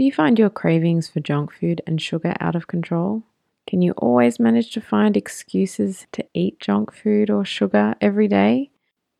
Do 0.00 0.04
you 0.04 0.12
find 0.12 0.38
your 0.38 0.48
cravings 0.48 1.08
for 1.08 1.20
junk 1.20 1.52
food 1.52 1.82
and 1.86 2.00
sugar 2.00 2.34
out 2.40 2.56
of 2.56 2.66
control? 2.66 3.22
Can 3.66 3.82
you 3.82 3.92
always 3.98 4.40
manage 4.40 4.70
to 4.72 4.80
find 4.80 5.14
excuses 5.14 6.06
to 6.12 6.24
eat 6.32 6.58
junk 6.58 6.90
food 6.90 7.28
or 7.28 7.44
sugar 7.44 7.94
every 8.00 8.26
day? 8.26 8.70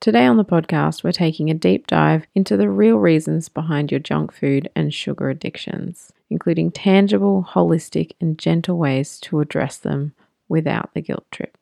Today 0.00 0.24
on 0.24 0.38
the 0.38 0.42
podcast, 0.42 1.04
we're 1.04 1.12
taking 1.12 1.50
a 1.50 1.54
deep 1.54 1.86
dive 1.86 2.26
into 2.34 2.56
the 2.56 2.70
real 2.70 2.96
reasons 2.96 3.50
behind 3.50 3.90
your 3.90 4.00
junk 4.00 4.32
food 4.32 4.70
and 4.74 4.94
sugar 4.94 5.28
addictions, 5.28 6.14
including 6.30 6.70
tangible, 6.70 7.46
holistic, 7.50 8.12
and 8.18 8.38
gentle 8.38 8.78
ways 8.78 9.20
to 9.20 9.40
address 9.40 9.76
them 9.76 10.14
without 10.48 10.94
the 10.94 11.02
guilt 11.02 11.26
trip. 11.30 11.58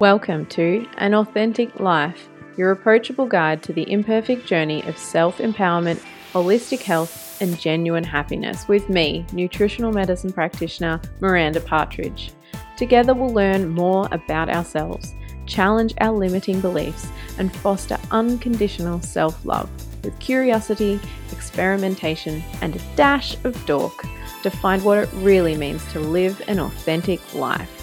Welcome 0.00 0.46
to 0.50 0.86
An 0.98 1.12
Authentic 1.12 1.80
Life, 1.80 2.28
your 2.56 2.70
approachable 2.70 3.26
guide 3.26 3.64
to 3.64 3.72
the 3.72 3.90
imperfect 3.90 4.46
journey 4.46 4.80
of 4.84 4.96
self 4.96 5.38
empowerment, 5.38 6.00
holistic 6.32 6.82
health, 6.82 7.42
and 7.42 7.58
genuine 7.58 8.04
happiness 8.04 8.68
with 8.68 8.88
me, 8.88 9.26
nutritional 9.32 9.90
medicine 9.90 10.32
practitioner 10.32 11.00
Miranda 11.18 11.60
Partridge. 11.60 12.30
Together, 12.76 13.12
we'll 13.12 13.34
learn 13.34 13.70
more 13.70 14.06
about 14.12 14.48
ourselves, 14.48 15.16
challenge 15.46 15.94
our 16.00 16.16
limiting 16.16 16.60
beliefs, 16.60 17.08
and 17.36 17.52
foster 17.56 17.98
unconditional 18.12 19.00
self 19.00 19.44
love 19.44 19.68
with 20.04 20.16
curiosity, 20.20 21.00
experimentation, 21.32 22.40
and 22.62 22.76
a 22.76 22.94
dash 22.94 23.36
of 23.42 23.66
dork 23.66 24.06
to 24.44 24.50
find 24.50 24.84
what 24.84 24.98
it 24.98 25.10
really 25.14 25.56
means 25.56 25.84
to 25.90 25.98
live 25.98 26.40
an 26.46 26.60
authentic 26.60 27.34
life. 27.34 27.77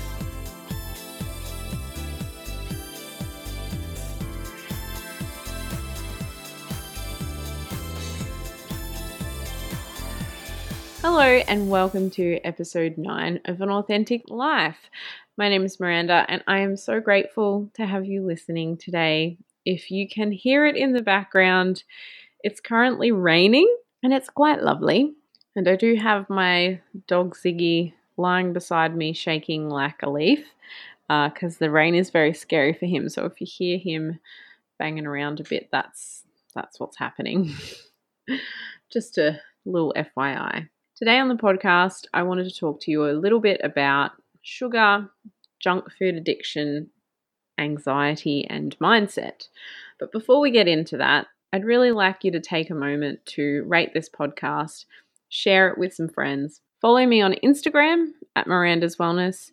Hello, 11.07 11.21
and 11.21 11.69
welcome 11.69 12.09
to 12.09 12.39
episode 12.43 12.97
9 12.97 13.41
of 13.45 13.61
An 13.61 13.69
Authentic 13.69 14.23
Life. 14.27 14.89
My 15.37 15.49
name 15.49 15.63
is 15.63 15.79
Miranda, 15.79 16.25
and 16.27 16.43
I 16.47 16.61
am 16.61 16.75
so 16.75 16.99
grateful 16.99 17.69
to 17.75 17.85
have 17.85 18.07
you 18.07 18.25
listening 18.25 18.75
today. 18.75 19.37
If 19.65 19.91
you 19.91 20.09
can 20.09 20.31
hear 20.31 20.65
it 20.65 20.75
in 20.75 20.93
the 20.93 21.03
background, 21.03 21.83
it's 22.43 22.59
currently 22.59 23.11
raining 23.11 23.71
and 24.01 24.13
it's 24.13 24.31
quite 24.31 24.63
lovely. 24.63 25.13
And 25.55 25.67
I 25.67 25.75
do 25.75 25.93
have 25.95 26.27
my 26.27 26.81
dog 27.05 27.35
Ziggy 27.35 27.93
lying 28.17 28.51
beside 28.51 28.95
me, 28.97 29.13
shaking 29.13 29.69
like 29.69 30.01
a 30.01 30.09
leaf 30.09 30.43
because 31.07 31.57
uh, 31.57 31.59
the 31.59 31.69
rain 31.69 31.93
is 31.93 32.09
very 32.09 32.33
scary 32.33 32.73
for 32.73 32.87
him. 32.87 33.09
So 33.09 33.25
if 33.25 33.39
you 33.39 33.45
hear 33.45 33.77
him 33.77 34.19
banging 34.79 35.05
around 35.05 35.39
a 35.39 35.43
bit, 35.43 35.69
that's 35.71 36.23
that's 36.55 36.79
what's 36.79 36.97
happening. 36.97 37.53
Just 38.91 39.19
a 39.19 39.39
little 39.67 39.93
FYI. 39.95 40.69
Today 40.97 41.19
on 41.19 41.27
the 41.27 41.35
podcast, 41.35 42.05
I 42.13 42.23
wanted 42.23 42.45
to 42.45 42.57
talk 42.57 42.79
to 42.81 42.91
you 42.91 43.03
a 43.03 43.11
little 43.11 43.41
bit 43.41 43.59
about 43.61 44.11
sugar, 44.41 45.09
junk 45.59 45.91
food 45.91 46.15
addiction, 46.15 46.89
anxiety, 47.57 48.47
and 48.49 48.79
mindset. 48.79 49.49
But 49.99 50.13
before 50.13 50.39
we 50.39 50.51
get 50.51 50.69
into 50.69 50.95
that, 50.95 51.27
I'd 51.51 51.65
really 51.65 51.91
like 51.91 52.23
you 52.23 52.31
to 52.31 52.39
take 52.39 52.69
a 52.69 52.75
moment 52.75 53.25
to 53.25 53.65
rate 53.67 53.93
this 53.93 54.07
podcast, 54.07 54.85
share 55.27 55.67
it 55.67 55.77
with 55.77 55.93
some 55.93 56.07
friends. 56.07 56.61
Follow 56.79 57.05
me 57.05 57.21
on 57.21 57.35
Instagram 57.43 58.11
at 58.37 58.47
Miranda's 58.47 58.95
Wellness 58.95 59.51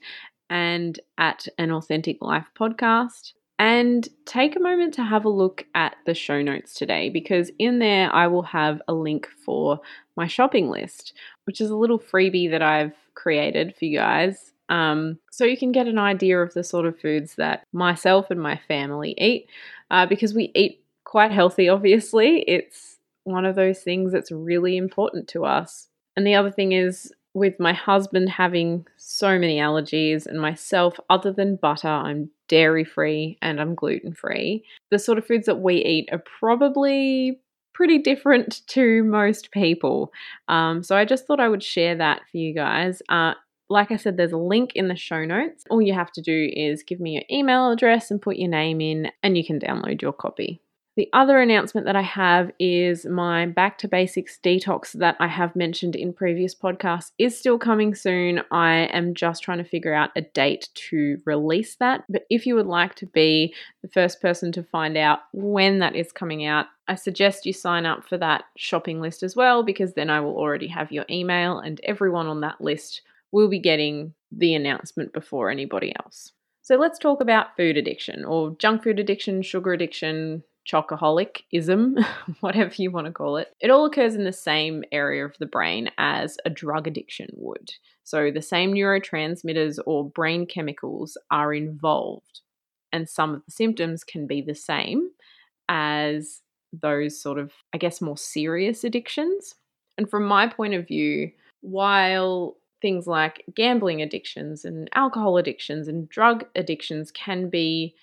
and 0.49 1.01
at 1.19 1.49
An 1.59 1.73
Authentic 1.73 2.19
Life 2.21 2.47
Podcast. 2.57 3.33
And 3.63 4.09
take 4.27 4.57
a 4.57 4.61
moment 4.61 4.93
to 4.95 5.05
have 5.05 5.25
a 5.25 5.29
look 5.29 5.67
at 5.77 5.95
the 6.05 6.15
show 6.15 6.43
notes 6.43 6.75
today 6.75 7.11
because 7.11 7.49
in 7.61 7.79
there 7.79 8.13
I 8.13 8.27
will 8.27 8.43
have 8.43 8.83
a 8.89 8.93
link 8.93 9.29
for 9.47 9.79
my 10.17 10.27
shopping 10.27 10.69
list, 10.69 11.13
which 11.45 11.61
is 11.61 11.71
a 11.71 11.77
little 11.77 12.01
freebie 12.01 12.51
that 12.51 12.61
I've 12.61 12.97
created 13.15 13.77
for 13.77 13.85
you 13.85 13.99
guys. 13.99 14.53
Um, 14.69 15.21
so 15.31 15.45
you 15.45 15.57
can 15.57 15.71
get 15.71 15.87
an 15.87 15.97
idea 15.97 16.41
of 16.41 16.55
the 16.55 16.65
sort 16.65 16.87
of 16.87 16.99
foods 16.99 17.37
that 17.37 17.65
myself 17.73 18.33
and 18.33 18.43
my 18.43 18.61
family 18.67 19.15
eat 19.17 19.49
uh, 19.93 20.07
because 20.07 20.35
we 20.35 20.51
eat 20.57 20.83
quite 21.05 21.31
healthy, 21.31 21.69
obviously. 21.69 22.41
It's 22.41 22.97
one 23.23 23.45
of 23.45 23.55
those 23.55 23.79
things 23.79 24.11
that's 24.11 24.33
really 24.33 24.77
important 24.77 25.29
to 25.29 25.45
us. 25.45 25.87
And 26.17 26.27
the 26.27 26.35
other 26.35 26.51
thing 26.51 26.73
is, 26.73 27.13
with 27.33 27.61
my 27.61 27.73
husband 27.73 28.29
having 28.29 28.87
so 28.97 29.39
many 29.39 29.59
allergies 29.59 30.27
and 30.27 30.41
myself, 30.41 30.99
other 31.09 31.33
than 31.33 31.57
butter, 31.57 31.87
I'm 31.89 32.31
dairy 32.53 32.85
free 32.85 33.39
and 33.41 33.59
I'm 33.59 33.75
gluten 33.75 34.13
free. 34.13 34.63
The 34.91 34.99
sort 34.99 35.17
of 35.17 35.27
foods 35.27 35.47
that 35.47 35.63
we 35.63 35.77
eat 35.77 36.11
are 36.13 36.23
probably 36.39 37.41
pretty 37.73 37.97
different 37.97 38.61
to 38.69 39.03
most 39.05 39.51
people. 39.53 40.13
Um, 40.49 40.83
so 40.83 40.95
I 40.95 41.07
just 41.07 41.27
thought 41.27 41.41
I 41.41 41.49
would 41.49 41.63
share 41.63 41.97
that 41.97 42.21
for 42.31 42.37
you 42.37 42.55
guys. 42.55 43.01
Uh, 43.09 43.33
like 43.71 43.91
I 43.91 43.97
said, 43.97 44.19
there's 44.19 44.33
a 44.33 44.37
link 44.37 44.73
in 44.75 44.89
the 44.89 44.97
show 44.97 45.25
notes. 45.25 45.65
All 45.71 45.81
you 45.81 45.95
have 45.95 46.13
to 46.13 46.21
do 46.21 46.51
is 46.53 46.83
give 46.83 47.01
me 47.01 47.13
your 47.13 47.23
email 47.31 47.71
address 47.71 48.11
and 48.11 48.21
put 48.21 48.37
your 48.37 48.51
name 48.51 48.83
in, 48.83 49.11
and 49.23 49.35
you 49.35 49.47
can 49.47 49.59
download 49.59 50.03
your 50.03 50.13
copy. 50.13 50.61
The 50.95 51.09
other 51.15 51.41
announcement 51.41 51.87
that 51.87 51.97
I 51.97 52.03
have 52.03 52.51
is 52.59 53.07
my 53.07 53.47
Back 53.47 53.79
to 53.79 53.89
Basics 53.89 54.39
detox 54.43 54.93
that 54.93 55.17
I 55.19 55.27
have 55.27 55.57
mentioned 55.57 55.97
in 55.97 56.13
previous 56.13 56.55
podcasts 56.55 57.13
is 57.19 57.39
still 57.39 57.59
coming 57.59 57.95
soon. 57.95 58.43
I 58.51 58.91
am 58.93 59.15
just 59.15 59.43
trying 59.43 59.57
to 59.57 59.65
figure 59.65 59.95
out 59.95 60.11
a 60.17 60.21
date 60.21 60.69
to 60.91 61.19
release 61.25 61.77
that. 61.77 62.05
But 62.11 62.27
if 62.29 62.45
you 62.45 62.55
would 62.57 62.67
like 62.67 62.95
to 62.97 63.07
be 63.07 63.55
the 63.81 63.89
first 63.89 64.21
person 64.21 64.53
to 64.53 64.63
find 64.63 64.99
out 64.99 65.21
when 65.33 65.79
that 65.79 65.97
is 65.97 66.13
coming 66.13 66.45
out, 66.45 66.67
I 66.87 66.97
suggest 66.97 67.47
you 67.47 67.55
sign 67.55 67.87
up 67.87 68.05
for 68.07 68.19
that 68.19 68.45
shopping 68.59 69.01
list 69.01 69.23
as 69.23 69.35
well 69.35 69.63
because 69.63 69.95
then 69.95 70.11
I 70.11 70.21
will 70.21 70.37
already 70.37 70.69
have 70.69 70.93
your 70.93 71.07
email 71.09 71.59
and 71.59 71.81
everyone 71.85 72.27
on 72.27 72.43
that 72.43 72.61
list 72.61 73.01
will 73.31 73.49
be 73.49 73.61
getting 73.61 74.13
the 74.31 74.55
announcement 74.55 75.15
before 75.15 75.49
anybody 75.49 75.95
else. 76.05 76.33
So 76.61 76.77
let's 76.77 76.99
talk 76.99 77.23
about 77.23 77.57
food 77.57 77.79
addiction 77.79 78.27
or 78.27 78.55
junk 78.59 78.85
food 78.85 79.01
addiction, 79.01 79.41
sugar 79.41 79.73
addiction, 79.73 80.45
chocoholicism, 80.67 82.05
whatever 82.41 82.75
you 82.77 82.91
want 82.91 83.07
to 83.07 83.13
call 83.13 83.37
it, 83.37 83.55
it 83.61 83.71
all 83.71 83.85
occurs 83.85 84.15
in 84.15 84.25
the 84.25 84.33
same 84.33 84.85
area 84.93 85.25
of 85.25 85.37
the 85.39 85.47
brain 85.47 85.91
as 85.99 86.39
a 86.45 86.51
drug 86.51 86.87
addiction 86.87 87.29
would. 87.37 87.73
So 88.05 88.31
the 88.31 88.43
same 88.43 88.73
neurotransmitters 88.73 89.79
or 89.87 90.09
brain 90.09 90.47
chemicals 90.47 91.17
are 91.31 91.55
involved, 91.55 92.41
and 92.93 93.09
some 93.09 93.35
of 93.35 93.45
the 93.45 93.53
symptoms 93.53 94.05
can 94.05 94.27
be 94.27 94.43
the 94.43 94.55
same 94.55 95.11
as 95.69 96.43
those 96.73 97.21
sort 97.21 97.39
of, 97.39 97.53
I 97.73 97.79
guess, 97.79 98.01
more 98.01 98.17
serious 98.17 98.85
addictions. 98.85 99.55
And 99.99 100.09
from 100.09 100.25
my 100.25 100.47
point 100.47 100.75
of 100.75 100.89
view, 100.89 101.31
while 101.61 102.57
things 102.81 103.07
like 103.07 103.45
gambling 103.55 104.03
addictions 104.03 104.65
and 104.65 104.91
alcohol 104.95 105.39
addictions 105.39 105.87
and 105.87 106.09
drug 106.09 106.45
addictions 106.57 107.11
can 107.13 107.49
be 107.49 107.95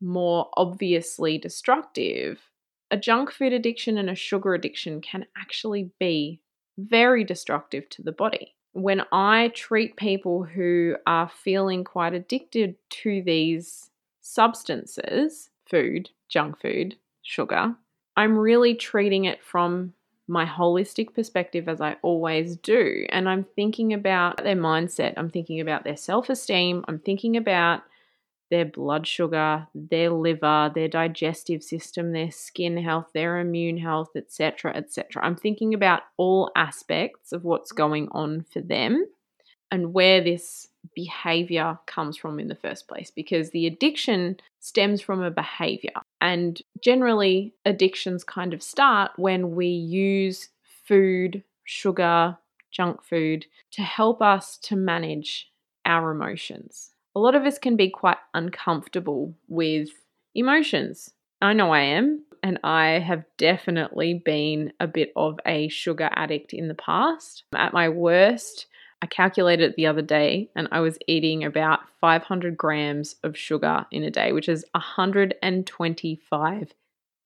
more 0.00 0.48
obviously 0.56 1.38
destructive, 1.38 2.40
a 2.90 2.96
junk 2.96 3.30
food 3.30 3.52
addiction 3.52 3.98
and 3.98 4.08
a 4.08 4.14
sugar 4.14 4.54
addiction 4.54 5.00
can 5.00 5.26
actually 5.36 5.90
be 5.98 6.40
very 6.78 7.24
destructive 7.24 7.88
to 7.90 8.02
the 8.02 8.12
body. 8.12 8.54
When 8.72 9.02
I 9.12 9.50
treat 9.54 9.96
people 9.96 10.44
who 10.44 10.96
are 11.06 11.28
feeling 11.28 11.84
quite 11.84 12.14
addicted 12.14 12.76
to 12.90 13.22
these 13.22 13.90
substances, 14.20 15.50
food, 15.66 16.10
junk 16.28 16.60
food, 16.60 16.96
sugar, 17.22 17.74
I'm 18.16 18.38
really 18.38 18.74
treating 18.74 19.24
it 19.24 19.42
from 19.42 19.92
my 20.28 20.44
holistic 20.44 21.14
perspective 21.14 21.68
as 21.68 21.80
I 21.80 21.96
always 22.02 22.56
do. 22.56 23.06
And 23.08 23.28
I'm 23.28 23.44
thinking 23.56 23.94
about 23.94 24.36
their 24.36 24.56
mindset, 24.56 25.14
I'm 25.16 25.30
thinking 25.30 25.60
about 25.60 25.84
their 25.84 25.96
self 25.96 26.28
esteem, 26.28 26.84
I'm 26.86 26.98
thinking 26.98 27.36
about 27.36 27.82
their 28.50 28.64
blood 28.64 29.06
sugar, 29.06 29.66
their 29.74 30.10
liver, 30.10 30.70
their 30.74 30.88
digestive 30.88 31.62
system, 31.62 32.12
their 32.12 32.30
skin 32.30 32.76
health, 32.76 33.08
their 33.12 33.38
immune 33.38 33.78
health, 33.78 34.10
etc., 34.16 34.74
etc. 34.74 35.24
I'm 35.24 35.36
thinking 35.36 35.74
about 35.74 36.02
all 36.16 36.50
aspects 36.56 37.32
of 37.32 37.44
what's 37.44 37.70
mm-hmm. 37.70 37.76
going 37.76 38.08
on 38.12 38.46
for 38.50 38.60
them 38.60 39.06
and 39.70 39.92
where 39.92 40.22
this 40.22 40.68
behavior 40.94 41.78
comes 41.86 42.16
from 42.16 42.40
in 42.40 42.48
the 42.48 42.54
first 42.54 42.88
place 42.88 43.10
because 43.10 43.50
the 43.50 43.66
addiction 43.66 44.38
stems 44.60 45.02
from 45.02 45.22
a 45.22 45.30
behavior. 45.30 45.92
And 46.20 46.60
generally, 46.82 47.54
addictions 47.66 48.24
kind 48.24 48.54
of 48.54 48.62
start 48.62 49.12
when 49.16 49.54
we 49.54 49.66
use 49.66 50.48
food, 50.86 51.42
sugar, 51.64 52.38
junk 52.70 53.02
food 53.02 53.46
to 53.72 53.82
help 53.82 54.22
us 54.22 54.56
to 54.58 54.76
manage 54.76 55.50
our 55.84 56.10
emotions 56.10 56.92
a 57.18 57.20
lot 57.20 57.34
of 57.34 57.42
us 57.42 57.58
can 57.58 57.74
be 57.74 57.90
quite 57.90 58.18
uncomfortable 58.32 59.34
with 59.48 59.88
emotions. 60.36 61.10
I 61.42 61.52
know 61.52 61.72
I 61.72 61.80
am, 61.80 62.24
and 62.44 62.60
I 62.62 63.00
have 63.00 63.24
definitely 63.38 64.22
been 64.24 64.72
a 64.78 64.86
bit 64.86 65.12
of 65.16 65.40
a 65.44 65.66
sugar 65.66 66.10
addict 66.12 66.52
in 66.52 66.68
the 66.68 66.76
past. 66.76 67.42
At 67.56 67.72
my 67.72 67.88
worst, 67.88 68.68
I 69.02 69.06
calculated 69.06 69.70
it 69.70 69.76
the 69.76 69.88
other 69.88 70.02
day 70.02 70.48
and 70.54 70.68
I 70.70 70.78
was 70.78 70.96
eating 71.08 71.42
about 71.42 71.80
500 72.00 72.56
grams 72.56 73.16
of 73.24 73.36
sugar 73.36 73.84
in 73.90 74.04
a 74.04 74.12
day, 74.12 74.30
which 74.32 74.48
is 74.48 74.64
125 74.76 76.74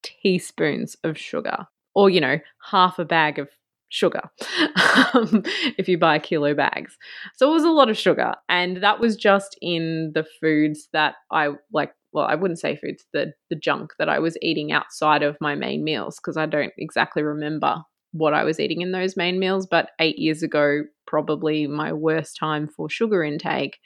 teaspoons 0.01 0.97
of 1.03 1.19
sugar, 1.19 1.67
or, 1.93 2.09
you 2.09 2.19
know, 2.19 2.39
half 2.71 2.97
a 2.97 3.05
bag 3.05 3.37
of 3.37 3.49
sugar 3.93 4.23
um, 5.13 5.43
if 5.77 5.87
you 5.87 5.97
buy 5.97 6.17
kilo 6.17 6.53
bags. 6.55 6.97
So 7.35 7.49
it 7.49 7.53
was 7.53 7.63
a 7.63 7.69
lot 7.69 7.89
of 7.89 7.97
sugar. 7.97 8.33
And 8.49 8.77
that 8.77 8.99
was 8.99 9.15
just 9.15 9.55
in 9.61 10.11
the 10.15 10.25
foods 10.41 10.89
that 10.93 11.15
I 11.31 11.49
like. 11.71 11.93
Well, 12.11 12.25
I 12.25 12.35
wouldn't 12.35 12.59
say 12.59 12.75
foods, 12.75 13.05
the, 13.13 13.33
the 13.49 13.55
junk 13.55 13.91
that 13.97 14.09
I 14.09 14.19
was 14.19 14.37
eating 14.41 14.71
outside 14.71 15.23
of 15.23 15.37
my 15.41 15.55
main 15.55 15.83
meals 15.83 16.17
because 16.17 16.37
I 16.37 16.45
don't 16.45 16.73
exactly 16.77 17.23
remember 17.23 17.77
what 18.11 18.35
I 18.35 18.43
was 18.43 18.59
eating 18.59 18.81
in 18.81 18.91
those 18.91 19.17
main 19.17 19.39
meals. 19.39 19.65
But 19.65 19.89
eight 19.99 20.19
years 20.19 20.43
ago, 20.43 20.83
probably 21.07 21.65
my 21.65 21.91
worst 21.91 22.37
time 22.39 22.67
for 22.67 22.87
sugar 22.87 23.23
intake, 23.23 23.79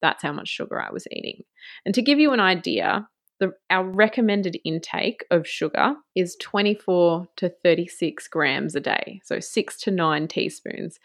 that's 0.00 0.22
how 0.22 0.32
much 0.32 0.48
sugar 0.48 0.80
I 0.80 0.92
was 0.92 1.06
eating. 1.10 1.42
And 1.84 1.94
to 1.94 2.02
give 2.02 2.20
you 2.20 2.32
an 2.32 2.40
idea, 2.40 3.08
the, 3.42 3.52
our 3.70 3.84
recommended 3.84 4.56
intake 4.64 5.24
of 5.32 5.48
sugar 5.48 5.96
is 6.14 6.36
24 6.40 7.26
to 7.38 7.48
36 7.48 8.28
grams 8.28 8.76
a 8.76 8.80
day, 8.80 9.20
so 9.24 9.40
six 9.40 9.80
to 9.80 9.90
nine 9.90 10.28
teaspoons. 10.28 11.00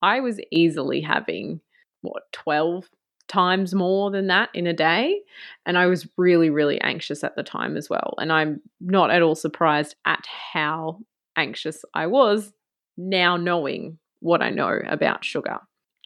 I 0.00 0.20
was 0.20 0.40
easily 0.50 1.02
having 1.02 1.60
what 2.00 2.22
12 2.32 2.88
times 3.28 3.74
more 3.74 4.10
than 4.10 4.28
that 4.28 4.48
in 4.54 4.66
a 4.66 4.72
day. 4.72 5.20
And 5.66 5.76
I 5.76 5.84
was 5.84 6.08
really, 6.16 6.48
really 6.48 6.80
anxious 6.80 7.22
at 7.22 7.36
the 7.36 7.42
time 7.42 7.76
as 7.76 7.90
well. 7.90 8.14
And 8.16 8.32
I'm 8.32 8.62
not 8.80 9.10
at 9.10 9.20
all 9.20 9.34
surprised 9.34 9.94
at 10.06 10.24
how 10.52 11.00
anxious 11.36 11.84
I 11.92 12.06
was 12.06 12.50
now 12.96 13.36
knowing 13.36 13.98
what 14.20 14.40
I 14.40 14.48
know 14.48 14.80
about 14.88 15.22
sugar. 15.22 15.58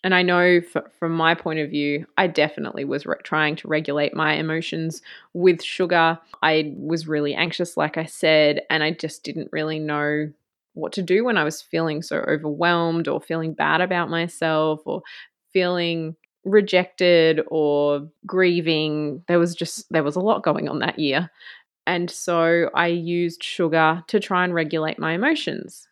And 0.04 0.14
I 0.14 0.22
know 0.22 0.60
from 0.98 1.12
my 1.12 1.34
point 1.34 1.58
of 1.58 1.70
view, 1.70 2.06
I 2.16 2.28
definitely 2.28 2.84
was 2.84 3.04
re- 3.04 3.16
trying 3.24 3.56
to 3.56 3.68
regulate 3.68 4.14
my 4.14 4.34
emotions 4.34 5.02
with 5.34 5.62
sugar. 5.62 6.18
I 6.40 6.72
was 6.76 7.08
really 7.08 7.34
anxious, 7.34 7.76
like 7.76 7.96
I 7.98 8.04
said, 8.04 8.62
and 8.70 8.82
I 8.84 8.92
just 8.92 9.24
didn't 9.24 9.48
really 9.50 9.80
know 9.80 10.30
what 10.74 10.92
to 10.92 11.02
do 11.02 11.24
when 11.24 11.36
I 11.36 11.42
was 11.42 11.60
feeling 11.60 12.02
so 12.02 12.18
overwhelmed 12.18 13.08
or 13.08 13.20
feeling 13.20 13.54
bad 13.54 13.80
about 13.80 14.08
myself 14.08 14.80
or 14.84 15.02
feeling 15.52 16.14
rejected 16.44 17.40
or 17.48 18.08
grieving. 18.24 19.24
There 19.26 19.40
was 19.40 19.56
just, 19.56 19.86
there 19.90 20.04
was 20.04 20.14
a 20.14 20.20
lot 20.20 20.44
going 20.44 20.68
on 20.68 20.78
that 20.78 21.00
year. 21.00 21.28
And 21.86 22.10
so 22.10 22.70
I 22.74 22.88
used 22.88 23.42
sugar 23.42 24.04
to 24.08 24.20
try 24.20 24.44
and 24.44 24.54
regulate 24.54 24.98
my 25.00 25.14
emotions 25.14 25.87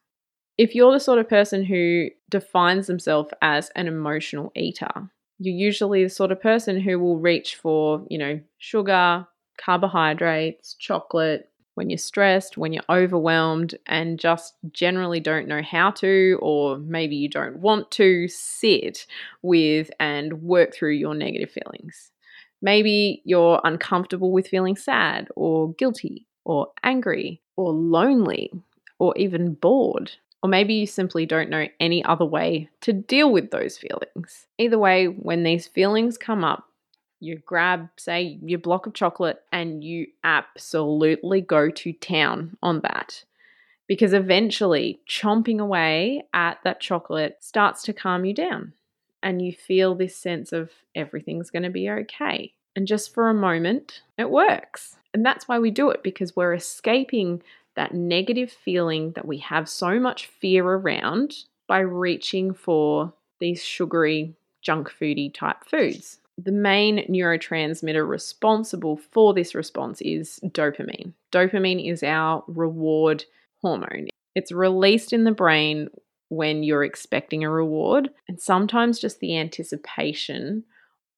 if 0.59 0.75
you're 0.75 0.93
the 0.93 1.01
sort 1.01 1.19
of 1.19 1.29
person 1.29 1.65
who 1.65 2.09
defines 2.31 2.87
themselves 2.87 3.33
as 3.43 3.71
an 3.77 3.87
emotional 3.87 4.53
eater, 4.57 5.11
you're 5.39 5.55
usually 5.55 6.05
the 6.05 6.11
sort 6.11 6.33
of 6.33 6.41
person 6.41 6.81
who 6.81 6.99
will 6.99 7.19
reach 7.19 7.57
for, 7.57 8.05
you 8.09 8.19
know, 8.19 8.41
sugar, 8.59 9.27
carbohydrates, 9.59 10.75
chocolate 10.75 11.51
when 11.75 11.91
you're 11.91 11.99
stressed, 11.99 12.57
when 12.57 12.73
you're 12.73 12.83
overwhelmed, 12.89 13.75
and 13.87 14.19
just 14.19 14.55
generally 14.73 15.21
don't 15.21 15.47
know 15.47 15.61
how 15.61 15.91
to, 15.91 16.39
or 16.41 16.79
maybe 16.79 17.17
you 17.17 17.29
don't 17.29 17.59
want 17.59 17.91
to 17.91 18.27
sit 18.29 19.07
with 19.43 19.91
and 20.01 20.43
work 20.43 20.75
through 20.75 20.93
your 20.93 21.15
negative 21.15 21.51
feelings. 21.51 22.13
Maybe 22.63 23.21
you're 23.27 23.61
uncomfortable 23.63 24.33
with 24.33 24.49
feeling 24.49 24.77
sad, 24.77 25.29
or 25.37 25.75
guilty, 25.75 26.27
or 26.47 26.69
angry, 26.83 27.43
or 27.57 27.73
lonely, 27.73 28.51
or 28.99 29.15
even 29.19 29.53
bored. 29.53 30.13
Or 30.43 30.49
maybe 30.49 30.75
you 30.75 30.87
simply 30.87 31.27
don't 31.27 31.51
know 31.51 31.67
any 31.81 32.05
other 32.05 32.25
way 32.25 32.69
to 32.83 32.93
deal 32.93 33.33
with 33.33 33.51
those 33.51 33.79
feelings. 33.79 34.47
Either 34.59 34.79
way, 34.79 35.07
when 35.07 35.43
these 35.43 35.67
feelings 35.67 36.19
come 36.19 36.45
up, 36.45 36.69
you 37.21 37.39
grab, 37.47 37.89
say, 37.97 38.39
your 38.43 38.59
block 38.59 38.87
of 38.87 38.95
chocolate 38.95 39.43
and 39.53 39.83
you 39.83 40.07
absolutely 40.23 41.41
go 41.41 41.71
to 41.71 41.93
town 41.95 42.57
on 42.63 42.81
that. 42.81 43.25
Because 43.87 44.13
eventually, 44.13 45.01
chomping 45.09 45.61
away 45.61 46.25
at 46.35 46.59
that 46.65 46.81
chocolate 46.81 47.39
starts 47.41 47.83
to 47.85 47.93
calm 47.93 48.25
you 48.25 48.35
down. 48.35 48.73
And 49.23 49.41
you 49.41 49.53
feel 49.53 49.95
this 49.95 50.17
sense 50.17 50.53
of 50.53 50.71
everything's 50.95 51.51
going 51.51 51.63
to 51.63 51.71
be 51.71 51.89
okay. 51.89 52.53
And 52.75 52.87
just 52.87 53.15
for 53.15 53.31
a 53.31 53.35
moment, 53.35 54.03
it 54.19 54.31
works. 54.31 54.97
And 55.15 55.25
that's 55.25 55.49
why 55.49 55.59
we 55.59 55.71
do 55.71 55.91
it 55.91 56.03
because 56.03 56.37
we're 56.37 56.53
escaping 56.53 57.43
that 57.77 57.95
negative 57.95 58.51
feeling 58.51 59.13
that 59.13 59.27
we 59.27 59.39
have 59.39 59.69
so 59.69 60.01
much 60.01 60.27
fear 60.27 60.65
around 60.65 61.35
by 61.69 61.81
reaching 61.81 62.53
for 62.53 63.13
these 63.39 63.63
sugary, 63.63 64.35
junk 64.63 64.91
foody 64.91 65.33
type 65.33 65.65
foods. 65.65 66.19
The 66.39 66.53
main 66.53 67.07
neurotransmitter 67.09 68.07
responsible 68.07 68.97
for 68.97 69.33
this 69.33 69.55
response 69.55 70.01
is 70.03 70.41
dopamine. 70.45 71.13
Dopamine 71.33 71.91
is 71.91 72.03
our 72.03 72.45
reward 72.47 73.25
hormone. 73.63 74.09
It's 74.35 74.53
released 74.53 75.13
in 75.13 75.25
the 75.25 75.33
brain 75.33 75.89
when 76.29 76.63
you're 76.63 76.85
expecting 76.85 77.45
a 77.45 77.51
reward, 77.51 78.11
and 78.29 78.41
sometimes 78.41 78.99
just 78.99 79.21
the 79.21 79.39
anticipation 79.39 80.65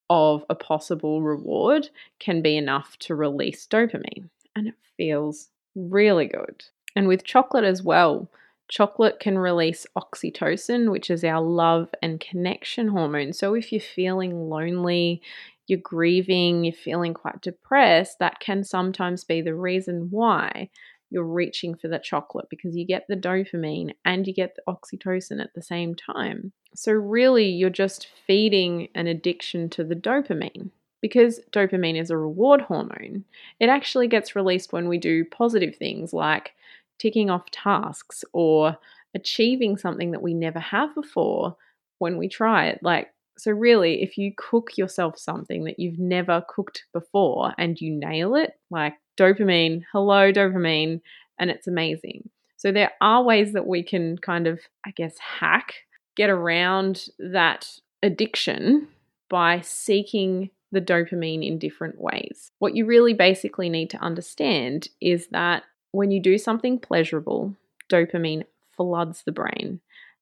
of 0.09 0.45
a 0.49 0.55
possible 0.55 1.21
reward 1.21 1.89
can 2.19 2.41
be 2.41 2.55
enough 2.55 2.97
to 2.99 3.15
release 3.15 3.67
dopamine. 3.67 4.29
And 4.55 4.67
it 4.67 4.75
feels 4.97 5.49
really 5.75 6.27
good. 6.27 6.63
And 6.95 7.07
with 7.07 7.23
chocolate 7.23 7.63
as 7.63 7.83
well, 7.83 8.29
chocolate 8.69 9.19
can 9.19 9.37
release 9.37 9.85
oxytocin, 9.97 10.91
which 10.91 11.09
is 11.09 11.23
our 11.23 11.41
love 11.41 11.89
and 12.01 12.19
connection 12.19 12.89
hormone. 12.89 13.33
So 13.33 13.55
if 13.55 13.71
you're 13.71 13.81
feeling 13.81 14.49
lonely, 14.49 15.21
you're 15.67 15.79
grieving, 15.79 16.63
you're 16.63 16.73
feeling 16.73 17.13
quite 17.13 17.41
depressed, 17.41 18.19
that 18.19 18.39
can 18.39 18.63
sometimes 18.63 19.23
be 19.23 19.41
the 19.41 19.55
reason 19.55 20.07
why 20.09 20.69
you're 21.11 21.23
reaching 21.23 21.75
for 21.75 21.87
that 21.87 22.03
chocolate 22.03 22.45
because 22.49 22.75
you 22.75 22.85
get 22.85 23.05
the 23.07 23.15
dopamine 23.15 23.93
and 24.05 24.27
you 24.27 24.33
get 24.33 24.55
the 24.55 24.71
oxytocin 24.71 25.41
at 25.41 25.53
the 25.55 25.61
same 25.61 25.95
time. 25.95 26.51
So, 26.75 26.91
really, 26.91 27.47
you're 27.47 27.71
just 27.71 28.07
feeding 28.27 28.89
an 28.93 29.07
addiction 29.07 29.69
to 29.71 29.83
the 29.83 29.95
dopamine. 29.95 30.69
Because 31.01 31.39
dopamine 31.51 31.99
is 31.99 32.09
a 32.09 32.17
reward 32.17 32.61
hormone, 32.61 33.23
it 33.59 33.69
actually 33.69 34.07
gets 34.07 34.35
released 34.35 34.73
when 34.73 34.87
we 34.89 34.97
do 34.97 35.23
positive 35.25 35.75
things 35.75 36.13
like 36.13 36.53
ticking 36.97 37.29
off 37.29 37.49
tasks 37.51 38.23
or 38.33 38.77
achieving 39.15 39.77
something 39.77 40.11
that 40.11 40.21
we 40.21 40.33
never 40.33 40.59
have 40.59 40.93
before 40.93 41.55
when 41.99 42.17
we 42.17 42.27
try 42.27 42.67
it. 42.67 42.79
Like, 42.83 43.13
so 43.37 43.51
really, 43.51 44.03
if 44.03 44.17
you 44.17 44.33
cook 44.35 44.77
yourself 44.77 45.17
something 45.17 45.63
that 45.63 45.79
you've 45.79 45.99
never 45.99 46.43
cooked 46.49 46.83
before 46.93 47.53
and 47.57 47.79
you 47.79 47.91
nail 47.95 48.35
it, 48.35 48.51
like 48.69 48.95
dopamine, 49.17 49.83
hello, 49.93 50.31
dopamine, 50.31 50.99
and 51.39 51.49
it's 51.49 51.67
amazing. 51.67 52.29
So 52.57 52.73
there 52.73 52.91
are 52.99 53.23
ways 53.23 53.53
that 53.53 53.65
we 53.65 53.81
can 53.83 54.17
kind 54.17 54.45
of, 54.45 54.59
I 54.85 54.91
guess, 54.91 55.17
hack, 55.17 55.73
get 56.17 56.29
around 56.29 57.05
that 57.19 57.69
addiction 58.03 58.89
by 59.29 59.61
seeking 59.61 60.49
the 60.71 60.81
dopamine 60.81 61.45
in 61.45 61.57
different 61.57 61.99
ways. 61.99 62.51
What 62.59 62.75
you 62.75 62.85
really 62.85 63.13
basically 63.13 63.69
need 63.69 63.89
to 63.91 63.97
understand 63.97 64.87
is 65.01 65.27
that 65.27 65.63
when 65.91 66.11
you 66.11 66.21
do 66.21 66.37
something 66.37 66.79
pleasurable, 66.79 67.55
dopamine 67.91 68.43
floods 68.75 69.23
the 69.25 69.31
brain. 69.31 69.81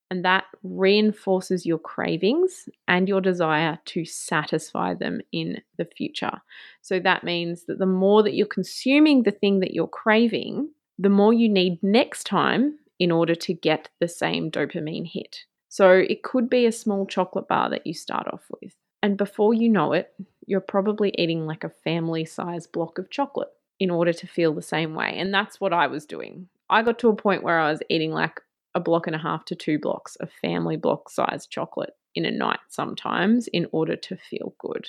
And 0.10 0.24
that 0.24 0.46
reinforces 0.64 1.66
your 1.66 1.80
cravings 1.80 2.70
and 2.88 3.10
your 3.10 3.20
desire 3.20 3.78
to 3.88 4.06
satisfy 4.06 4.94
them 4.94 5.20
in 5.34 5.62
the 5.78 5.84
future. 5.84 6.42
So 6.82 7.00
that 7.02 7.26
means 7.26 7.66
that 7.66 7.80
the 7.80 7.86
more 7.86 8.24
that 8.24 8.34
you're 8.34 8.48
consuming 8.48 9.24
the 9.24 9.32
thing 9.32 9.60
that 9.60 9.74
you're 9.74 9.88
craving, 9.88 10.70
the 10.98 11.10
more 11.10 11.34
you 11.34 11.50
need 11.50 11.84
next 11.84 12.24
time 12.24 12.80
in 13.00 13.12
order 13.12 13.36
to 13.36 13.54
get 13.54 13.90
the 14.00 14.08
same 14.08 14.50
dopamine 14.50 15.08
hit. 15.12 15.40
So 15.68 15.92
it 15.92 16.24
could 16.24 16.50
be 16.50 16.66
a 16.66 16.72
small 16.72 17.06
chocolate 17.06 17.50
bar 17.50 17.70
that 17.70 17.86
you 17.86 17.94
start 17.94 18.28
off 18.32 18.46
with. 18.62 18.74
And 19.04 19.18
before 19.18 19.54
you 19.54 19.70
know 19.70 19.94
it, 19.94 20.14
you're 20.48 20.62
probably 20.62 21.14
eating 21.18 21.46
like 21.46 21.64
a 21.64 21.70
family 21.70 22.26
size 22.26 22.66
block 22.66 22.98
of 22.98 23.12
chocolate 23.12 23.50
in 23.80 23.92
order 23.92 24.14
to 24.14 24.26
feel 24.26 24.54
the 24.54 24.62
same 24.62 24.96
way. 24.96 25.14
And 25.18 25.32
that's 25.32 25.62
what 25.62 25.74
I 25.74 25.86
was 25.86 26.06
doing. 26.06 26.48
I 26.70 26.82
got 26.82 26.98
to 27.00 27.10
a 27.10 27.16
point 27.16 27.44
where 27.44 27.60
I 27.60 27.70
was 27.70 27.82
eating 27.90 28.12
like 28.12 28.42
a 28.74 28.80
block 28.80 29.06
and 29.06 29.16
a 29.16 29.20
half 29.20 29.46
to 29.46 29.56
two 29.56 29.78
blocks 29.78 30.16
of 30.16 30.32
family 30.42 30.78
block 30.78 31.10
size 31.10 31.46
chocolate 31.46 31.94
in 32.16 32.26
a 32.26 32.32
night 32.32 32.60
sometimes 32.70 33.48
in 33.48 33.68
order 33.72 33.96
to 33.96 34.18
feel 34.18 34.56
good. 34.60 34.88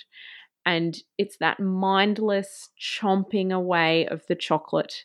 And 0.65 0.97
it's 1.19 1.37
that 1.38 1.61
mindless 1.61 2.71
chomping 2.81 3.53
away 3.53 4.07
of 4.07 4.27
the 4.29 4.35
chocolate. 4.35 5.05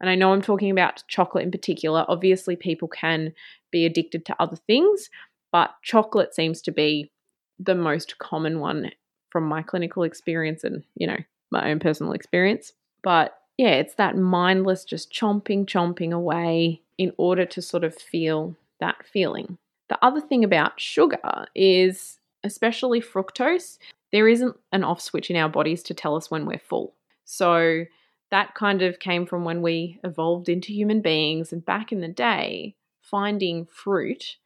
And 0.00 0.08
I 0.08 0.14
know 0.14 0.32
I'm 0.32 0.42
talking 0.42 0.70
about 0.70 1.04
chocolate 1.08 1.44
in 1.44 1.50
particular. 1.50 2.04
Obviously, 2.08 2.56
people 2.56 2.88
can 2.88 3.32
be 3.70 3.86
addicted 3.86 4.24
to 4.26 4.36
other 4.40 4.56
things, 4.56 5.08
but 5.52 5.74
chocolate 5.82 6.34
seems 6.34 6.60
to 6.62 6.72
be 6.72 7.12
the 7.58 7.74
most 7.74 8.18
common 8.18 8.60
one 8.60 8.90
from 9.34 9.48
my 9.48 9.62
clinical 9.62 10.04
experience 10.04 10.62
and, 10.62 10.84
you 10.94 11.08
know, 11.08 11.16
my 11.50 11.68
own 11.68 11.80
personal 11.80 12.12
experience. 12.12 12.72
But 13.02 13.36
yeah, 13.58 13.70
it's 13.70 13.96
that 13.96 14.16
mindless 14.16 14.84
just 14.84 15.12
chomping, 15.12 15.66
chomping 15.66 16.12
away 16.12 16.82
in 16.98 17.12
order 17.16 17.44
to 17.44 17.60
sort 17.60 17.82
of 17.82 17.96
feel 17.96 18.54
that 18.78 19.04
feeling. 19.04 19.58
The 19.88 19.98
other 20.02 20.20
thing 20.20 20.44
about 20.44 20.78
sugar 20.80 21.46
is, 21.56 22.20
especially 22.44 23.00
fructose, 23.00 23.78
there 24.12 24.28
isn't 24.28 24.56
an 24.70 24.84
off 24.84 25.00
switch 25.00 25.30
in 25.30 25.36
our 25.36 25.48
bodies 25.48 25.82
to 25.82 25.94
tell 25.94 26.14
us 26.14 26.30
when 26.30 26.46
we're 26.46 26.60
full. 26.60 26.94
So 27.24 27.86
that 28.30 28.54
kind 28.54 28.82
of 28.82 29.00
came 29.00 29.26
from 29.26 29.44
when 29.44 29.62
we 29.62 29.98
evolved 30.04 30.48
into 30.48 30.72
human 30.72 31.00
beings. 31.00 31.52
And 31.52 31.64
back 31.64 31.90
in 31.90 32.02
the 32.02 32.06
day, 32.06 32.76
finding 33.00 33.66
fruit 33.66 34.36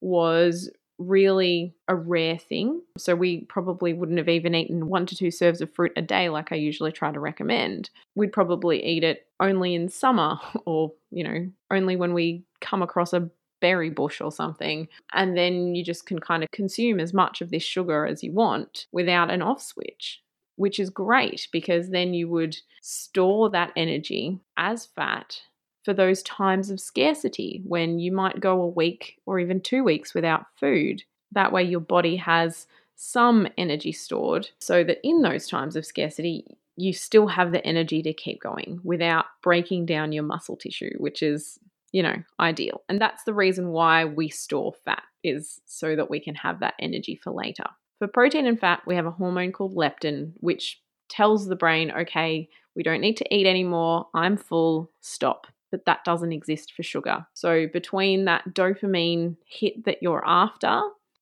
was 0.00 0.70
really 0.98 1.74
a 1.86 1.94
rare 1.94 2.38
thing. 2.38 2.82
So 2.96 3.14
we 3.14 3.42
probably 3.42 3.92
wouldn't 3.92 4.18
have 4.18 4.28
even 4.28 4.54
eaten 4.54 4.88
one 4.88 5.06
to 5.06 5.16
two 5.16 5.30
serves 5.30 5.60
of 5.60 5.72
fruit 5.72 5.92
a 5.96 6.02
day 6.02 6.28
like 6.28 6.52
I 6.52 6.56
usually 6.56 6.92
try 6.92 7.12
to 7.12 7.20
recommend. 7.20 7.90
We'd 8.14 8.32
probably 8.32 8.84
eat 8.84 9.04
it 9.04 9.26
only 9.40 9.74
in 9.74 9.88
summer 9.88 10.38
or, 10.66 10.92
you 11.10 11.24
know, 11.24 11.50
only 11.70 11.96
when 11.96 12.14
we 12.14 12.44
come 12.60 12.82
across 12.82 13.12
a 13.12 13.30
berry 13.60 13.90
bush 13.90 14.20
or 14.20 14.32
something. 14.32 14.88
And 15.12 15.36
then 15.36 15.74
you 15.74 15.84
just 15.84 16.06
can 16.06 16.18
kind 16.18 16.42
of 16.42 16.50
consume 16.50 17.00
as 17.00 17.14
much 17.14 17.40
of 17.40 17.50
this 17.50 17.62
sugar 17.62 18.06
as 18.06 18.22
you 18.22 18.32
want 18.32 18.86
without 18.92 19.30
an 19.30 19.42
off 19.42 19.62
switch. 19.62 20.22
Which 20.56 20.80
is 20.80 20.90
great 20.90 21.46
because 21.52 21.90
then 21.90 22.14
you 22.14 22.28
would 22.30 22.56
store 22.82 23.48
that 23.50 23.72
energy 23.76 24.40
as 24.56 24.86
fat 24.86 25.40
for 25.88 25.94
those 25.94 26.22
times 26.22 26.68
of 26.68 26.78
scarcity 26.78 27.62
when 27.64 27.98
you 27.98 28.12
might 28.12 28.40
go 28.40 28.60
a 28.60 28.68
week 28.68 29.18
or 29.24 29.38
even 29.38 29.58
two 29.58 29.82
weeks 29.82 30.12
without 30.12 30.44
food. 30.60 31.02
That 31.32 31.50
way, 31.50 31.62
your 31.62 31.80
body 31.80 32.16
has 32.16 32.66
some 32.94 33.48
energy 33.56 33.92
stored 33.92 34.50
so 34.60 34.84
that 34.84 34.98
in 35.02 35.22
those 35.22 35.48
times 35.48 35.76
of 35.76 35.86
scarcity, 35.86 36.44
you 36.76 36.92
still 36.92 37.26
have 37.26 37.52
the 37.52 37.66
energy 37.66 38.02
to 38.02 38.12
keep 38.12 38.42
going 38.42 38.80
without 38.84 39.24
breaking 39.42 39.86
down 39.86 40.12
your 40.12 40.24
muscle 40.24 40.58
tissue, 40.58 40.90
which 40.98 41.22
is, 41.22 41.58
you 41.90 42.02
know, 42.02 42.16
ideal. 42.38 42.82
And 42.90 43.00
that's 43.00 43.24
the 43.24 43.32
reason 43.32 43.68
why 43.68 44.04
we 44.04 44.28
store 44.28 44.74
fat, 44.84 45.04
is 45.24 45.58
so 45.64 45.96
that 45.96 46.10
we 46.10 46.20
can 46.20 46.34
have 46.34 46.60
that 46.60 46.74
energy 46.78 47.18
for 47.24 47.32
later. 47.32 47.64
For 47.98 48.08
protein 48.08 48.44
and 48.44 48.60
fat, 48.60 48.82
we 48.86 48.94
have 48.94 49.06
a 49.06 49.10
hormone 49.10 49.52
called 49.52 49.74
leptin, 49.74 50.32
which 50.34 50.82
tells 51.08 51.48
the 51.48 51.56
brain, 51.56 51.90
okay, 51.92 52.50
we 52.76 52.82
don't 52.82 53.00
need 53.00 53.16
to 53.16 53.34
eat 53.34 53.46
anymore. 53.46 54.08
I'm 54.12 54.36
full. 54.36 54.90
Stop 55.00 55.46
but 55.70 55.84
that 55.86 56.04
doesn't 56.04 56.32
exist 56.32 56.72
for 56.74 56.82
sugar. 56.82 57.26
So, 57.34 57.66
between 57.72 58.24
that 58.24 58.54
dopamine 58.54 59.36
hit 59.46 59.84
that 59.84 60.02
you're 60.02 60.24
after 60.26 60.80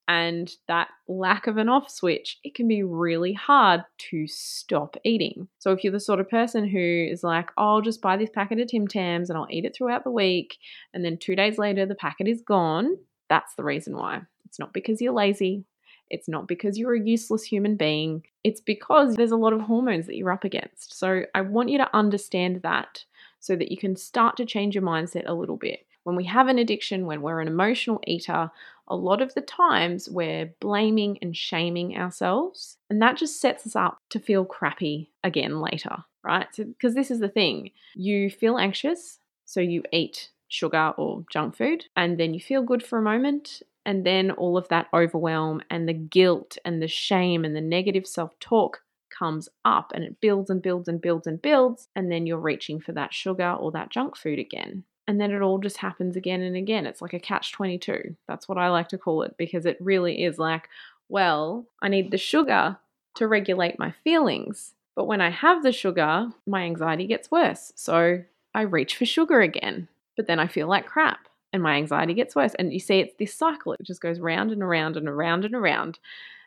and 0.09 0.51
that 0.69 0.89
lack 1.09 1.49
of 1.49 1.57
an 1.57 1.69
off 1.69 1.91
switch, 1.91 2.39
it 2.45 2.55
can 2.55 2.69
be 2.69 2.83
really 2.83 3.33
hard 3.33 3.83
to 4.11 4.27
stop 4.29 4.97
eating. 5.05 5.49
So, 5.59 5.73
if 5.73 5.83
you're 5.83 5.93
the 5.93 6.01
sort 6.01 6.21
of 6.21 6.31
person 6.31 6.69
who 6.69 6.79
is 7.11 7.23
like, 7.25 7.51
oh, 7.57 7.77
I'll 7.77 7.81
just 7.83 8.03
buy 8.03 8.17
this 8.17 8.31
packet 8.31 8.61
of 8.61 8.69
Tim 8.69 8.87
Tams 8.87 9.31
and 9.31 9.37
I'll 9.37 9.49
eat 9.51 9.65
it 9.65 9.75
throughout 9.77 10.05
the 10.05 10.11
week, 10.11 10.59
and 10.95 11.05
then 11.05 11.19
two 11.19 11.37
days 11.37 11.59
later 11.59 11.87
the 11.87 11.95
packet 11.95 12.29
is 12.29 12.43
gone, 12.43 12.97
that's 13.29 13.55
the 13.55 13.65
reason 13.65 13.97
why. 13.97 14.23
It's 14.45 14.59
not 14.59 14.73
because 14.73 15.01
you're 15.01 15.13
lazy. 15.13 15.65
It's 16.09 16.29
not 16.29 16.47
because 16.47 16.79
you're 16.79 16.95
a 16.95 17.01
useless 17.01 17.43
human 17.43 17.77
being. 17.77 18.23
It's 18.45 18.61
because 18.61 19.17
there's 19.17 19.33
a 19.33 19.37
lot 19.37 19.53
of 19.53 19.61
hormones 19.61 20.07
that 20.07 20.17
you're 20.17 20.31
up 20.31 20.45
against. 20.45 20.97
So 20.97 21.23
I 21.35 21.41
want 21.41 21.69
you 21.69 21.79
to 21.79 21.97
understand 21.97 22.63
that 22.63 23.05
so 23.47 23.55
that 23.55 23.71
you 23.71 23.77
can 23.77 23.95
start 23.95 24.37
to 24.37 24.45
change 24.45 24.75
your 24.75 24.83
mindset 24.83 25.29
a 25.29 25.35
little 25.35 25.57
bit. 25.57 25.87
When 26.03 26.17
we 26.17 26.25
have 26.25 26.49
an 26.49 26.59
addiction, 26.59 27.07
when 27.07 27.23
we're 27.23 27.41
an 27.41 27.49
emotional 27.49 28.01
eater, 28.07 28.51
a 28.89 28.97
lot 28.97 29.23
of 29.23 29.35
the 29.35 29.41
times 29.41 30.09
we're 30.09 30.53
blaming 30.61 31.19
and 31.23 31.37
shaming 31.37 31.97
ourselves, 31.97 32.77
and 32.91 33.01
that 33.03 33.17
just 33.17 33.41
sets 33.41 33.67
us 33.67 33.77
up 33.77 33.99
to 34.11 34.21
feel 34.21 34.45
crappy 34.45 35.11
again 35.25 35.61
later, 35.61 35.97
right? 36.23 36.47
Because 36.57 36.93
so, 36.93 36.99
this 36.99 37.11
is 37.11 37.21
the 37.21 37.29
thing 37.29 37.71
you 37.95 38.31
feel 38.31 38.59
anxious, 38.59 39.19
so 39.45 39.61
you 39.61 39.83
eat 39.93 40.31
sugar 40.49 40.93
or 40.97 41.25
junk 41.31 41.57
food, 41.57 41.87
and 41.97 42.19
then 42.19 42.35
you 42.35 42.41
feel 42.41 42.63
good 42.63 42.85
for 42.85 42.99
a 42.99 43.03
moment, 43.03 43.63
and 43.85 44.05
then 44.05 44.33
all 44.33 44.57
of 44.57 44.69
that 44.69 44.89
overwhelm 44.93 45.63
and 45.71 45.89
the 45.89 45.93
guilt 45.93 46.59
and 46.65 46.83
the 46.83 46.89
shame 46.89 47.45
and 47.45 47.55
the 47.55 47.61
negative 47.61 48.07
self 48.07 48.37
talk 48.41 48.83
comes 49.17 49.49
up 49.65 49.93
and 49.95 50.05
it 50.05 50.21
builds 50.21 50.51
and 50.51 50.63
builds 50.63 50.89
and 50.89 51.01
builds 51.01 51.27
and 51.27 51.41
builds. 51.41 51.89
And 51.95 52.11
then 52.11 52.27
you're 52.27 52.39
reaching 52.39 52.81
for 52.81 52.93
that 52.93 53.15
sugar 53.15 53.53
or 53.53 53.71
that 53.73 53.91
junk 53.91 54.17
food 54.17 54.39
again. 54.39 54.85
And 55.09 55.21
then 55.21 55.31
it 55.31 55.41
all 55.41 55.59
just 55.59 55.79
happens 55.79 56.17
again 56.17 56.43
and 56.43 56.57
again. 56.57 56.87
It's 56.87 57.01
like 57.01 57.13
a 57.13 57.21
catch 57.21 57.53
22. 57.53 58.17
That's 58.27 58.49
what 58.49 58.59
I 58.59 58.69
like 58.69 58.89
to 58.89 58.99
call 58.99 59.23
it 59.23 59.37
because 59.37 59.65
it 59.65 59.77
really 59.81 60.25
is 60.25 60.39
like, 60.39 60.69
well, 61.09 61.67
I 61.81 61.89
need 61.89 62.11
the 62.11 62.19
sugar 62.19 62.79
to 63.15 63.29
regulate 63.29 63.79
my 63.79 63.93
feelings. 64.03 64.75
But 64.95 65.07
when 65.07 65.21
I 65.21 65.31
have 65.31 65.63
the 65.63 65.73
sugar, 65.73 66.29
my 66.47 66.63
anxiety 66.63 67.07
gets 67.07 67.31
worse. 67.31 67.73
So 67.77 68.23
I 68.55 68.63
reach 68.63 68.97
for 68.97 69.05
sugar 69.05 69.41
again. 69.41 69.89
But 70.17 70.27
then 70.27 70.41
I 70.41 70.49
feel 70.49 70.67
like 70.67 70.87
crap 70.87 71.29
and 71.53 71.63
my 71.63 71.77
anxiety 71.77 72.15
gets 72.15 72.35
worse. 72.35 72.55
And 72.55 72.73
you 72.73 72.81
see, 72.81 72.99
it's 73.01 73.15
this 73.19 73.35
cycle. 73.35 73.75
It 73.75 73.83
just 73.83 74.01
goes 74.01 74.19
round 74.19 74.51
and 74.51 74.63
around 74.63 74.97
and 74.97 75.09
around 75.09 75.45
and 75.45 75.55
around. 75.55 75.99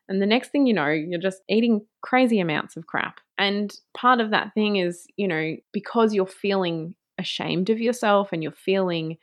And 0.09 0.21
the 0.21 0.25
next 0.25 0.51
thing 0.51 0.65
you 0.65 0.73
know, 0.73 0.89
you're 0.89 1.19
just 1.19 1.41
eating 1.47 1.85
crazy 2.01 2.39
amounts 2.39 2.75
of 2.75 2.87
crap. 2.87 3.19
And 3.37 3.73
part 3.93 4.19
of 4.19 4.31
that 4.31 4.53
thing 4.55 4.77
is, 4.77 5.05
you 5.15 5.27
know, 5.27 5.55
because 5.71 6.13
you're 6.13 6.25
feeling 6.25 6.95
ashamed 7.19 7.69
of 7.69 7.79
yourself 7.79 8.29
and 8.33 8.41
you're 8.41 8.51
feeling 8.51 9.17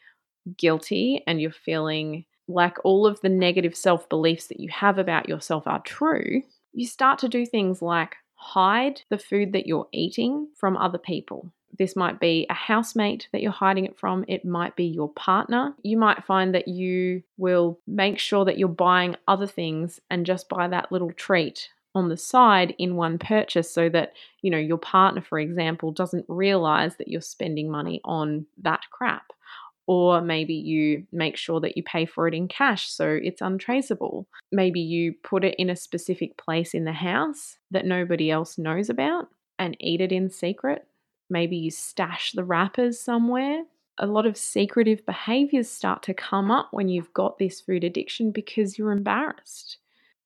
guilty 0.57 1.23
and 1.27 1.41
you're 1.41 1.51
feeling 1.51 2.25
like 2.49 2.77
all 2.85 3.07
of 3.07 3.21
the 3.21 3.29
negative 3.29 3.75
self 3.75 4.09
beliefs 4.09 4.47
that 4.47 4.61
you 4.61 4.69
have 4.71 4.99
about 4.99 5.29
yourself 5.29 5.67
are 5.67 5.83
true, 5.83 6.43
you 6.73 6.87
start 6.87 7.19
to 7.19 7.29
do 7.29 7.45
things 7.45 7.83
like 7.83 8.15
hide 8.37 9.03
the 9.11 9.19
food 9.19 9.53
that 9.53 9.67
you're 9.67 9.89
eating 9.93 10.49
from 10.55 10.77
other 10.77 10.99
people. 10.99 11.51
This 11.79 11.97
might 11.97 12.21
be 12.21 12.47
a 12.49 12.55
housemate 12.55 13.29
that 13.33 13.43
you're 13.43 13.53
hiding 13.53 13.85
it 13.85 13.99
from. 13.99 14.25
It 14.29 14.45
might 14.45 14.77
be 14.77 14.85
your 14.85 15.11
partner. 15.11 15.75
You 15.83 15.99
might 15.99 16.25
find 16.25 16.55
that 16.55 16.69
you 16.69 17.23
will 17.37 17.79
make 17.87 18.19
sure 18.19 18.45
that 18.45 18.59
you're 18.59 18.69
buying 18.69 19.17
other 19.29 19.47
things 19.47 20.01
and 20.11 20.27
just 20.27 20.49
buy 20.49 20.69
that 20.69 20.91
little 20.91 21.13
treat 21.13 21.71
on 21.95 22.09
the 22.09 22.17
side 22.17 22.75
in 22.79 22.97
one 22.97 23.19
purchase 23.19 23.73
so 23.73 23.89
that, 23.89 24.13
you 24.43 24.51
know, 24.51 24.59
your 24.59 24.79
partner, 24.79 25.23
for 25.23 25.39
example, 25.39 25.93
doesn't 25.93 26.27
realize 26.29 26.97
that 26.97 27.09
you're 27.09 27.21
spending 27.21 27.71
money 27.71 28.01
on 28.05 28.47
that 28.63 28.83
crap. 28.91 29.33
Or 29.89 30.21
maybe 30.21 30.55
you 30.55 31.07
make 31.13 31.37
sure 31.37 31.61
that 31.61 31.77
you 31.77 31.83
pay 31.85 32.07
for 32.07 32.27
it 32.27 32.35
in 32.35 32.49
cash 32.49 32.91
so 32.91 33.19
it's 33.23 33.41
untraceable. 33.41 34.27
Maybe 34.51 34.81
you 34.81 35.15
put 35.23 35.45
it 35.45 35.55
in 35.59 35.71
a 35.71 35.77
specific 35.77 36.37
place 36.37 36.75
in 36.75 36.85
the 36.85 36.93
house 36.93 37.59
that 37.71 37.87
nobody 37.87 38.31
else 38.31 38.59
knows 38.59 38.91
about 38.91 39.29
and 39.59 39.77
eat 39.79 40.01
it 40.01 40.11
in 40.11 40.29
secret 40.29 40.87
Maybe 41.29 41.57
you 41.57 41.71
stash 41.71 42.33
the 42.33 42.45
wrappers 42.45 43.01
somewhere. 43.01 43.65
A 43.99 44.07
lot 44.07 44.27
of 44.27 44.37
secretive 44.37 45.05
behaviors 45.07 45.69
start 45.69 46.03
to 46.05 46.15
come 46.15 46.51
up 46.51 46.69
when 46.71 46.89
you've 46.89 47.13
got 47.15 47.39
this 47.39 47.61
food 47.61 47.83
addiction 47.83 48.31
because 48.31 48.79
you're 48.79 48.93
embarrassed. 48.93 49.79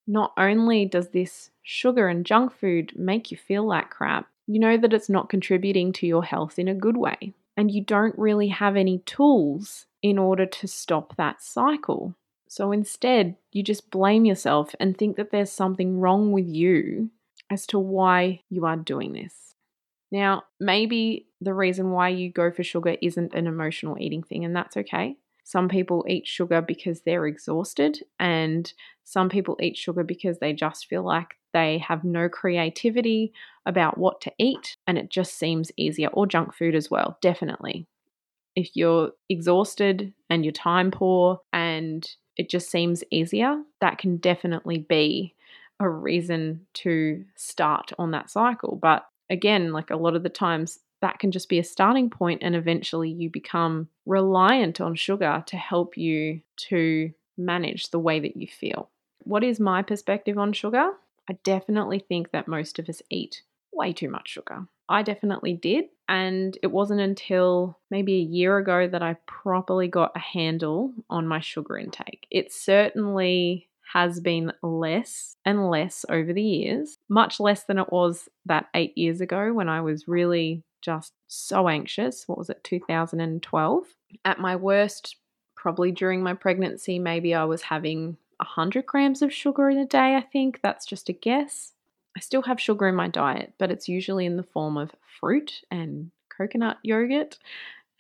Not 0.07 0.33
only 0.37 0.87
does 0.87 1.11
this 1.11 1.51
sugar 1.63 2.09
and 2.09 2.27
junk 2.27 2.53
food 2.53 2.93
make 2.97 3.31
you 3.31 3.37
feel 3.37 3.65
like 3.65 3.91
crap, 3.91 4.27
you 4.47 4.59
know 4.59 4.77
that 4.77 4.93
it's 4.93 5.09
not 5.09 5.29
contributing 5.29 5.93
to 5.93 6.07
your 6.07 6.25
health 6.25 6.59
in 6.59 6.67
a 6.67 6.75
good 6.75 6.97
way. 6.97 7.33
And 7.57 7.71
you 7.71 7.85
don't 7.85 8.19
really 8.19 8.49
have 8.49 8.77
any 8.77 8.99
tools 9.01 9.87
in 10.03 10.19
order 10.19 10.47
to 10.47 10.67
stop 10.67 11.15
that 11.17 11.43
cycle. 11.43 12.15
So 12.49 12.73
instead, 12.73 13.37
you 13.53 13.63
just 13.63 13.91
blame 13.91 14.25
yourself 14.25 14.75
and 14.81 14.97
think 14.99 15.17
that 15.17 15.31
there's 15.31 15.53
something 15.53 16.01
wrong 16.01 16.33
with 16.33 16.47
you 16.47 17.11
as 17.49 17.67
to 17.67 17.79
why 17.79 18.43
you 18.51 18.67
are 18.67 18.77
doing 18.77 19.13
this. 19.13 19.50
Now, 20.11 20.45
maybe 20.59 21.27
the 21.41 21.55
reason 21.55 21.91
why 21.93 22.09
you 22.09 22.31
go 22.31 22.51
for 22.51 22.63
sugar 22.63 22.97
isn't 23.01 23.35
an 23.35 23.47
emotional 23.47 23.97
eating 23.99 24.23
thing, 24.23 24.45
and 24.45 24.55
that's 24.55 24.77
okay. 24.77 25.17
Some 25.45 25.69
people 25.69 26.05
eat 26.09 26.27
sugar 26.27 26.61
because 26.63 27.03
they're 27.03 27.27
exhausted, 27.27 28.01
and 28.19 28.73
some 29.05 29.29
people 29.29 29.57
eat 29.61 29.77
sugar 29.77 30.05
because 30.05 30.39
they 30.39 30.53
just 30.53 30.87
feel 30.87 31.03
like 31.03 31.35
they 31.53 31.79
have 31.79 32.05
no 32.05 32.29
creativity 32.29 33.33
about 33.67 33.99
what 33.99 34.21
to 34.21 34.33
eat 34.39 34.77
and 34.87 34.97
it 34.97 35.11
just 35.11 35.35
seems 35.39 35.73
easier, 35.77 36.09
or 36.09 36.27
junk 36.27 36.55
food 36.55 36.75
as 36.77 36.91
well, 36.91 37.19
definitely. 37.21 37.87
If 38.57 38.77
you're 38.77 39.13
exhausted 39.29 40.13
and 40.29 40.45
you're 40.45 40.53
time 40.53 40.91
poor 40.91 41.41
and 41.53 42.09
it 42.37 42.51
just 42.51 42.71
seems 42.71 43.05
easier, 43.11 43.63
that 43.81 43.99
can 43.99 44.17
definitely 44.19 44.79
be 44.79 45.35
a 45.81 45.89
reason 45.89 46.67
to 46.75 47.25
start 47.37 47.93
on 47.99 48.13
that 48.13 48.31
cycle. 48.31 48.77
But 48.81 49.07
again, 49.31 49.73
like 49.73 49.91
a 49.91 49.97
lot 49.97 50.17
of 50.17 50.23
the 50.23 50.29
times, 50.29 50.81
that 51.01 51.19
can 51.19 51.31
just 51.31 51.49
be 51.49 51.59
a 51.59 51.65
starting 51.65 52.11
point, 52.11 52.43
and 52.43 52.55
eventually 52.55 53.09
you 53.09 53.31
become 53.31 53.89
reliant 54.05 54.81
on 54.81 54.95
sugar 54.95 55.43
to 55.47 55.57
help 55.57 55.97
you 55.97 56.43
to 56.57 57.11
manage 57.39 57.91
the 57.91 57.99
way 57.99 58.21
that 58.21 58.37
you 58.37 58.47
feel. 58.47 58.91
What 59.21 59.43
is 59.43 59.59
my 59.59 59.83
perspective 59.83 60.37
on 60.37 60.53
sugar? 60.53 60.91
I 61.29 61.35
definitely 61.45 62.01
think 62.01 62.33
that 62.33 62.49
most 62.49 62.79
of 62.79 62.89
us 62.89 63.03
eat 63.09 63.43
way 63.73 63.93
too 63.93 64.11
much 64.11 64.29
sugar. 64.29 64.67
I 64.89 65.03
definitely 65.03 65.55
did. 65.55 65.87
And 66.09 66.59
it 66.63 66.67
wasn't 66.67 67.01
until 67.01 67.79
maybe 67.91 68.15
a 68.15 68.25
year 68.25 68.59
ago 68.59 68.89
that 68.89 69.03
I 69.03 69.17
properly 69.27 69.87
got 69.87 70.11
a 70.17 70.19
handle 70.19 70.93
on 71.09 71.29
my 71.29 71.39
sugar 71.39 71.79
intake. 71.79 72.27
It 72.31 72.53
certainly 72.53 73.69
has 73.93 74.21
been 74.21 74.53
less 74.63 75.37
and 75.45 75.69
less 75.69 76.05
over 76.09 76.33
the 76.33 76.43
years, 76.43 76.99
much 77.09 77.41
less 77.41 77.65
than 77.65 77.79
it 77.79 77.91
was 77.91 78.29
that 78.47 78.67
eight 78.75 78.97
years 78.97 79.21
ago 79.21 79.53
when 79.53 79.69
I 79.69 79.81
was 79.81 80.07
really 80.07 80.63
just 80.81 81.13
so 81.27 81.69
anxious. 81.69 82.25
What 82.27 82.39
was 82.39 82.51
it, 82.51 82.63
2012? 82.65 83.85
At 84.25 84.39
my 84.39 84.57
worst 84.57 85.17
probably 85.57 85.93
during 85.93 86.23
my 86.23 86.35
pregnancy, 86.35 86.99
maybe 86.99 87.35
I 87.35 87.45
was 87.45 87.63
having 87.63 88.17
100 88.39 88.87
grams 88.87 89.23
of 89.23 89.33
sugar 89.33 89.69
in 89.69 89.79
a 89.79 89.87
day, 89.87 90.17
I 90.17 90.23
think. 90.23 90.61
That's 90.63 90.87
just 90.87 91.09
a 91.09 91.13
guess. 91.13 91.73
I 92.17 92.21
still 92.21 92.43
have 92.43 92.61
sugar 92.61 92.89
in 92.89 92.95
my 92.95 93.09
diet, 93.09 93.53
but 93.59 93.71
it's 93.71 93.89
usually 93.89 94.25
in 94.25 94.37
the 94.37 94.43
form 94.43 94.77
of 94.77 94.95
fruit 95.21 95.61
and 95.71 96.11
coconut 96.37 96.79
yogurt 96.83 97.39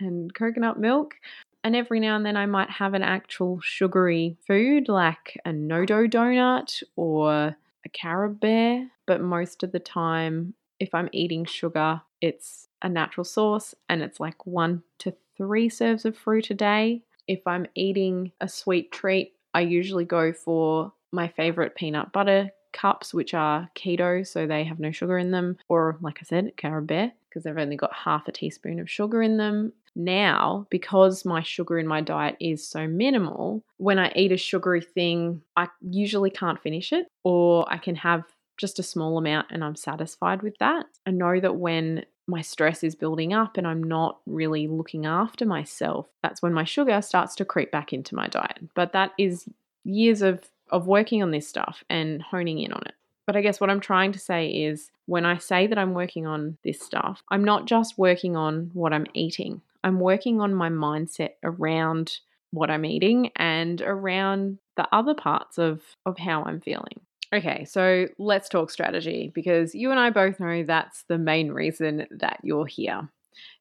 and 0.01 0.33
coconut 0.35 0.79
milk. 0.79 1.17
And 1.63 1.77
every 1.77 2.01
now 2.01 2.17
and 2.17 2.25
then 2.25 2.37
I 2.37 2.47
might 2.47 2.71
have 2.71 2.95
an 2.95 3.03
actual 3.03 3.61
sugary 3.61 4.39
food 4.47 4.89
like 4.89 5.39
a 5.45 5.53
no 5.53 5.85
dough 5.85 6.07
donut 6.09 6.83
or 6.97 7.57
a 7.85 7.89
carob 7.93 8.41
bear. 8.41 8.91
But 9.07 9.21
most 9.21 9.63
of 9.63 9.73
the 9.73 9.79
time, 9.79 10.55
if 10.79 10.95
I'm 10.95 11.11
eating 11.13 11.45
sugar, 11.45 12.01
it's 12.21 12.69
a 12.83 12.89
natural 12.89 13.25
source 13.25 13.75
and 13.89 14.03
it's 14.03 14.21
like 14.21 14.47
one 14.47 14.83
to 14.99 15.15
three 15.37 15.69
serves 15.69 16.05
of 16.05 16.17
fruit 16.17 16.51
a 16.51 16.55
day. 16.55 17.03
If 17.29 17.47
I'm 17.47 17.67
eating 17.75 18.33
a 18.41 18.49
sweet 18.49 18.91
treat, 18.91 19.35
I 19.53 19.61
usually 19.61 20.05
go 20.05 20.33
for 20.33 20.93
my 21.13 21.29
favorite 21.29 21.75
peanut 21.75 22.13
butter 22.13 22.51
cups, 22.73 23.13
which 23.13 23.35
are 23.35 23.69
keto, 23.75 24.27
so 24.27 24.47
they 24.47 24.65
have 24.65 24.79
no 24.79 24.93
sugar 24.93 25.19
in 25.19 25.31
them, 25.31 25.59
or 25.69 25.99
like 26.01 26.19
I 26.21 26.25
said, 26.25 26.57
carob 26.57 26.87
bear, 26.87 27.13
because 27.29 27.43
they've 27.43 27.57
only 27.57 27.77
got 27.77 27.93
half 27.93 28.29
a 28.29 28.33
teaspoon 28.33 28.79
of 28.79 28.89
sugar 28.89 29.23
in 29.23 29.37
them. 29.37 29.73
Now, 29.97 30.67
because 30.71 31.25
my 31.25 31.43
sugar 31.43 31.79
in 31.79 31.87
my 31.87 32.01
diet 32.01 32.37
is 32.41 32.67
so 32.67 32.87
minimal, 32.87 33.63
when 33.77 33.99
I 33.99 34.13
eat 34.15 34.33
a 34.33 34.37
sugary 34.37 34.81
thing, 34.81 35.43
I 35.57 35.69
usually 35.81 36.31
can't 36.31 36.63
finish 36.63 36.93
it, 36.93 37.07
or 37.25 37.71
I 37.71 37.79
can 37.79 37.97
have 37.97 38.25
just 38.57 38.79
a 38.79 38.85
small 38.85 39.19
amount 39.19 39.47
and 39.51 39.65
I'm 39.65 39.75
satisfied 39.75 40.43
with 40.43 40.57
that. 40.59 40.87
I 41.07 41.11
know 41.11 41.41
that 41.41 41.57
when 41.57 42.05
my 42.27 42.43
stress 42.43 42.85
is 42.85 42.95
building 42.95 43.33
up 43.33 43.57
and 43.57 43.67
I'm 43.67 43.83
not 43.83 44.21
really 44.27 44.69
looking 44.69 45.07
after 45.07 45.47
myself, 45.47 46.07
that's 46.23 46.43
when 46.43 46.53
my 46.53 46.65
sugar 46.65 47.01
starts 47.03 47.35
to 47.37 47.45
creep 47.45 47.73
back 47.73 47.93
into 47.93 48.15
my 48.15 48.29
diet. 48.29 48.59
But 48.75 48.93
that 48.93 49.13
is 49.19 49.49
years 49.85 50.21
of, 50.23 50.45
of 50.71 50.87
working 50.87 51.23
on 51.23 51.31
this 51.31 51.49
stuff 51.49 51.83
and 51.89 52.23
honing 52.23 52.59
in 52.59 52.73
on 52.73 52.83
it. 52.87 52.95
But 53.27 53.37
I 53.37 53.41
guess 53.43 53.61
what 53.61 53.71
I'm 53.71 53.81
trying 53.81 54.13
to 54.13 54.19
say 54.19 54.49
is 54.49 54.91
when 55.07 55.25
I 55.25 55.39
say 55.39 55.67
that 55.67 55.79
I'm 55.79 55.95
working 55.95 56.27
on 56.27 56.59
this 56.63 56.81
stuff, 56.81 57.23
I'm 57.31 57.45
not 57.45 57.67
just 57.67 57.99
working 57.99 58.37
on 58.37 58.71
what 58.75 58.93
I'm 58.93 59.07
eating, 59.15 59.63
I'm 59.85 60.01
working 60.01 60.41
on 60.41 60.55
my 60.55 60.69
mindset 60.69 61.31
around 61.43 62.19
what 62.53 62.71
I'm 62.71 62.85
eating 62.85 63.31
and 63.37 63.81
around 63.81 64.59
the 64.77 64.89
other 64.93 65.15
parts 65.15 65.59
of, 65.59 65.83
of 66.07 66.19
how 66.19 66.43
I'm 66.43 66.61
feeling. 66.61 67.01
Okay, 67.33 67.65
so 67.65 68.09
let's 68.19 68.49
talk 68.49 68.71
strategy 68.71 69.31
because 69.35 69.75
you 69.75 69.93
and 69.93 70.01
I 70.01 70.11
both 70.11 70.41
know 70.41 70.65
that's 70.65 71.05
the 71.05 71.19
main 71.19 71.53
reason 71.53 72.07
that 72.11 72.41
you're 72.43 72.67
here. 72.67 73.09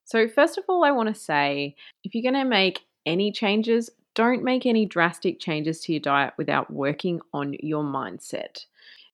So, 0.06 0.28
first 0.28 0.58
of 0.58 0.64
all, 0.68 0.84
I 0.84 0.92
want 0.92 1.08
to 1.10 1.20
say 1.20 1.76
if 2.04 2.16
you're 2.16 2.32
going 2.32 2.44
to 2.44 2.50
make 2.50 2.86
any 3.06 3.32
changes, 3.32 3.92
don't 4.16 4.44
make 4.44 4.66
any 4.66 4.88
drastic 4.88 5.40
changes 5.40 5.82
to 5.82 5.94
your 5.94 6.00
diet 6.00 6.34
without 6.36 6.74
working 6.74 7.22
on 7.32 7.54
your 7.60 7.84
mindset. 7.84 8.66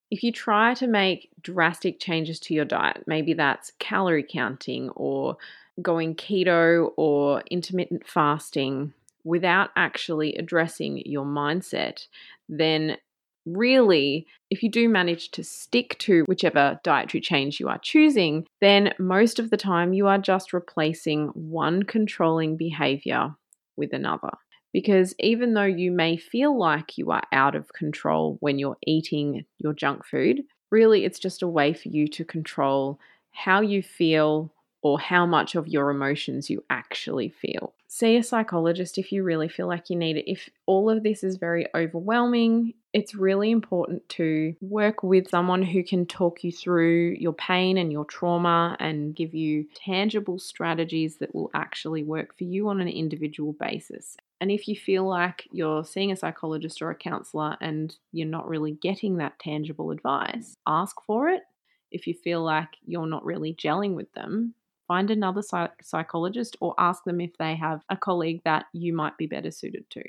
If 0.10 0.24
you 0.24 0.32
try 0.32 0.74
to 0.76 0.88
make 0.88 1.30
drastic 1.42 2.00
changes 2.00 2.40
to 2.42 2.54
your 2.54 2.64
diet, 2.64 3.04
maybe 3.08 3.34
that's 3.34 3.74
calorie 3.80 4.26
counting 4.28 4.90
or 4.92 5.36
going 5.82 6.16
keto 6.16 6.92
or 6.98 7.42
intermittent 7.52 8.08
fasting 8.08 8.94
without 9.24 9.72
actually 9.76 10.36
addressing 10.36 11.02
your 11.06 11.26
mindset, 11.26 12.08
then 12.48 12.98
really, 13.46 14.26
if 14.50 14.64
you 14.64 14.70
do 14.70 14.88
manage 14.90 15.32
to 15.32 15.44
stick 15.44 15.98
to 16.00 16.24
whichever 16.28 16.80
dietary 16.84 17.22
change 17.22 17.60
you 17.60 17.68
are 17.68 17.80
choosing, 17.80 18.46
then 18.62 18.94
most 19.00 19.40
of 19.40 19.50
the 19.50 19.58
time 19.58 19.94
you 19.94 20.08
are 20.08 20.18
just 20.18 20.54
replacing 20.54 21.28
one 21.30 21.84
controlling 21.84 22.58
behavior 22.58 23.36
with 23.76 23.94
another. 23.94 24.32
Because 24.74 25.16
even 25.20 25.54
though 25.54 25.64
you 25.64 25.92
may 25.92 26.18
feel 26.18 26.58
like 26.58 26.98
you 26.98 27.12
are 27.12 27.24
out 27.32 27.56
of 27.56 27.72
control 27.74 28.38
when 28.42 28.60
you're 28.60 28.78
eating 28.86 29.46
your 29.58 29.74
junk 29.74 30.06
food, 30.06 30.42
really 30.70 31.06
it's 31.06 31.20
just 31.20 31.42
a 31.42 31.48
way 31.48 31.74
for 31.74 31.90
you 31.90 32.08
to 32.10 32.26
control 32.26 33.00
how 33.32 33.62
you 33.62 33.82
feel 33.82 34.52
or 34.86 35.00
how 35.00 35.26
much 35.26 35.56
of 35.56 35.68
your 35.68 35.90
emotions 35.90 36.48
you 36.48 36.64
actually 36.70 37.28
feel. 37.28 37.74
See 37.88 38.18
a 38.18 38.24
psychologist 38.24 39.00
if 39.00 39.12
you 39.12 39.24
really 39.24 39.50
feel 39.50 39.66
like 39.66 39.90
you 39.90 39.96
need 39.96 40.16
it. 40.16 40.30
If 40.30 40.48
all 40.68 40.92
of 40.92 41.02
this 41.02 41.24
is 41.24 41.38
very 41.38 41.66
overwhelming, 41.74 42.76
it's 42.94 43.16
really 43.16 43.50
important 43.50 44.08
to 44.10 44.56
work 44.62 45.02
with 45.02 45.28
someone 45.28 45.64
who 45.64 45.84
can 45.84 46.06
talk 46.06 46.44
you 46.44 46.52
through 46.52 47.16
your 47.20 47.34
pain 47.34 47.80
and 47.80 47.92
your 47.92 48.06
trauma 48.06 48.78
and 48.80 49.16
give 49.16 49.34
you 49.34 49.66
tangible 49.74 50.38
strategies 50.38 51.18
that 51.18 51.34
will 51.34 51.50
actually 51.56 52.04
work 52.04 52.38
for 52.38 52.44
you 52.44 52.70
on 52.70 52.80
an 52.80 52.88
individual 52.88 53.54
basis. 53.54 54.16
And 54.40 54.52
if 54.52 54.68
you 54.68 54.76
feel 54.76 55.08
like 55.08 55.48
you're 55.52 55.84
seeing 55.84 56.12
a 56.12 56.16
psychologist 56.16 56.80
or 56.84 56.92
a 56.92 56.96
counselor 56.96 57.58
and 57.60 57.96
you're 58.12 58.28
not 58.28 58.48
really 58.48 58.74
getting 58.74 59.18
that 59.18 59.40
tangible 59.40 59.90
advice, 59.90 60.56
ask 60.68 60.96
for 61.08 61.30
it. 61.30 61.42
If 61.90 62.06
you 62.06 62.14
feel 62.14 62.44
like 62.44 62.70
you're 62.86 63.08
not 63.08 63.26
really 63.26 63.56
gelling 63.56 63.96
with 63.96 64.14
them, 64.14 64.54
find 64.88 65.12
another 65.12 65.42
psych- 65.42 65.84
psychologist 65.84 66.56
or 66.62 66.74
ask 66.78 67.04
them 67.04 67.22
if 67.22 67.32
they 67.38 67.56
have 67.56 67.82
a 67.90 67.98
colleague 67.98 68.42
that 68.46 68.66
you 68.74 68.94
might 68.94 69.18
be 69.18 69.28
better 69.28 69.52
suited 69.52 69.90
to. 69.92 70.04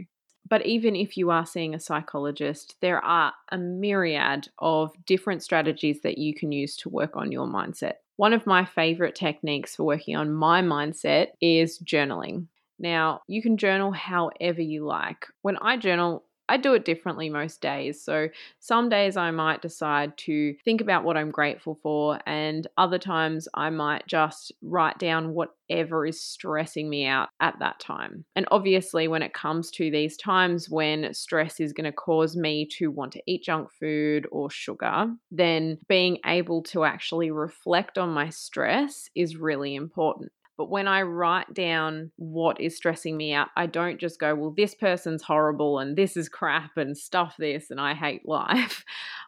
But 0.48 0.64
even 0.64 0.94
if 0.94 1.16
you 1.16 1.30
are 1.30 1.44
seeing 1.44 1.74
a 1.74 1.80
psychologist, 1.80 2.76
there 2.80 3.04
are 3.04 3.32
a 3.50 3.58
myriad 3.58 4.48
of 4.58 4.92
different 5.04 5.42
strategies 5.42 6.00
that 6.02 6.18
you 6.18 6.34
can 6.34 6.52
use 6.52 6.76
to 6.76 6.88
work 6.88 7.16
on 7.16 7.32
your 7.32 7.46
mindset. 7.46 7.94
One 8.16 8.32
of 8.32 8.46
my 8.46 8.64
favorite 8.64 9.14
techniques 9.14 9.74
for 9.74 9.84
working 9.84 10.16
on 10.16 10.32
my 10.32 10.62
mindset 10.62 11.28
is 11.40 11.80
journaling. 11.80 12.46
Now, 12.78 13.22
you 13.26 13.42
can 13.42 13.56
journal 13.56 13.90
however 13.90 14.60
you 14.60 14.84
like. 14.84 15.26
When 15.42 15.56
I 15.56 15.78
journal, 15.78 16.24
I 16.48 16.56
do 16.56 16.74
it 16.74 16.84
differently 16.84 17.28
most 17.28 17.60
days. 17.60 18.02
So, 18.02 18.28
some 18.60 18.88
days 18.88 19.16
I 19.16 19.30
might 19.30 19.62
decide 19.62 20.16
to 20.18 20.54
think 20.64 20.80
about 20.80 21.04
what 21.04 21.16
I'm 21.16 21.30
grateful 21.30 21.78
for, 21.82 22.20
and 22.26 22.66
other 22.76 22.98
times 22.98 23.48
I 23.54 23.70
might 23.70 24.06
just 24.06 24.52
write 24.62 24.98
down 24.98 25.34
whatever 25.34 26.06
is 26.06 26.20
stressing 26.20 26.88
me 26.88 27.06
out 27.06 27.28
at 27.40 27.58
that 27.58 27.80
time. 27.80 28.24
And 28.36 28.46
obviously, 28.50 29.08
when 29.08 29.22
it 29.22 29.34
comes 29.34 29.70
to 29.72 29.90
these 29.90 30.16
times 30.16 30.70
when 30.70 31.12
stress 31.14 31.60
is 31.60 31.72
going 31.72 31.84
to 31.84 31.92
cause 31.92 32.36
me 32.36 32.68
to 32.78 32.90
want 32.90 33.12
to 33.12 33.22
eat 33.26 33.44
junk 33.44 33.68
food 33.78 34.26
or 34.30 34.50
sugar, 34.50 35.08
then 35.30 35.78
being 35.88 36.18
able 36.24 36.62
to 36.64 36.84
actually 36.84 37.30
reflect 37.30 37.98
on 37.98 38.10
my 38.10 38.28
stress 38.28 39.08
is 39.14 39.36
really 39.36 39.74
important. 39.74 40.32
But 40.56 40.70
when 40.70 40.88
I 40.88 41.02
write 41.02 41.52
down 41.52 42.10
what 42.16 42.60
is 42.60 42.76
stressing 42.76 43.16
me 43.16 43.32
out, 43.34 43.48
I 43.56 43.66
don't 43.66 44.00
just 44.00 44.18
go, 44.18 44.34
well, 44.34 44.54
this 44.56 44.74
person's 44.74 45.22
horrible 45.22 45.78
and 45.78 45.96
this 45.96 46.16
is 46.16 46.28
crap 46.28 46.76
and 46.76 46.96
stuff 46.96 47.36
this 47.38 47.70
and 47.70 47.80
I 47.80 47.94
hate 47.94 48.26
life. 48.28 48.84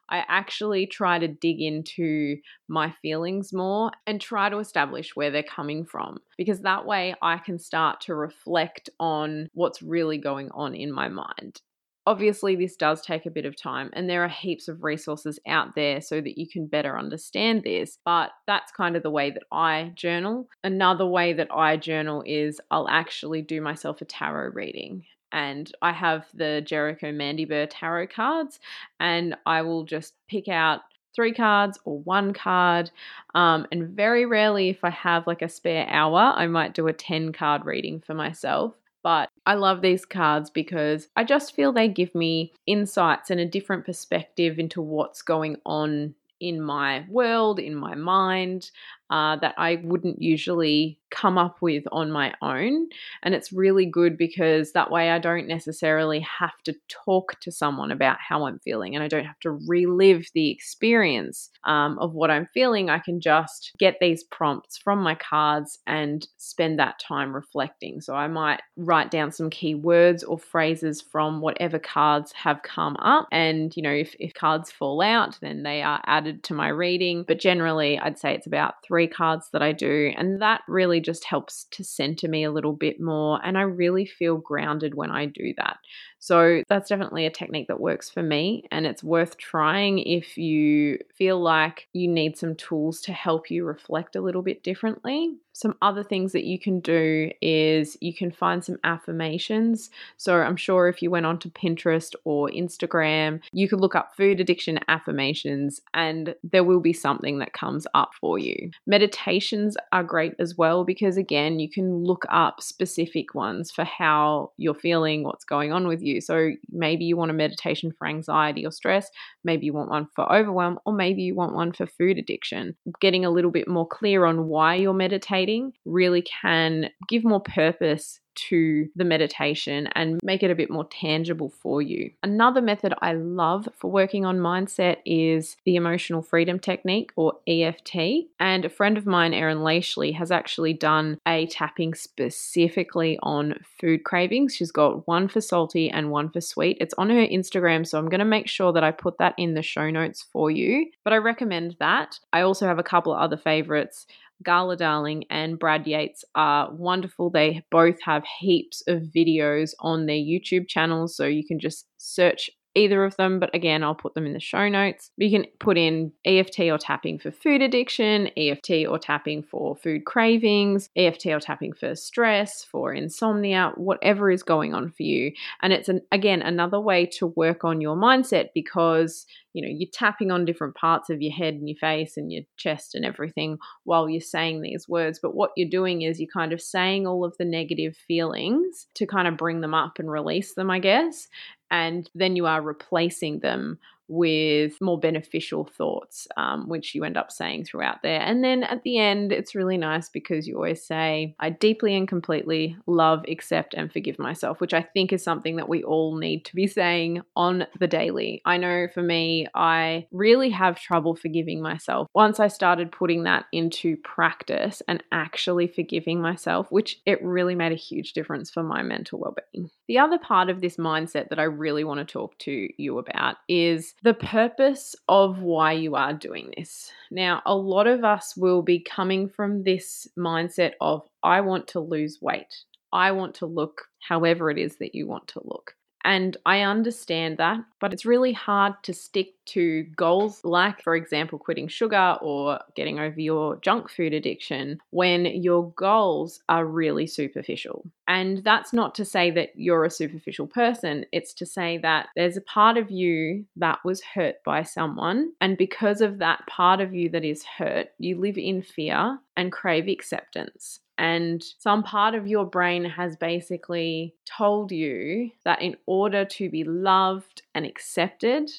I 0.09 0.25
actually 0.27 0.87
try 0.87 1.19
to 1.19 1.29
dig 1.29 1.61
into 1.61 2.39
my 2.67 2.95
feelings 3.03 3.53
more 3.53 3.91
and 4.07 4.21
try 4.21 4.49
to 4.49 4.59
establish 4.59 5.15
where 5.15 5.31
they're 5.31 5.43
coming 5.43 5.85
from 5.85 6.19
because 6.39 6.61
that 6.61 6.87
way 6.87 7.15
I 7.21 7.37
can 7.37 7.59
start 7.59 8.01
to 8.03 8.15
reflect 8.15 8.89
on 8.99 9.51
what's 9.53 9.83
really 9.83 10.17
going 10.17 10.51
on 10.53 10.75
in 10.75 10.91
my 10.93 11.09
mind. 11.09 11.61
Obviously, 12.09 12.57
this 12.57 12.75
does 12.75 13.03
take 13.03 13.27
a 13.27 13.31
bit 13.31 13.45
of 13.45 13.55
time, 13.55 13.91
and 13.93 14.09
there 14.09 14.25
are 14.25 14.29
heaps 14.29 14.67
of 14.67 14.83
resources 14.83 15.39
out 15.47 15.75
there 15.75 16.01
so 16.01 16.23
that 16.23 16.39
you 16.39 16.49
can 16.49 16.67
better 16.67 16.99
understand 16.99 17.65
this. 17.65 17.99
But 18.03 18.31
that's 18.47 18.73
kind 18.73 18.97
of 18.97 19.03
the 19.03 19.11
way 19.11 19.31
that 19.31 19.43
I 19.53 19.93
journal. 19.95 20.49
Another 20.65 21.05
way 21.05 21.35
that 21.35 21.49
I 21.53 21.77
journal 21.77 22.23
is 22.25 22.63
I'll 22.71 22.89
actually 22.89 23.43
do 23.43 23.61
myself 23.61 24.01
a 24.01 24.07
tarot 24.07 24.53
reading 24.55 25.05
and 25.33 25.71
I 25.83 25.93
have 25.93 26.25
the 26.33 26.63
Jerico 26.65 27.15
Mandybur 27.15 27.67
tarot 27.69 28.07
cards, 28.07 28.59
and 28.99 29.37
I 29.45 29.61
will 29.61 29.85
just 29.85 30.15
pick 30.29 30.49
out 30.49 30.81
three 31.15 31.35
cards 31.35 31.79
or 31.85 31.99
one 31.99 32.33
card. 32.33 32.91
Um, 33.35 33.67
and 33.71 33.91
very 33.91 34.25
rarely, 34.25 34.71
if 34.71 34.83
I 34.83 34.91
have 34.91 35.27
like 35.27 35.43
a 35.43 35.49
spare 35.51 35.87
hour, 35.91 36.33
I 36.35 36.47
might 36.47 36.73
do 36.73 36.87
a 36.87 36.95
10 36.95 37.35
card 37.35 37.67
reading 37.67 38.01
for 38.01 38.15
myself. 38.15 38.78
But 39.03 39.31
I 39.47 39.55
love 39.55 39.81
these 39.81 40.05
cards 40.05 40.51
because 40.51 41.09
I 41.17 41.25
just 41.25 41.55
feel 41.55 41.73
they 41.73 41.89
give 41.89 42.15
me 42.15 42.53
insights 42.67 43.31
and 43.31 43.41
a 43.41 43.47
different 43.47 43.87
perspective 43.87 44.59
into 44.59 44.83
what's 44.83 45.23
going 45.23 45.57
on 45.65 46.15
in 46.41 46.61
my 46.61 47.05
world, 47.09 47.59
in 47.59 47.75
my 47.75 47.95
mind, 47.95 48.71
uh, 49.11 49.37
that 49.37 49.55
I 49.57 49.81
wouldn't 49.83 50.21
usually 50.21 50.99
come 51.11 51.39
up 51.39 51.63
with 51.63 51.85
on 51.91 52.11
my 52.11 52.35
own. 52.43 52.87
And 53.23 53.35
it's 53.35 53.51
really 53.51 53.87
good 53.87 54.19
because 54.19 54.73
that 54.73 54.91
way 54.91 55.11
I 55.11 55.19
don't 55.19 55.49
necessarily 55.49 56.21
have 56.21 56.63
to 56.65 56.77
talk 56.89 57.41
to 57.41 57.51
someone 57.51 57.91
about 57.91 58.19
how 58.21 58.45
I'm 58.45 58.59
feeling 58.59 58.95
and 58.95 59.03
I 59.03 59.09
don't 59.09 59.25
have 59.25 59.41
to 59.41 59.53
relive 59.67 60.27
the 60.35 60.51
experience 60.51 61.49
um, 61.65 61.99
of 61.99 62.13
what 62.13 62.31
I'm 62.31 62.47
feeling. 62.53 62.91
I 62.91 62.99
can 62.99 63.21
just 63.21 63.73
get 63.79 63.97
these 64.01 64.23
prompts 64.23 64.77
from 64.77 64.99
my 65.01 65.15
cards 65.15 65.79
and 65.87 66.29
spend 66.37 66.79
that 66.79 66.99
time 66.99 67.35
reflecting. 67.35 68.03
So 68.03 68.15
I 68.15 68.29
might 68.29 68.61
write 68.77 69.11
down 69.11 69.33
some 69.33 69.49
key 69.49 69.75
words 69.75 70.23
or 70.23 70.39
phrases 70.39 71.01
from 71.01 71.41
whatever 71.41 71.79
cards 71.79 72.33
have 72.33 72.63
come 72.63 72.97
up. 72.99 73.29
And, 73.33 73.75
you 73.75 73.83
know, 73.83 73.93
if, 73.93 74.15
if 74.21 74.35
cards 74.35 74.71
fall 74.71 75.01
out, 75.01 75.39
then 75.41 75.63
they 75.63 75.81
are 75.81 76.03
added 76.05 76.43
to 76.45 76.55
my 76.55 76.69
reading. 76.69 77.25
But 77.27 77.41
generally, 77.41 77.99
I'd 77.99 78.19
say 78.19 78.35
it's 78.35 78.47
about 78.47 78.75
three 78.85 78.98
three 78.98 78.98
cards 79.07 79.51
that 79.53 79.63
I 79.63 79.73
do, 79.73 80.13
and 80.17 80.41
that 80.43 80.63
really 80.67 81.01
just 81.01 81.25
helps 81.25 81.67
to 81.73 81.85
center 81.85 82.29
me 82.29 82.43
a 82.45 82.51
little 82.51 82.73
bit 82.73 83.01
more. 83.01 83.39
And 83.45 83.57
I 83.57 83.63
really 83.63 84.07
feel 84.07 84.39
grounded 84.39 84.95
when 84.95 85.11
I 85.11 85.27
do 85.27 85.55
that. 85.59 85.77
So 86.19 86.63
that's 86.69 86.89
definitely 86.89 87.27
a 87.27 87.31
technique 87.31 87.69
that 87.69 87.81
works 87.81 88.11
for 88.11 88.23
me, 88.23 88.65
and 88.71 88.87
it's 88.87 89.05
worth 89.05 89.37
trying 89.37 89.99
if 90.01 90.37
you 90.37 90.99
feel 91.15 91.41
like 91.41 91.89
you 91.93 92.09
need 92.09 92.37
some 92.37 92.55
tools 92.57 93.01
to 93.03 93.13
help 93.13 93.51
you 93.51 93.65
reflect 93.65 94.17
a 94.17 94.21
little 94.21 94.43
bit 94.43 94.63
differently. 94.63 95.37
Some 95.53 95.75
other 95.83 96.05
things 96.05 96.31
that 96.33 96.45
you 96.45 96.57
can 96.57 96.79
do 96.79 97.33
is 97.43 97.97
you 98.01 98.15
can 98.15 98.31
find 98.31 98.65
some 98.65 98.79
affirmations. 98.85 99.91
So 100.17 100.37
I'm 100.37 100.55
sure 100.55 100.87
if 100.87 101.03
you 101.03 101.11
went 101.11 101.27
onto 101.27 101.51
Pinterest 101.51 102.15
or 102.23 102.49
Instagram, 102.51 103.41
you 103.51 103.69
could 103.69 103.81
look 103.81 103.97
up 103.97 104.15
food 104.17 104.39
addiction 104.39 104.79
affirmations 104.87 105.81
and 105.95 106.37
there 106.45 106.63
will 106.63 106.79
be 106.79 106.93
something 106.93 107.41
that 107.41 107.55
comes 107.55 107.89
up 107.95 108.11
for 108.21 108.39
you. 108.39 108.71
Meditations 108.87 109.77
are 109.91 110.05
great 110.05 110.35
as 110.39 110.57
well 110.57 110.85
because, 110.85 111.17
again, 111.17 111.59
you 111.59 111.69
can 111.69 112.05
look 112.05 112.25
up 112.29 112.63
specific 112.63 113.35
ones 113.35 113.73
for 113.73 113.83
how 113.83 114.53
you're 114.59 114.75
feeling, 114.75 115.25
what's 115.25 115.45
going 115.45 115.73
on 115.73 115.89
with 115.89 116.03
you 116.03 116.08
you. 116.09 116.21
So 116.21 116.53
maybe 116.71 117.05
you 117.05 117.17
want 117.17 117.31
a 117.31 117.35
meditation 117.35 117.93
for 117.99 118.07
anxiety 118.07 118.67
or 118.67 118.73
stress, 118.73 119.09
maybe 119.45 119.67
you 119.67 119.73
want 119.73 119.91
one 119.91 120.09
for 120.15 120.31
overwhelm, 120.33 120.79
or 120.87 120.93
maybe 120.93 121.23
you 121.23 121.35
want 121.35 121.55
one 121.55 121.73
for 121.73 121.87
food 121.87 122.19
addiction. 122.19 122.77
Getting 123.01 123.25
a 123.25 123.31
little 123.31 123.51
bit 123.51 123.69
more 123.69 123.87
clear 123.87 124.25
on 124.25 124.47
why 124.47 124.75
you're 124.77 124.95
meditating 124.95 125.73
really 125.85 126.23
can 126.43 126.91
give 127.09 127.25
more 127.25 127.41
purpose 127.41 128.21
to 128.49 128.89
the 128.97 129.05
meditation 129.05 129.89
and 129.95 130.21
make 130.23 130.43
it 130.43 130.51
a 130.51 130.55
bit 130.55 130.71
more 130.71 130.87
tangible 130.87 131.49
for 131.49 131.83
you. 131.83 132.11
Another 132.23 132.61
method 132.61 132.95
I 133.01 133.13
love 133.13 133.69
for 133.77 133.91
working 133.91 134.25
on 134.25 134.39
mindset 134.39 134.99
is 135.05 135.57
the 135.65 135.77
emotional 135.77 136.23
freedom 136.23 136.59
technique 136.59 137.13
or 137.17 137.35
EFT. 137.47 137.97
And 138.41 138.65
a 138.65 138.69
friend 138.69 138.99
of 138.99 139.07
mine, 139.07 139.35
Erin 139.35 139.63
Lashley, 139.63 140.13
has 140.13 140.31
actually 140.31 140.73
done 140.73 141.19
a 141.27 141.47
tapping 141.47 141.95
specifically 141.95 143.19
on 143.23 143.55
food 143.81 144.05
cravings. 144.05 144.55
She's 144.55 144.73
got 144.73 145.07
one 145.07 145.29
for 145.29 145.41
salty 145.41 145.91
and 145.91 146.11
one 146.11 146.31
for 146.31 146.41
sweet. 146.41 146.79
It's 146.81 146.95
on 146.99 147.11
her 147.11 147.27
Instagram, 147.27 147.87
so 147.87 147.99
I'm 147.99 148.09
going 148.09 148.19
to 148.21 148.25
make 148.25 148.49
sure 148.49 148.73
that 148.73 148.85
I 148.85 148.91
put 148.91 149.19
that 149.19 149.35
in 149.39 149.55
the 149.55 149.63
show 149.63 149.91
notes 149.91 150.25
for 150.33 150.51
you. 150.51 150.87
But 151.05 151.13
I 151.13 151.17
recommend 151.17 151.77
that. 151.81 152.19
I 152.33 152.43
also 152.43 152.67
have 152.67 152.79
a 152.79 152.83
couple 152.83 153.13
of 153.13 153.21
other 153.21 153.37
favorites. 153.37 154.07
Gala 154.43 154.77
Darling 154.77 155.25
and 155.31 155.59
Brad 155.59 155.87
Yates 155.87 156.25
are 156.35 156.73
wonderful. 156.73 157.31
They 157.31 157.65
both 157.71 158.01
have 158.03 158.25
heaps 158.41 158.83
of 158.87 159.03
videos 159.03 159.75
on 159.81 160.07
their 160.07 160.17
YouTube 160.17 160.69
channels, 160.69 161.17
so 161.17 161.25
you 161.25 161.45
can 161.45 161.59
just 161.59 161.87
search 161.99 162.51
either 162.79 163.05
of 163.05 163.17
them, 163.17 163.41
but 163.41 163.53
again, 163.55 163.83
I'll 163.83 163.95
put 163.95 164.15
them 164.15 164.27
in 164.27 164.33
the 164.33 164.41
show 164.41 164.69
notes. 164.69 165.11
You 165.17 165.31
can 165.31 165.47
put 165.59 165.77
in 165.77 166.13
EFT 166.25 166.61
or 166.61 166.79
tapping 166.79 167.19
for 167.19 167.31
food 167.31 167.61
addiction, 167.61 168.31
EFT 168.37 168.87
or 168.89 168.99
tapping 168.99 169.43
for 169.43 169.75
food 169.77 170.05
cravings, 170.05 170.89
EFT 170.97 171.27
or 171.27 171.41
tapping 171.41 171.73
for 171.73 171.95
stress, 171.95 172.65
for 172.65 172.93
insomnia, 172.93 173.73
whatever 173.77 174.31
is 174.31 174.43
going 174.43 174.75
on 174.75 174.91
for 174.91 175.03
you. 175.03 175.33
And 175.63 175.73
it's 175.73 175.89
an, 175.89 176.03
again 176.13 176.41
another 176.41 176.81
way 176.81 177.07
to 177.07 177.27
work 177.27 177.65
on 177.65 177.81
your 177.81 177.97
mindset 177.97 178.51
because 178.55 179.27
you 179.59 179.67
know 179.67 179.75
you're 179.77 179.91
tapping 179.93 180.31
on 180.31 180.45
different 180.45 180.77
parts 180.77 181.11
of 181.11 181.21
your 181.21 181.33
head 181.33 181.55
and 181.55 181.69
your 181.69 181.77
face 181.79 182.17
and 182.17 182.33
your 182.33 182.45
chest 182.57 182.95
and 182.95 183.05
everything 183.05 183.59
while 183.83 184.09
you're 184.09 184.21
saying 184.21 184.61
these 184.61 184.89
words 184.89 185.19
but 185.21 185.35
what 185.35 185.51
you're 185.57 185.69
doing 185.69 186.03
is 186.03 186.21
you're 186.21 186.31
kind 186.33 186.53
of 186.53 186.63
saying 186.63 187.09
all 187.09 187.25
of 187.25 187.37
the 187.39 187.45
negative 187.45 187.97
feelings 187.97 188.87
to 188.95 189.05
kind 189.05 189.27
of 189.27 189.37
bring 189.37 189.61
them 189.61 189.75
up 189.75 189.99
and 189.99 190.09
release 190.09 190.55
them 190.55 190.71
i 190.71 190.79
guess 190.79 191.27
and 191.73 192.09
then 192.15 192.37
you 192.37 192.47
are 192.47 192.63
replacing 192.63 193.41
them 193.41 193.79
with 194.09 194.81
more 194.81 194.99
beneficial 194.99 195.65
thoughts, 195.65 196.27
um, 196.37 196.69
which 196.69 196.95
you 196.95 197.05
end 197.05 197.17
up 197.17 197.31
saying 197.31 197.65
throughout 197.65 198.03
there. 198.03 198.21
And 198.21 198.43
then 198.43 198.65
at 198.65 198.83
the 198.83 198.99
end, 198.99 199.33
it's 199.33 199.55
really 199.55 199.77
nice 199.77 200.09
because 200.09 200.47
you 200.47 200.57
always 200.57 200.85
say, 200.85 201.35
I 201.39 201.51
deeply 201.51 201.95
and 201.95 202.09
completely 202.09 202.77
love, 202.87 203.25
accept, 203.29 203.75
and 203.75 203.93
forgive 203.93 204.19
myself, 204.19 204.61
which 204.61 204.75
I 204.75 204.83
think 204.83 205.13
is 205.13 205.23
something 205.23 205.57
that 205.57 205.69
we 205.69 205.83
all 205.85 206.17
need 206.17 206.45
to 206.47 206.55
be 206.55 206.67
saying 206.67 207.23
on 207.37 207.67
the 207.79 207.87
daily. 207.87 208.41
I 208.45 208.57
know 208.57 208.89
for 208.93 209.03
me, 209.03 209.47
I 209.55 210.07
really 210.11 210.51
have 210.51 210.81
trouble 210.81 211.15
forgiving 211.15 211.61
myself. 211.61 212.09
Once 212.15 212.41
I 212.41 212.49
started 212.49 212.93
putting 212.93 213.25
that 213.25 213.45
into 213.53 213.97
practice 213.99 214.83
and 214.89 215.03
actually 215.13 215.67
forgiving 215.67 216.21
myself, 216.21 216.71
which 216.71 217.01
it 217.07 217.23
really 217.23 217.55
made 217.55 217.73
a 217.73 217.77
huge 217.77 218.13
difference 218.13 218.51
for 218.51 218.63
my 218.63 218.83
mental 218.83 219.19
well 219.19 219.35
being. 219.53 219.71
The 219.87 219.99
other 219.99 220.19
part 220.19 220.51
of 220.51 220.61
this 220.61 220.77
mindset 220.77 221.29
that 221.31 221.39
I 221.39 221.45
really 221.45 221.85
want 221.85 221.99
to 221.99 222.13
talk 222.13 222.39
to 222.41 222.69
you 222.77 222.99
about 222.99 223.37
is 223.49 223.95
the 224.03 224.15
purpose 224.15 224.95
of 225.09 225.41
why 225.41 225.73
you 225.73 225.95
are 225.97 226.13
doing 226.13 226.53
this. 226.57 226.93
Now, 227.11 227.43
a 227.45 227.55
lot 227.55 227.87
of 227.87 228.05
us 228.05 228.37
will 228.37 228.63
be 228.63 228.81
coming 228.81 229.29
from 229.29 229.65
this 229.65 230.07
mindset 230.17 230.73
of, 230.81 231.03
I 231.23 231.41
want 231.41 231.67
to 231.69 231.81
lose 231.81 232.19
weight. 232.21 232.55
I 232.93 233.11
want 233.13 233.35
to 233.37 233.47
look 233.47 233.83
however 234.01 234.51
it 234.51 234.59
is 234.59 234.77
that 234.77 234.95
you 234.95 235.07
want 235.07 235.27
to 235.29 235.41
look. 235.45 235.75
And 236.09 236.39
I 236.47 236.63
understand 236.63 237.37
that, 237.37 237.61
but 237.81 237.93
it's 237.93 238.07
really 238.07 238.33
hard 238.33 238.73
to 238.85 238.95
stick 238.95 239.35
to 239.49 239.83
goals 239.95 240.43
like, 240.43 240.83
for 240.83 240.97
example, 240.97 241.39
quitting 241.39 241.69
sugar 241.69 242.17
or 242.23 242.61
getting 242.75 242.99
over 242.99 243.21
your 243.21 243.57
junk 243.57 243.91
food 243.91 244.15
addiction 244.15 244.79
when 244.89 245.27
your 245.27 245.71
goals 245.73 246.41
are 246.49 246.65
really 246.65 247.07
superficial. 247.07 247.85
And 248.07 248.43
that's 248.43 248.73
not 248.73 248.95
to 248.95 249.05
say 249.05 249.31
that 249.33 249.51
you're 249.55 249.85
a 249.85 249.91
superficial 249.91 250.47
person, 250.47 251.05
it's 251.13 251.35
to 251.35 251.45
say 251.45 251.77
that 251.83 252.09
there's 252.17 252.39
a 252.39 252.43
part 252.43 252.79
of 252.79 252.91
you 252.91 253.45
that 253.57 253.81
was 253.85 254.01
hurt 254.01 254.37
by 254.47 254.63
someone. 254.63 255.33
And 255.43 255.59
because 255.59 256.01
of 256.01 256.21
that 256.21 256.47
part 256.47 256.81
of 256.81 256.95
you 256.95 257.11
that 257.11 257.25
is 257.25 257.45
hurt, 257.45 257.89
you 257.99 258.19
live 258.19 258.39
in 258.39 258.63
fear 258.63 259.19
and 259.37 259.53
crave 259.53 259.89
acceptance. 259.89 260.81
And 260.99 261.45
some 261.59 261.85
part 261.85 262.15
of 262.15 262.27
your 262.27 262.45
brain 262.45 262.85
has 262.85 263.17
basically 263.17 264.15
told 264.27 264.73
you 264.73 265.31
that 265.45 265.63
in 265.63 265.77
order 265.87 266.25
to 266.25 266.51
be 266.51 266.65
loved 266.65 267.43
and 267.55 267.65
accepted, 267.65 268.51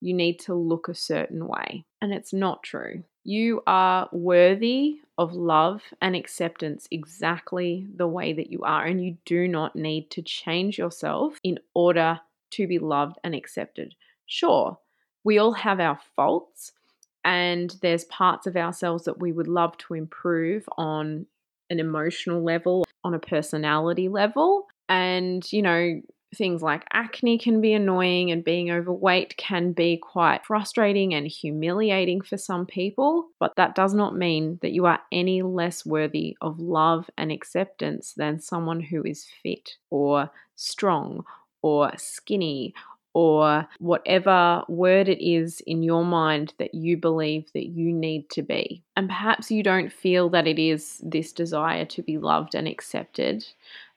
you 0.00 0.14
need 0.14 0.38
to 0.40 0.54
look 0.54 0.88
a 0.88 0.94
certain 0.94 1.48
way. 1.48 1.84
And 2.00 2.12
it's 2.12 2.32
not 2.32 2.62
true. 2.62 3.02
You 3.24 3.62
are 3.66 4.08
worthy 4.12 5.00
of 5.18 5.34
love 5.34 5.82
and 6.00 6.16
acceptance 6.16 6.86
exactly 6.90 7.86
the 7.94 8.06
way 8.06 8.32
that 8.32 8.50
you 8.50 8.60
are. 8.62 8.86
And 8.86 9.04
you 9.04 9.18
do 9.26 9.48
not 9.48 9.76
need 9.76 10.10
to 10.12 10.22
change 10.22 10.78
yourself 10.78 11.38
in 11.42 11.58
order 11.74 12.20
to 12.52 12.66
be 12.66 12.78
loved 12.78 13.18
and 13.24 13.34
accepted. 13.34 13.94
Sure, 14.26 14.78
we 15.24 15.38
all 15.38 15.52
have 15.52 15.80
our 15.80 15.98
faults, 16.16 16.72
and 17.24 17.76
there's 17.82 18.04
parts 18.04 18.46
of 18.46 18.56
ourselves 18.56 19.04
that 19.04 19.20
we 19.20 19.32
would 19.32 19.48
love 19.48 19.76
to 19.78 19.94
improve 19.94 20.68
on 20.78 21.26
an 21.70 21.80
emotional 21.80 22.42
level, 22.42 22.84
on 23.04 23.14
a 23.14 23.18
personality 23.18 24.08
level. 24.08 24.66
And, 24.88 25.50
you 25.52 25.62
know, 25.62 26.00
things 26.34 26.62
like 26.62 26.84
acne 26.92 27.38
can 27.38 27.60
be 27.60 27.72
annoying 27.72 28.30
and 28.30 28.44
being 28.44 28.70
overweight 28.70 29.36
can 29.36 29.72
be 29.72 29.96
quite 29.96 30.44
frustrating 30.44 31.12
and 31.14 31.26
humiliating 31.26 32.20
for 32.20 32.36
some 32.36 32.66
people, 32.66 33.28
but 33.40 33.52
that 33.56 33.74
does 33.74 33.94
not 33.94 34.16
mean 34.16 34.58
that 34.62 34.72
you 34.72 34.86
are 34.86 35.00
any 35.10 35.42
less 35.42 35.84
worthy 35.84 36.36
of 36.40 36.60
love 36.60 37.10
and 37.18 37.32
acceptance 37.32 38.14
than 38.16 38.38
someone 38.38 38.80
who 38.80 39.02
is 39.02 39.26
fit 39.42 39.76
or 39.90 40.30
strong 40.54 41.24
or 41.62 41.90
skinny 41.96 42.74
or 43.12 43.66
whatever 43.78 44.62
word 44.68 45.08
it 45.08 45.24
is 45.24 45.60
in 45.66 45.82
your 45.82 46.04
mind 46.04 46.54
that 46.58 46.74
you 46.74 46.96
believe 46.96 47.50
that 47.54 47.66
you 47.66 47.92
need 47.92 48.30
to 48.30 48.42
be. 48.42 48.82
And 48.96 49.08
perhaps 49.08 49.50
you 49.50 49.62
don't 49.62 49.92
feel 49.92 50.28
that 50.30 50.46
it 50.46 50.58
is 50.58 51.00
this 51.02 51.32
desire 51.32 51.84
to 51.86 52.02
be 52.02 52.18
loved 52.18 52.54
and 52.54 52.68
accepted, 52.68 53.44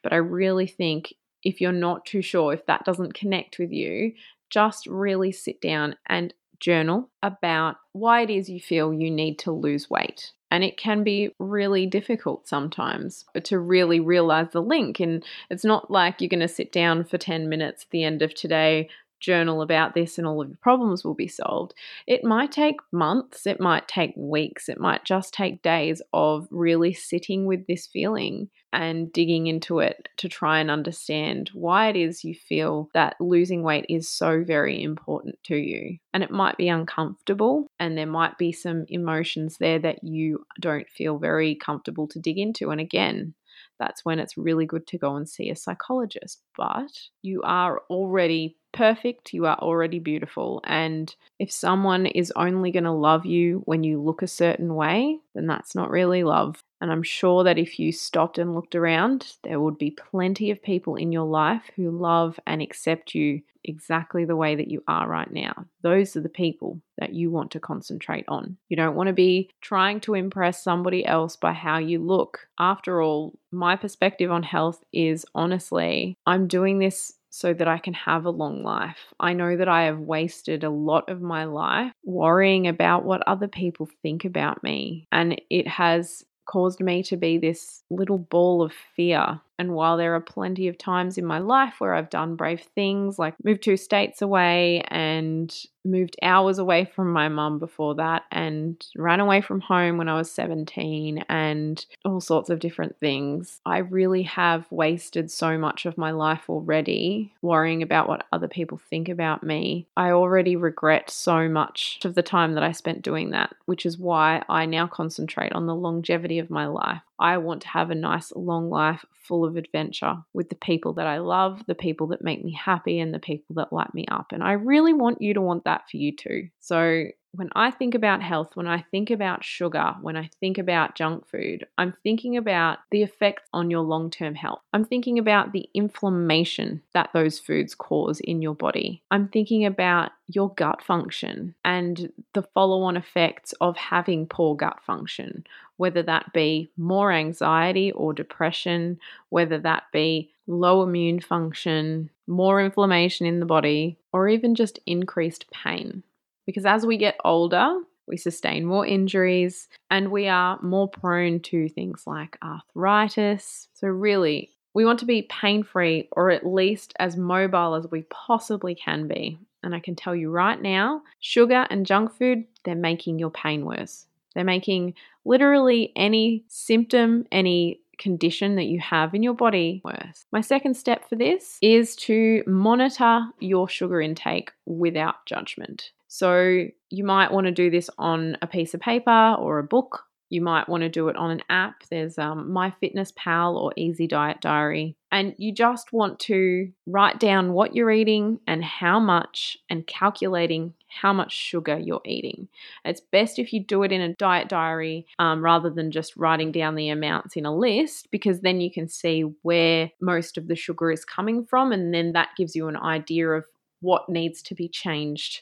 but 0.02 0.14
I 0.14 0.18
really 0.18 0.68
think 0.68 1.14
if 1.44 1.62
you're 1.62 1.72
not 1.72 2.06
too 2.06 2.22
sure, 2.22 2.54
if 2.54 2.66
that 2.66 2.86
doesn't 2.86 3.14
connect 3.14 3.60
with 3.60 3.72
you, 3.72 4.14
just 4.50 4.88
really 4.88 5.32
sit 5.32 5.62
down 5.62 5.96
and 6.08 6.34
journal 6.60 7.10
about 7.22 7.76
why 7.92 8.22
it 8.22 8.30
is 8.30 8.50
you 8.50 8.60
feel 8.60 8.94
you 8.94 9.12
need 9.12 9.38
to 9.40 9.52
lose 9.52 9.90
weight. 9.90 10.32
And 10.50 10.64
it 10.64 10.78
can 10.78 11.04
be 11.04 11.32
really 11.40 11.88
difficult 11.88 12.48
sometimes 12.48 13.26
to 13.44 13.58
really 13.58 14.00
realize 14.00 14.50
the 14.52 14.62
link. 14.62 15.00
And 15.00 15.24
it's 15.50 15.66
not 15.66 15.90
like 15.90 16.22
you're 16.22 16.30
going 16.30 16.42
to 16.42 16.48
sit 16.48 16.72
down 16.72 17.06
for 17.06 17.18
10 17.18 17.50
minutes 17.50 17.84
at 17.84 17.90
the 17.90 18.04
end 18.04 18.22
of 18.22 18.36
today, 18.36 18.88
journal 19.24 19.62
about 19.62 19.96
this 19.96 20.18
and 20.18 20.28
all 20.28 20.42
of 20.42 20.50
your 20.50 20.58
problems 20.62 21.04
will 21.04 21.16
be 21.16 21.28
solved. 21.28 21.74
It 22.06 22.24
might 22.24 22.52
take 22.52 22.76
months, 22.92 23.48
it 23.48 23.60
might 23.60 23.88
take 23.88 24.14
weeks, 24.16 24.70
it 24.70 24.80
might 24.80 25.06
just 25.06 25.34
take 25.34 25.64
days 25.64 26.02
of 26.14 26.48
really 26.52 26.94
sitting 26.94 27.46
with 27.46 27.66
this 27.66 27.88
feeling 27.88 28.50
and 28.74 29.14
digging 29.14 29.48
into 29.48 29.80
it 29.80 30.10
to 30.18 30.28
try 30.28 30.60
and 30.60 30.70
understand 30.70 31.52
why 31.54 31.90
it 31.90 31.96
is 31.96 32.24
you 32.24 32.34
feel 32.34 32.90
that 32.94 33.16
losing 33.20 33.64
weight 33.64 33.86
is 33.88 34.10
so 34.10 34.44
very 34.44 34.82
important 34.82 35.38
to 35.44 35.56
you. 35.56 35.98
And 36.14 36.24
it 36.24 36.32
might 36.32 36.58
be 36.58 36.70
uncomfortable, 36.70 37.68
and 37.80 37.98
there 37.98 38.08
might 38.08 38.38
be 38.38 38.52
some 38.52 38.86
emotions 38.90 39.58
there 39.60 39.80
that 39.80 40.04
you 40.04 40.46
don't 40.60 40.90
feel 40.90 41.18
very 41.18 41.56
comfortable 41.56 42.08
to 42.10 42.20
dig 42.20 42.38
into. 42.38 42.72
And 42.72 42.82
again, 42.82 43.36
that's 43.80 44.06
when 44.06 44.20
it's 44.20 44.38
really 44.38 44.66
good 44.66 44.88
to 44.88 44.98
go 44.98 45.16
and 45.16 45.28
see 45.28 45.50
a 45.50 45.56
psychologist. 45.56 46.42
But 46.58 46.92
you 47.22 47.42
are 47.44 47.82
already 47.90 48.58
perfect, 48.74 49.34
you 49.34 49.46
are 49.46 49.58
already 49.60 50.00
beautiful. 50.00 50.62
And 50.66 51.14
if 51.40 51.52
someone 51.52 52.06
is 52.06 52.34
only 52.36 52.72
going 52.72 52.86
to 52.86 52.92
love 52.92 53.26
you 53.26 53.62
when 53.66 53.84
you 53.84 54.02
look 54.02 54.22
a 54.22 54.28
certain 54.28 54.76
way, 54.76 55.20
then 55.36 55.48
that's 55.48 55.76
not 55.76 55.92
really 55.92 56.24
love. 56.24 56.64
And 56.84 56.92
I'm 56.92 57.02
sure 57.02 57.46
that 57.46 57.58
if 57.58 57.80
you 57.80 57.94
stopped 57.94 58.38
and 58.38 58.54
looked 58.54 58.76
around, 58.76 59.38
there 59.44 59.62
would 59.62 59.78
be 59.78 59.90
plenty 59.90 60.52
of 60.52 60.62
people 60.62 60.98
in 60.98 61.14
your 61.14 61.26
life 61.26 61.72
who 61.78 61.90
love 61.90 62.38
and 62.46 62.62
accept 62.62 63.16
you 63.16 63.42
exactly 63.64 64.26
the 64.26 64.36
way 64.36 64.54
that 64.56 64.68
you 64.68 64.84
are 64.86 65.08
right 65.08 65.32
now. 65.32 65.54
Those 65.82 66.18
are 66.18 66.22
the 66.22 66.28
people 66.28 66.82
that 66.98 67.14
you 67.14 67.32
want 67.32 67.52
to 67.52 67.62
concentrate 67.62 68.26
on. 68.28 68.58
You 68.68 68.76
don't 68.76 68.96
want 68.96 69.08
to 69.08 69.14
be 69.14 69.50
trying 69.62 70.02
to 70.02 70.14
impress 70.14 70.62
somebody 70.62 71.06
else 71.06 71.38
by 71.38 71.54
how 71.54 71.78
you 71.78 72.00
look. 72.00 72.48
After 72.60 73.02
all, 73.02 73.40
my 73.50 73.78
perspective 73.78 74.30
on 74.30 74.44
health 74.44 74.84
is 74.92 75.26
honestly, 75.34 76.18
I'm 76.26 76.50
doing 76.50 76.80
this 76.80 77.14
so 77.30 77.54
that 77.54 77.68
I 77.70 77.78
can 77.78 77.94
have 77.94 78.26
a 78.26 78.30
long 78.30 78.62
life. 78.62 79.14
I 79.22 79.32
know 79.32 79.56
that 79.56 79.70
I 79.70 79.86
have 79.86 80.00
wasted 80.00 80.66
a 80.66 80.70
lot 80.70 81.10
of 81.10 81.22
my 81.22 81.46
life 81.46 81.94
worrying 82.04 82.68
about 82.68 83.06
what 83.06 83.26
other 83.26 83.48
people 83.48 83.88
think 84.02 84.26
about 84.26 84.62
me, 84.64 85.08
and 85.14 85.42
it 85.50 85.70
has 85.70 86.26
caused 86.46 86.80
me 86.80 87.04
to 87.04 87.18
be 87.18 87.38
this 87.38 87.84
little 87.90 88.18
ball 88.18 88.62
of 88.62 88.74
fear 88.96 89.40
and 89.60 89.74
while 89.74 89.98
there 89.98 90.16
are 90.16 90.22
plenty 90.22 90.68
of 90.68 90.78
times 90.78 91.18
in 91.18 91.26
my 91.26 91.40
life 91.40 91.76
where 91.80 91.94
I've 91.94 92.10
done 92.10 92.36
brave 92.36 92.62
things, 92.76 93.20
like 93.20 93.36
moved 93.44 93.64
two 93.64 93.78
states 93.78 94.22
away 94.22 94.84
and 94.88 95.56
moved 95.86 96.16
hours 96.22 96.60
away 96.60 96.86
from 96.86 97.12
my 97.12 97.28
mum 97.28 97.60
before 97.60 97.96
that, 97.96 98.24
and 98.32 98.86
ran 98.96 99.20
away 99.20 99.42
from 99.42 99.60
home 99.60 99.98
when 99.98 100.08
I 100.08 100.18
was 100.18 100.32
17, 100.32 101.26
and 101.30 101.86
all 102.06 102.22
sorts 102.22 102.50
of 102.50 102.60
different 102.60 102.98
things, 103.00 103.60
I 103.66 103.80
really 103.80 104.24
have 104.24 104.66
wasted 104.72 105.30
so 105.30 105.58
much 105.58 105.86
of 105.86 105.98
my 105.98 106.12
life 106.12 106.50
already 106.50 107.34
worrying 107.42 107.84
about 107.84 108.08
what 108.08 108.26
other 108.32 108.48
people 108.48 108.80
think 108.90 109.10
about 109.10 109.44
me. 109.44 109.88
I 109.98 110.12
already 110.12 110.56
regret 110.56 111.10
so 111.10 111.50
much 111.50 112.00
of 112.06 112.16
the 112.16 112.24
time 112.24 112.54
that 112.54 112.64
I 112.64 112.72
spent 112.72 113.02
doing 113.02 113.32
that, 113.32 113.54
which 113.66 113.86
is 113.86 113.98
why 113.98 114.44
I 114.48 114.66
now 114.66 114.88
concentrate 114.88 115.52
on 115.52 115.66
the 115.68 115.76
longevity 115.76 116.40
of 116.40 116.50
my 116.50 116.66
life. 116.66 117.02
I 117.24 117.38
want 117.38 117.62
to 117.62 117.70
have 117.70 117.90
a 117.90 117.96
nice 117.96 118.34
long 118.36 118.70
life 118.70 119.06
full 119.14 119.46
of 119.46 119.56
adventure 119.56 120.18
with 120.34 120.50
the 120.50 120.56
people 120.56 120.92
that 120.96 121.08
I 121.08 121.20
love, 121.20 121.64
the 121.66 121.74
people 121.74 122.08
that 122.08 122.22
make 122.22 122.44
me 122.44 122.52
happy, 122.52 123.00
and 123.00 123.14
the 123.14 123.20
people 123.20 123.56
that 123.56 123.72
light 123.72 123.94
me 123.94 124.06
up. 124.12 124.34
And 124.34 124.44
I 124.44 124.52
really 124.52 124.92
want 124.92 125.22
you 125.22 125.34
to 125.34 125.42
want 125.42 125.64
that 125.64 125.90
for 125.90 125.96
you 125.96 126.14
too. 126.14 126.50
So 126.60 127.06
when 127.36 127.50
I 127.56 127.72
think 127.72 127.96
about 127.96 128.22
health, 128.22 128.56
when 128.56 128.68
I 128.68 128.86
think 128.92 129.10
about 129.10 129.44
sugar, 129.44 129.96
when 130.02 130.16
I 130.16 130.30
think 130.40 130.60
about 130.60 130.94
junk 130.94 131.28
food, 131.28 131.66
I'm 131.80 131.96
thinking 132.04 132.38
about 132.38 132.78
the 132.92 133.02
effects 133.02 133.50
on 133.52 133.72
your 133.72 133.82
long 133.82 134.12
term 134.12 134.36
health. 134.36 134.62
I'm 134.72 134.86
thinking 134.86 135.18
about 135.18 135.52
the 135.52 135.68
inflammation 135.74 136.84
that 136.94 137.10
those 137.12 137.40
foods 137.40 137.74
cause 137.74 138.20
in 138.20 138.44
your 138.44 138.54
body. 138.54 139.02
I'm 139.10 139.30
thinking 139.30 139.66
about 139.66 140.12
your 140.28 140.54
gut 140.54 140.84
function 140.84 141.56
and 141.66 142.12
the 142.34 142.44
follow 142.44 142.84
on 142.84 142.98
effects 142.98 143.54
of 143.54 143.76
having 143.78 144.28
poor 144.28 144.56
gut 144.56 144.80
function, 144.86 145.44
whether 145.78 146.04
that 146.04 146.34
be 146.34 146.70
more 146.78 147.12
anxiety 147.12 147.92
or 147.94 148.14
depression, 148.14 149.00
whether 149.30 149.58
that 149.58 149.86
be 149.92 150.30
low 150.46 150.84
immune 150.84 151.20
function, 151.20 152.12
more 152.28 152.62
inflammation 152.62 153.26
in 153.26 153.40
the 153.40 153.46
body, 153.48 153.98
or 154.12 154.30
even 154.30 154.54
just 154.54 154.80
increased 154.86 155.50
pain. 155.50 156.04
Because 156.46 156.66
as 156.66 156.86
we 156.86 156.98
get 156.98 157.18
older, 157.24 157.80
we 158.08 158.18
sustain 158.18 158.66
more 158.66 158.86
injuries 158.86 159.70
and 159.90 160.12
we 160.12 160.28
are 160.28 160.60
more 160.62 160.90
prone 160.90 161.40
to 161.42 161.70
things 161.70 162.04
like 162.06 162.38
arthritis. 162.44 163.70
So, 163.74 163.88
really, 163.88 164.52
we 164.74 164.86
want 164.86 165.00
to 165.00 165.06
be 165.06 165.24
pain 165.24 165.64
free 165.64 166.10
or 166.12 166.32
at 166.32 166.46
least 166.46 166.94
as 167.00 167.16
mobile 167.16 167.76
as 167.76 167.90
we 167.90 168.02
possibly 168.10 168.76
can 168.76 169.08
be. 169.08 169.38
And 169.62 169.74
I 169.74 169.80
can 169.80 169.96
tell 169.96 170.16
you 170.16 170.30
right 170.30 170.62
now, 170.62 171.04
sugar 171.20 171.66
and 171.70 171.86
junk 171.86 172.14
food, 172.14 172.46
they're 172.66 172.76
making 172.76 173.20
your 173.20 173.32
pain 173.32 173.66
worse. 173.66 174.08
They're 174.36 174.44
making 174.44 174.96
literally 175.26 175.94
any 175.96 176.44
symptom, 176.48 177.26
any 177.32 177.80
condition 178.00 178.56
that 178.56 178.66
you 178.66 178.80
have 178.80 179.14
in 179.14 179.24
your 179.24 179.36
body 179.36 179.82
worse. 179.86 180.26
My 180.32 180.42
second 180.42 180.76
step 180.76 181.08
for 181.08 181.16
this 181.16 181.58
is 181.62 181.96
to 181.98 182.44
monitor 182.46 183.28
your 183.40 183.70
sugar 183.70 184.02
intake 184.02 184.52
without 184.66 185.26
judgment. 185.26 185.92
So 186.14 186.68
you 186.92 187.04
might 187.04 187.32
want 187.32 187.48
to 187.48 187.52
do 187.52 187.72
this 187.72 187.90
on 187.98 188.38
a 188.44 188.46
piece 188.46 188.76
of 188.76 188.80
paper 188.82 189.36
or 189.40 189.58
a 189.58 189.64
book. 189.64 190.04
You 190.30 190.42
might 190.42 190.70
want 190.70 190.82
to 190.82 190.90
do 190.90 191.08
it 191.08 191.16
on 191.16 191.32
an 191.32 191.42
app. 191.50 191.86
There's 191.90 192.20
um, 192.20 192.52
MyFitnessPal 192.52 193.56
or 193.56 193.74
Easy 193.76 194.06
Diet 194.06 194.40
Diary. 194.40 194.96
And 195.12 195.34
you 195.40 195.52
just 195.52 195.92
want 195.92 196.20
to 196.20 196.72
write 196.86 197.20
down 197.20 197.54
what 197.54 197.76
you're 197.76 197.90
eating 197.90 198.40
and 198.46 198.64
how 198.64 199.00
much, 199.00 199.58
and 199.72 199.88
calculating 199.88 200.76
how 200.88 201.14
much 201.14 201.32
sugar 201.32 201.80
you're 201.80 202.02
eating. 202.06 202.48
It's 202.86 203.02
best 203.02 203.40
if 203.40 203.52
you 203.52 203.64
do 203.64 203.82
it 203.82 203.92
in 203.92 204.02
a 204.02 204.14
diet 204.14 204.50
diary 204.50 205.08
um, 205.18 205.44
rather 205.44 205.72
than 205.72 205.90
just 205.90 206.16
writing 206.16 206.52
down 206.52 206.76
the 206.76 206.90
amounts 206.90 207.36
in 207.36 207.48
a 207.48 207.56
list 207.56 208.10
because 208.12 208.42
then 208.42 208.62
you 208.62 208.70
can 208.70 208.88
see 208.88 209.22
where 209.42 209.90
most 210.00 210.38
of 210.38 210.48
the 210.48 210.56
sugar 210.56 210.92
is 210.92 211.06
coming 211.06 211.44
from. 211.44 211.72
And 211.72 211.92
then 211.92 212.12
that 212.12 212.36
gives 212.38 212.56
you 212.56 212.68
an 212.68 212.78
idea 212.78 213.30
of 213.30 213.46
what 213.84 214.10
needs 214.10 214.42
to 214.42 214.56
be 214.56 214.68
changed 214.68 215.42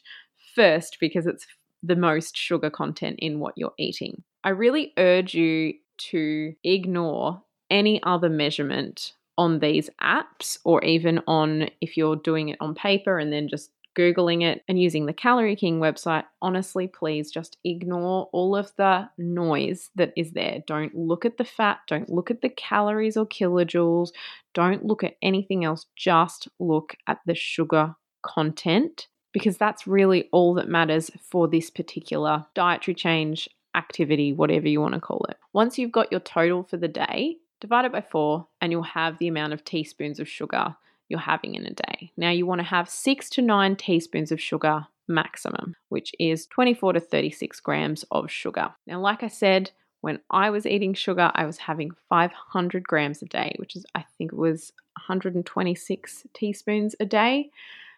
first 0.55 0.97
because 0.99 1.27
it's 1.27 1.45
the 1.83 1.95
most 1.95 2.37
sugar 2.37 2.69
content 2.69 3.17
in 3.19 3.39
what 3.39 3.57
you're 3.57 3.73
eating. 3.77 4.23
I 4.43 4.49
really 4.49 4.93
urge 4.97 5.33
you 5.33 5.73
to 6.09 6.53
ignore 6.63 7.41
any 7.69 8.01
other 8.03 8.29
measurement 8.29 9.13
on 9.37 9.59
these 9.59 9.89
apps 10.01 10.59
or 10.63 10.83
even 10.83 11.21
on 11.25 11.69
if 11.79 11.97
you're 11.97 12.15
doing 12.15 12.49
it 12.49 12.57
on 12.59 12.75
paper 12.75 13.17
and 13.17 13.31
then 13.31 13.47
just 13.47 13.71
Googling 13.93 14.41
it 14.41 14.63
and 14.69 14.81
using 14.81 15.05
the 15.05 15.13
Calorie 15.13 15.55
King 15.55 15.79
website, 15.79 16.23
honestly, 16.41 16.87
please 16.87 17.29
just 17.29 17.57
ignore 17.65 18.29
all 18.31 18.55
of 18.55 18.71
the 18.77 19.09
noise 19.17 19.89
that 19.95 20.13
is 20.15 20.31
there. 20.31 20.63
Don't 20.65 20.95
look 20.95 21.25
at 21.25 21.37
the 21.37 21.43
fat, 21.43 21.79
don't 21.87 22.09
look 22.09 22.31
at 22.31 22.41
the 22.41 22.49
calories 22.49 23.17
or 23.17 23.25
kilojoules, 23.27 24.11
don't 24.53 24.85
look 24.85 25.03
at 25.03 25.17
anything 25.21 25.65
else. 25.65 25.87
Just 25.97 26.47
look 26.57 26.95
at 27.07 27.19
the 27.25 27.35
sugar 27.35 27.95
content 28.23 29.07
because 29.31 29.57
that's 29.57 29.87
really 29.87 30.27
all 30.31 30.53
that 30.55 30.67
matters 30.67 31.11
for 31.21 31.47
this 31.47 31.69
particular 31.69 32.45
dietary 32.53 32.95
change 32.95 33.49
activity, 33.75 34.33
whatever 34.33 34.67
you 34.67 34.81
want 34.81 34.93
to 34.93 34.99
call 34.99 35.25
it. 35.29 35.37
Once 35.53 35.77
you've 35.77 35.91
got 35.91 36.11
your 36.11 36.19
total 36.19 36.63
for 36.63 36.77
the 36.77 36.87
day, 36.87 37.37
divide 37.59 37.85
it 37.85 37.91
by 37.91 38.01
four, 38.01 38.47
and 38.59 38.71
you'll 38.71 38.83
have 38.83 39.17
the 39.17 39.27
amount 39.27 39.53
of 39.53 39.63
teaspoons 39.63 40.19
of 40.19 40.27
sugar 40.27 40.75
you're 41.07 41.19
having 41.19 41.55
in 41.55 41.65
a 41.65 41.73
day. 41.73 42.11
Now, 42.17 42.31
you 42.31 42.45
want 42.45 42.59
to 42.59 42.65
have 42.65 42.89
six 42.89 43.29
to 43.31 43.41
nine 43.41 43.75
teaspoons 43.75 44.31
of 44.31 44.41
sugar 44.41 44.87
maximum, 45.07 45.75
which 45.89 46.13
is 46.19 46.45
24 46.47 46.93
to 46.93 46.99
36 46.99 47.59
grams 47.59 48.03
of 48.11 48.31
sugar. 48.31 48.73
Now, 48.87 48.99
like 48.99 49.23
I 49.23 49.27
said, 49.27 49.71
when 50.01 50.19
I 50.31 50.49
was 50.49 50.65
eating 50.65 50.93
sugar, 50.93 51.31
I 51.35 51.45
was 51.45 51.57
having 51.57 51.91
500 52.09 52.87
grams 52.87 53.21
a 53.21 53.25
day, 53.25 53.55
which 53.57 53.75
is, 53.75 53.85
I 53.93 54.05
think 54.17 54.33
it 54.33 54.37
was 54.37 54.71
126 54.97 56.23
teaspoons 56.33 56.95
a 56.99 57.05
day, 57.05 57.51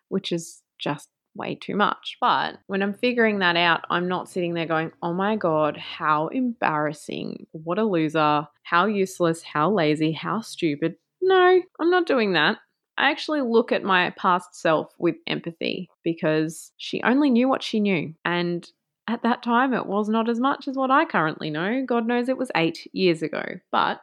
which 0.10 0.32
is 0.32 0.62
just 0.80 1.10
way 1.36 1.56
too 1.56 1.76
much. 1.76 2.18
But 2.20 2.58
when 2.68 2.82
I'm 2.82 2.94
figuring 2.94 3.40
that 3.40 3.56
out, 3.56 3.86
I'm 3.90 4.08
not 4.08 4.30
sitting 4.30 4.54
there 4.54 4.66
going, 4.66 4.92
oh 5.02 5.14
my 5.14 5.36
God, 5.36 5.78
how 5.78 6.28
embarrassing. 6.28 7.48
What 7.52 7.80
a 7.80 7.84
loser. 7.84 8.48
How 8.64 8.86
useless. 8.86 9.44
How 9.44 9.72
lazy. 9.72 10.12
How 10.12 10.42
stupid. 10.42 10.96
No, 11.22 11.62
I'm 11.80 11.90
not 11.90 12.06
doing 12.06 12.34
that. 12.34 12.58
I 12.98 13.10
actually 13.10 13.42
look 13.42 13.72
at 13.72 13.84
my 13.84 14.12
past 14.12 14.56
self 14.56 14.94
with 15.00 15.16
empathy 15.26 15.90
because 16.04 16.72
she 16.78 17.02
only 17.02 17.30
knew 17.30 17.48
what 17.48 17.64
she 17.64 17.80
knew. 17.80 18.14
And 18.24 18.68
at 19.08 19.24
that 19.24 19.44
time, 19.44 19.74
it 19.74 19.88
was 19.88 20.10
not 20.10 20.30
as 20.30 20.40
much 20.40 20.68
as 20.68 20.76
what 20.76 20.92
I 20.92 21.06
currently 21.06 21.50
know. 21.50 21.84
God 21.88 22.06
knows 22.06 22.30
it 22.30 22.38
was 22.38 22.52
eight 22.56 22.88
years 22.94 23.24
ago. 23.24 23.44
But 23.72 24.00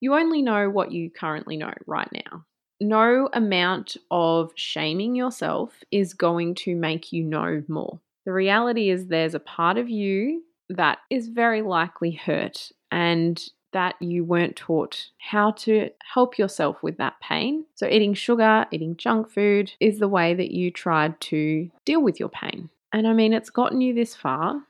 you 0.00 0.14
only 0.14 0.42
know 0.42 0.68
what 0.68 0.92
you 0.92 1.10
currently 1.10 1.56
know 1.56 1.72
right 1.86 2.10
now 2.12 2.44
no 2.80 3.28
amount 3.32 3.96
of 4.10 4.52
shaming 4.54 5.14
yourself 5.14 5.72
is 5.90 6.14
going 6.14 6.54
to 6.56 6.74
make 6.74 7.12
you 7.12 7.22
know 7.22 7.62
more. 7.68 8.00
The 8.24 8.32
reality 8.32 8.90
is, 8.90 9.06
there's 9.06 9.34
a 9.34 9.40
part 9.40 9.76
of 9.76 9.88
you 9.88 10.42
that 10.70 10.98
is 11.10 11.28
very 11.28 11.62
likely 11.62 12.12
hurt 12.12 12.72
and 12.90 13.42
that 13.72 13.96
you 14.00 14.24
weren't 14.24 14.56
taught 14.56 15.08
how 15.18 15.50
to 15.50 15.90
help 16.14 16.38
yourself 16.38 16.82
with 16.82 16.96
that 16.96 17.20
pain. 17.20 17.64
So, 17.74 17.86
eating 17.86 18.14
sugar, 18.14 18.66
eating 18.70 18.96
junk 18.96 19.30
food 19.30 19.72
is 19.80 19.98
the 19.98 20.08
way 20.08 20.32
that 20.32 20.52
you 20.52 20.70
tried 20.70 21.20
to 21.22 21.70
deal 21.84 22.02
with 22.02 22.18
your 22.18 22.30
pain. 22.30 22.70
And 22.92 23.06
I 23.06 23.12
mean, 23.12 23.32
it's 23.32 23.50
gotten 23.50 23.80
you 23.80 23.92
this 23.92 24.14
far. 24.14 24.62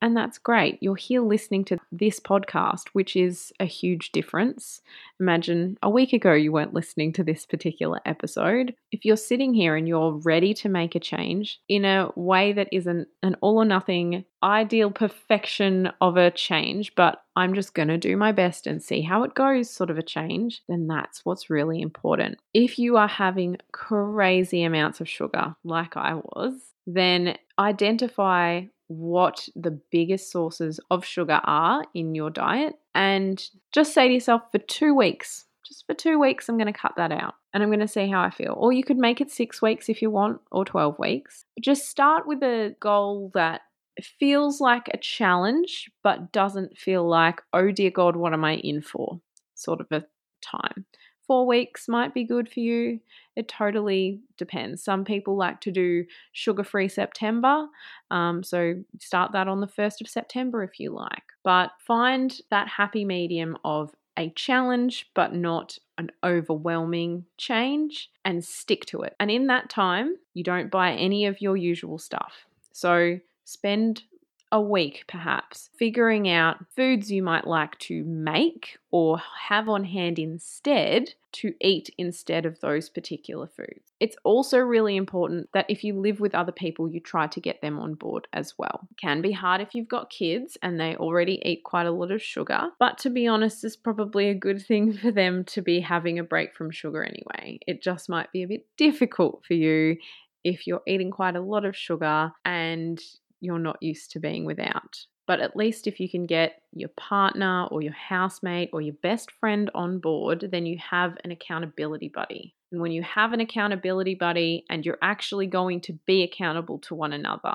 And 0.00 0.16
that's 0.16 0.38
great. 0.38 0.78
You're 0.80 0.96
here 0.96 1.22
listening 1.22 1.64
to 1.66 1.78
this 1.90 2.20
podcast, 2.20 2.88
which 2.92 3.16
is 3.16 3.52
a 3.58 3.64
huge 3.64 4.12
difference. 4.12 4.80
Imagine 5.20 5.76
a 5.82 5.90
week 5.90 6.12
ago 6.12 6.32
you 6.32 6.52
weren't 6.52 6.74
listening 6.74 7.12
to 7.14 7.24
this 7.24 7.44
particular 7.44 8.00
episode. 8.06 8.74
If 8.92 9.04
you're 9.04 9.16
sitting 9.16 9.54
here 9.54 9.74
and 9.74 9.88
you're 9.88 10.20
ready 10.24 10.54
to 10.54 10.68
make 10.68 10.94
a 10.94 11.00
change 11.00 11.60
in 11.68 11.84
a 11.84 12.10
way 12.14 12.52
that 12.52 12.68
isn't 12.70 13.08
an 13.22 13.36
all 13.40 13.58
or 13.58 13.64
nothing 13.64 14.24
ideal 14.42 14.90
perfection 14.90 15.90
of 16.00 16.16
a 16.16 16.30
change, 16.30 16.94
but 16.94 17.22
I'm 17.34 17.54
just 17.54 17.74
going 17.74 17.88
to 17.88 17.98
do 17.98 18.16
my 18.16 18.30
best 18.30 18.66
and 18.66 18.82
see 18.82 19.02
how 19.02 19.24
it 19.24 19.34
goes, 19.34 19.68
sort 19.68 19.90
of 19.90 19.98
a 19.98 20.02
change, 20.02 20.62
then 20.68 20.86
that's 20.86 21.24
what's 21.24 21.50
really 21.50 21.80
important. 21.80 22.38
If 22.54 22.78
you 22.78 22.96
are 22.96 23.08
having 23.08 23.56
crazy 23.72 24.62
amounts 24.62 25.00
of 25.00 25.08
sugar, 25.08 25.56
like 25.64 25.96
I 25.96 26.14
was, 26.14 26.54
then 26.86 27.36
identify 27.58 28.62
what 28.88 29.48
the 29.54 29.78
biggest 29.90 30.32
sources 30.32 30.80
of 30.90 31.04
sugar 31.04 31.40
are 31.44 31.84
in 31.94 32.14
your 32.14 32.30
diet 32.30 32.74
and 32.94 33.42
just 33.72 33.94
say 33.94 34.08
to 34.08 34.14
yourself 34.14 34.42
for 34.50 34.58
two 34.58 34.94
weeks, 34.94 35.44
just 35.64 35.86
for 35.86 35.94
two 35.94 36.18
weeks, 36.18 36.48
I'm 36.48 36.56
going 36.56 36.72
to 36.72 36.78
cut 36.78 36.94
that 36.96 37.12
out 37.12 37.34
and 37.52 37.62
I'm 37.62 37.68
going 37.68 37.80
to 37.80 37.88
see 37.88 38.10
how 38.10 38.22
I 38.22 38.30
feel. 38.30 38.54
Or 38.56 38.72
you 38.72 38.82
could 38.82 38.96
make 38.96 39.20
it 39.20 39.30
six 39.30 39.60
weeks 39.60 39.88
if 39.88 40.00
you 40.00 40.10
want, 40.10 40.40
or 40.50 40.64
12 40.64 40.98
weeks. 40.98 41.44
Just 41.60 41.88
start 41.88 42.26
with 42.26 42.42
a 42.42 42.74
goal 42.80 43.30
that 43.34 43.60
feels 44.00 44.60
like 44.60 44.88
a 44.88 44.98
challenge, 44.98 45.90
but 46.02 46.32
doesn't 46.32 46.78
feel 46.78 47.06
like, 47.06 47.42
oh 47.52 47.70
dear 47.70 47.90
God, 47.90 48.16
what 48.16 48.32
am 48.32 48.44
I 48.44 48.56
in 48.56 48.80
for? 48.80 49.20
Sort 49.54 49.80
of 49.80 49.88
a 49.90 50.04
time. 50.42 50.86
Four 51.28 51.46
weeks 51.46 51.88
might 51.88 52.14
be 52.14 52.24
good 52.24 52.50
for 52.50 52.60
you. 52.60 53.00
It 53.36 53.48
totally 53.48 54.22
depends. 54.38 54.82
Some 54.82 55.04
people 55.04 55.36
like 55.36 55.60
to 55.60 55.70
do 55.70 56.06
sugar 56.32 56.64
free 56.64 56.88
September. 56.88 57.66
Um, 58.10 58.42
so 58.42 58.82
start 58.98 59.32
that 59.32 59.46
on 59.46 59.60
the 59.60 59.66
1st 59.66 60.00
of 60.00 60.08
September 60.08 60.62
if 60.62 60.80
you 60.80 60.90
like. 60.90 61.22
But 61.44 61.72
find 61.86 62.34
that 62.50 62.66
happy 62.68 63.04
medium 63.04 63.58
of 63.62 63.94
a 64.18 64.30
challenge, 64.30 65.10
but 65.14 65.34
not 65.34 65.78
an 65.98 66.10
overwhelming 66.24 67.26
change, 67.36 68.10
and 68.24 68.42
stick 68.42 68.86
to 68.86 69.02
it. 69.02 69.14
And 69.20 69.30
in 69.30 69.48
that 69.48 69.68
time, 69.68 70.16
you 70.32 70.42
don't 70.42 70.70
buy 70.70 70.92
any 70.92 71.26
of 71.26 71.42
your 71.42 71.58
usual 71.58 71.98
stuff. 71.98 72.46
So 72.72 73.20
spend 73.44 74.02
a 74.50 74.60
week, 74.60 75.04
perhaps, 75.08 75.70
figuring 75.76 76.28
out 76.28 76.64
foods 76.74 77.10
you 77.10 77.22
might 77.22 77.46
like 77.46 77.78
to 77.78 78.02
make 78.04 78.78
or 78.90 79.20
have 79.48 79.68
on 79.68 79.84
hand 79.84 80.18
instead 80.18 81.14
to 81.30 81.52
eat 81.60 81.90
instead 81.98 82.46
of 82.46 82.60
those 82.60 82.88
particular 82.88 83.46
foods. 83.46 83.92
It's 84.00 84.16
also 84.24 84.58
really 84.58 84.96
important 84.96 85.50
that 85.52 85.66
if 85.68 85.84
you 85.84 86.00
live 86.00 86.20
with 86.20 86.34
other 86.34 86.52
people, 86.52 86.88
you 86.88 87.00
try 87.00 87.26
to 87.26 87.40
get 87.40 87.60
them 87.60 87.78
on 87.78 87.94
board 87.94 88.26
as 88.32 88.54
well. 88.56 88.88
It 88.90 88.96
can 88.96 89.20
be 89.20 89.32
hard 89.32 89.60
if 89.60 89.74
you've 89.74 89.88
got 89.88 90.08
kids 90.08 90.56
and 90.62 90.80
they 90.80 90.96
already 90.96 91.42
eat 91.44 91.64
quite 91.64 91.86
a 91.86 91.90
lot 91.90 92.10
of 92.10 92.22
sugar, 92.22 92.68
but 92.78 92.96
to 92.98 93.10
be 93.10 93.26
honest, 93.26 93.64
it's 93.64 93.76
probably 93.76 94.30
a 94.30 94.34
good 94.34 94.64
thing 94.64 94.92
for 94.98 95.10
them 95.10 95.44
to 95.44 95.60
be 95.60 95.80
having 95.80 96.18
a 96.18 96.24
break 96.24 96.56
from 96.56 96.70
sugar 96.70 97.04
anyway. 97.04 97.58
It 97.66 97.82
just 97.82 98.08
might 98.08 98.32
be 98.32 98.42
a 98.42 98.48
bit 98.48 98.66
difficult 98.76 99.42
for 99.46 99.54
you 99.54 99.98
if 100.44 100.66
you're 100.66 100.82
eating 100.86 101.10
quite 101.10 101.36
a 101.36 101.40
lot 101.40 101.64
of 101.64 101.76
sugar 101.76 102.32
and 102.44 103.02
you're 103.40 103.58
not 103.58 103.82
used 103.82 104.10
to 104.12 104.20
being 104.20 104.44
without. 104.44 105.04
But 105.26 105.40
at 105.40 105.56
least 105.56 105.86
if 105.86 106.00
you 106.00 106.08
can 106.08 106.24
get 106.24 106.62
your 106.72 106.88
partner 106.88 107.66
or 107.70 107.82
your 107.82 107.92
housemate 107.92 108.70
or 108.72 108.80
your 108.80 108.94
best 109.02 109.30
friend 109.30 109.70
on 109.74 109.98
board, 109.98 110.48
then 110.50 110.64
you 110.64 110.78
have 110.78 111.18
an 111.22 111.30
accountability 111.30 112.08
buddy. 112.08 112.54
And 112.72 112.80
when 112.80 112.92
you 112.92 113.02
have 113.02 113.32
an 113.32 113.40
accountability 113.40 114.14
buddy 114.14 114.64
and 114.70 114.86
you're 114.86 114.98
actually 115.02 115.46
going 115.46 115.82
to 115.82 115.92
be 116.06 116.22
accountable 116.22 116.78
to 116.80 116.94
one 116.94 117.12
another. 117.12 117.54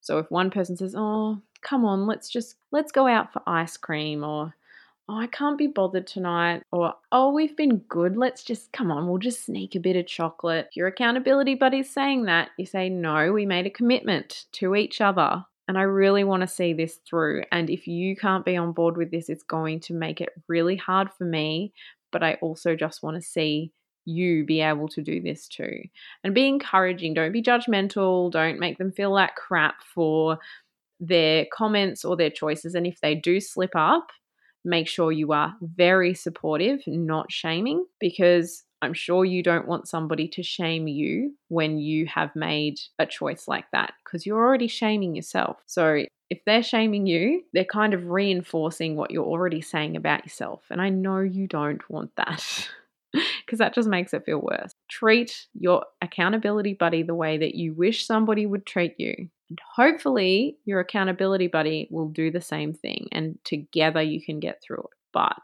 So 0.00 0.18
if 0.18 0.30
one 0.30 0.50
person 0.50 0.76
says, 0.76 0.94
"Oh, 0.96 1.42
come 1.62 1.84
on, 1.84 2.06
let's 2.06 2.28
just 2.28 2.56
let's 2.70 2.92
go 2.92 3.06
out 3.06 3.32
for 3.32 3.42
ice 3.46 3.76
cream," 3.76 4.24
or 4.24 4.54
oh, 5.10 5.18
I 5.18 5.26
can't 5.26 5.58
be 5.58 5.66
bothered 5.66 6.06
tonight, 6.06 6.62
or 6.70 6.94
oh, 7.10 7.32
we've 7.32 7.56
been 7.56 7.78
good, 7.88 8.16
let's 8.16 8.44
just 8.44 8.72
come 8.72 8.92
on, 8.92 9.08
we'll 9.08 9.18
just 9.18 9.44
sneak 9.44 9.74
a 9.74 9.80
bit 9.80 9.96
of 9.96 10.06
chocolate. 10.06 10.68
If 10.70 10.76
your 10.76 10.86
accountability 10.86 11.56
buddy's 11.56 11.90
saying 11.90 12.26
that, 12.26 12.50
you 12.56 12.64
say, 12.64 12.88
no, 12.88 13.32
we 13.32 13.44
made 13.44 13.66
a 13.66 13.70
commitment 13.70 14.44
to 14.52 14.76
each 14.76 15.00
other. 15.00 15.44
And 15.66 15.76
I 15.76 15.82
really 15.82 16.24
want 16.24 16.42
to 16.42 16.46
see 16.46 16.72
this 16.72 17.00
through. 17.08 17.42
And 17.50 17.70
if 17.70 17.86
you 17.86 18.16
can't 18.16 18.44
be 18.44 18.56
on 18.56 18.72
board 18.72 18.96
with 18.96 19.10
this, 19.10 19.28
it's 19.28 19.42
going 19.42 19.80
to 19.80 19.94
make 19.94 20.20
it 20.20 20.30
really 20.48 20.76
hard 20.76 21.10
for 21.12 21.24
me. 21.24 21.72
But 22.12 22.24
I 22.24 22.34
also 22.34 22.74
just 22.74 23.02
want 23.02 23.16
to 23.16 23.22
see 23.22 23.72
you 24.04 24.44
be 24.44 24.60
able 24.60 24.88
to 24.88 25.02
do 25.02 25.20
this 25.20 25.46
too. 25.46 25.82
And 26.24 26.34
be 26.34 26.48
encouraging. 26.48 27.14
Don't 27.14 27.30
be 27.30 27.42
judgmental. 27.42 28.32
Don't 28.32 28.58
make 28.58 28.78
them 28.78 28.90
feel 28.90 29.12
like 29.12 29.36
crap 29.36 29.76
for 29.94 30.38
their 30.98 31.46
comments 31.52 32.04
or 32.04 32.16
their 32.16 32.30
choices. 32.30 32.74
And 32.74 32.86
if 32.86 33.00
they 33.00 33.14
do 33.14 33.38
slip 33.40 33.76
up, 33.76 34.10
make 34.64 34.88
sure 34.88 35.12
you 35.12 35.32
are 35.32 35.56
very 35.60 36.14
supportive, 36.14 36.80
not 36.86 37.32
shaming, 37.32 37.86
because 37.98 38.64
I'm 38.82 38.94
sure 38.94 39.24
you 39.24 39.42
don't 39.42 39.68
want 39.68 39.88
somebody 39.88 40.26
to 40.28 40.42
shame 40.42 40.88
you 40.88 41.34
when 41.48 41.78
you 41.78 42.06
have 42.06 42.34
made 42.34 42.80
a 42.98 43.06
choice 43.06 43.46
like 43.46 43.66
that 43.72 43.92
because 44.04 44.24
you're 44.24 44.38
already 44.38 44.68
shaming 44.68 45.14
yourself. 45.14 45.58
So 45.66 46.04
if 46.30 46.44
they're 46.46 46.62
shaming 46.62 47.06
you, 47.06 47.42
they're 47.52 47.64
kind 47.64 47.92
of 47.92 48.06
reinforcing 48.06 48.96
what 48.96 49.10
you're 49.10 49.26
already 49.26 49.60
saying 49.60 49.96
about 49.96 50.24
yourself. 50.24 50.62
And 50.70 50.80
I 50.80 50.88
know 50.88 51.20
you 51.20 51.46
don't 51.46 51.88
want 51.90 52.12
that. 52.16 52.68
because 53.44 53.58
that 53.58 53.74
just 53.74 53.88
makes 53.88 54.14
it 54.14 54.24
feel 54.24 54.40
worse. 54.40 54.72
Treat 54.90 55.46
your 55.54 55.84
accountability 56.02 56.74
buddy 56.74 57.02
the 57.02 57.14
way 57.14 57.38
that 57.38 57.54
you 57.54 57.72
wish 57.72 58.06
somebody 58.06 58.44
would 58.44 58.66
treat 58.66 58.94
you. 58.98 59.14
And 59.48 59.58
hopefully, 59.74 60.58
your 60.64 60.80
accountability 60.80 61.46
buddy 61.46 61.88
will 61.90 62.08
do 62.08 62.30
the 62.30 62.40
same 62.40 62.74
thing, 62.74 63.08
and 63.12 63.38
together 63.44 64.02
you 64.02 64.20
can 64.20 64.40
get 64.40 64.60
through 64.62 64.78
it. 64.78 64.96
But 65.12 65.36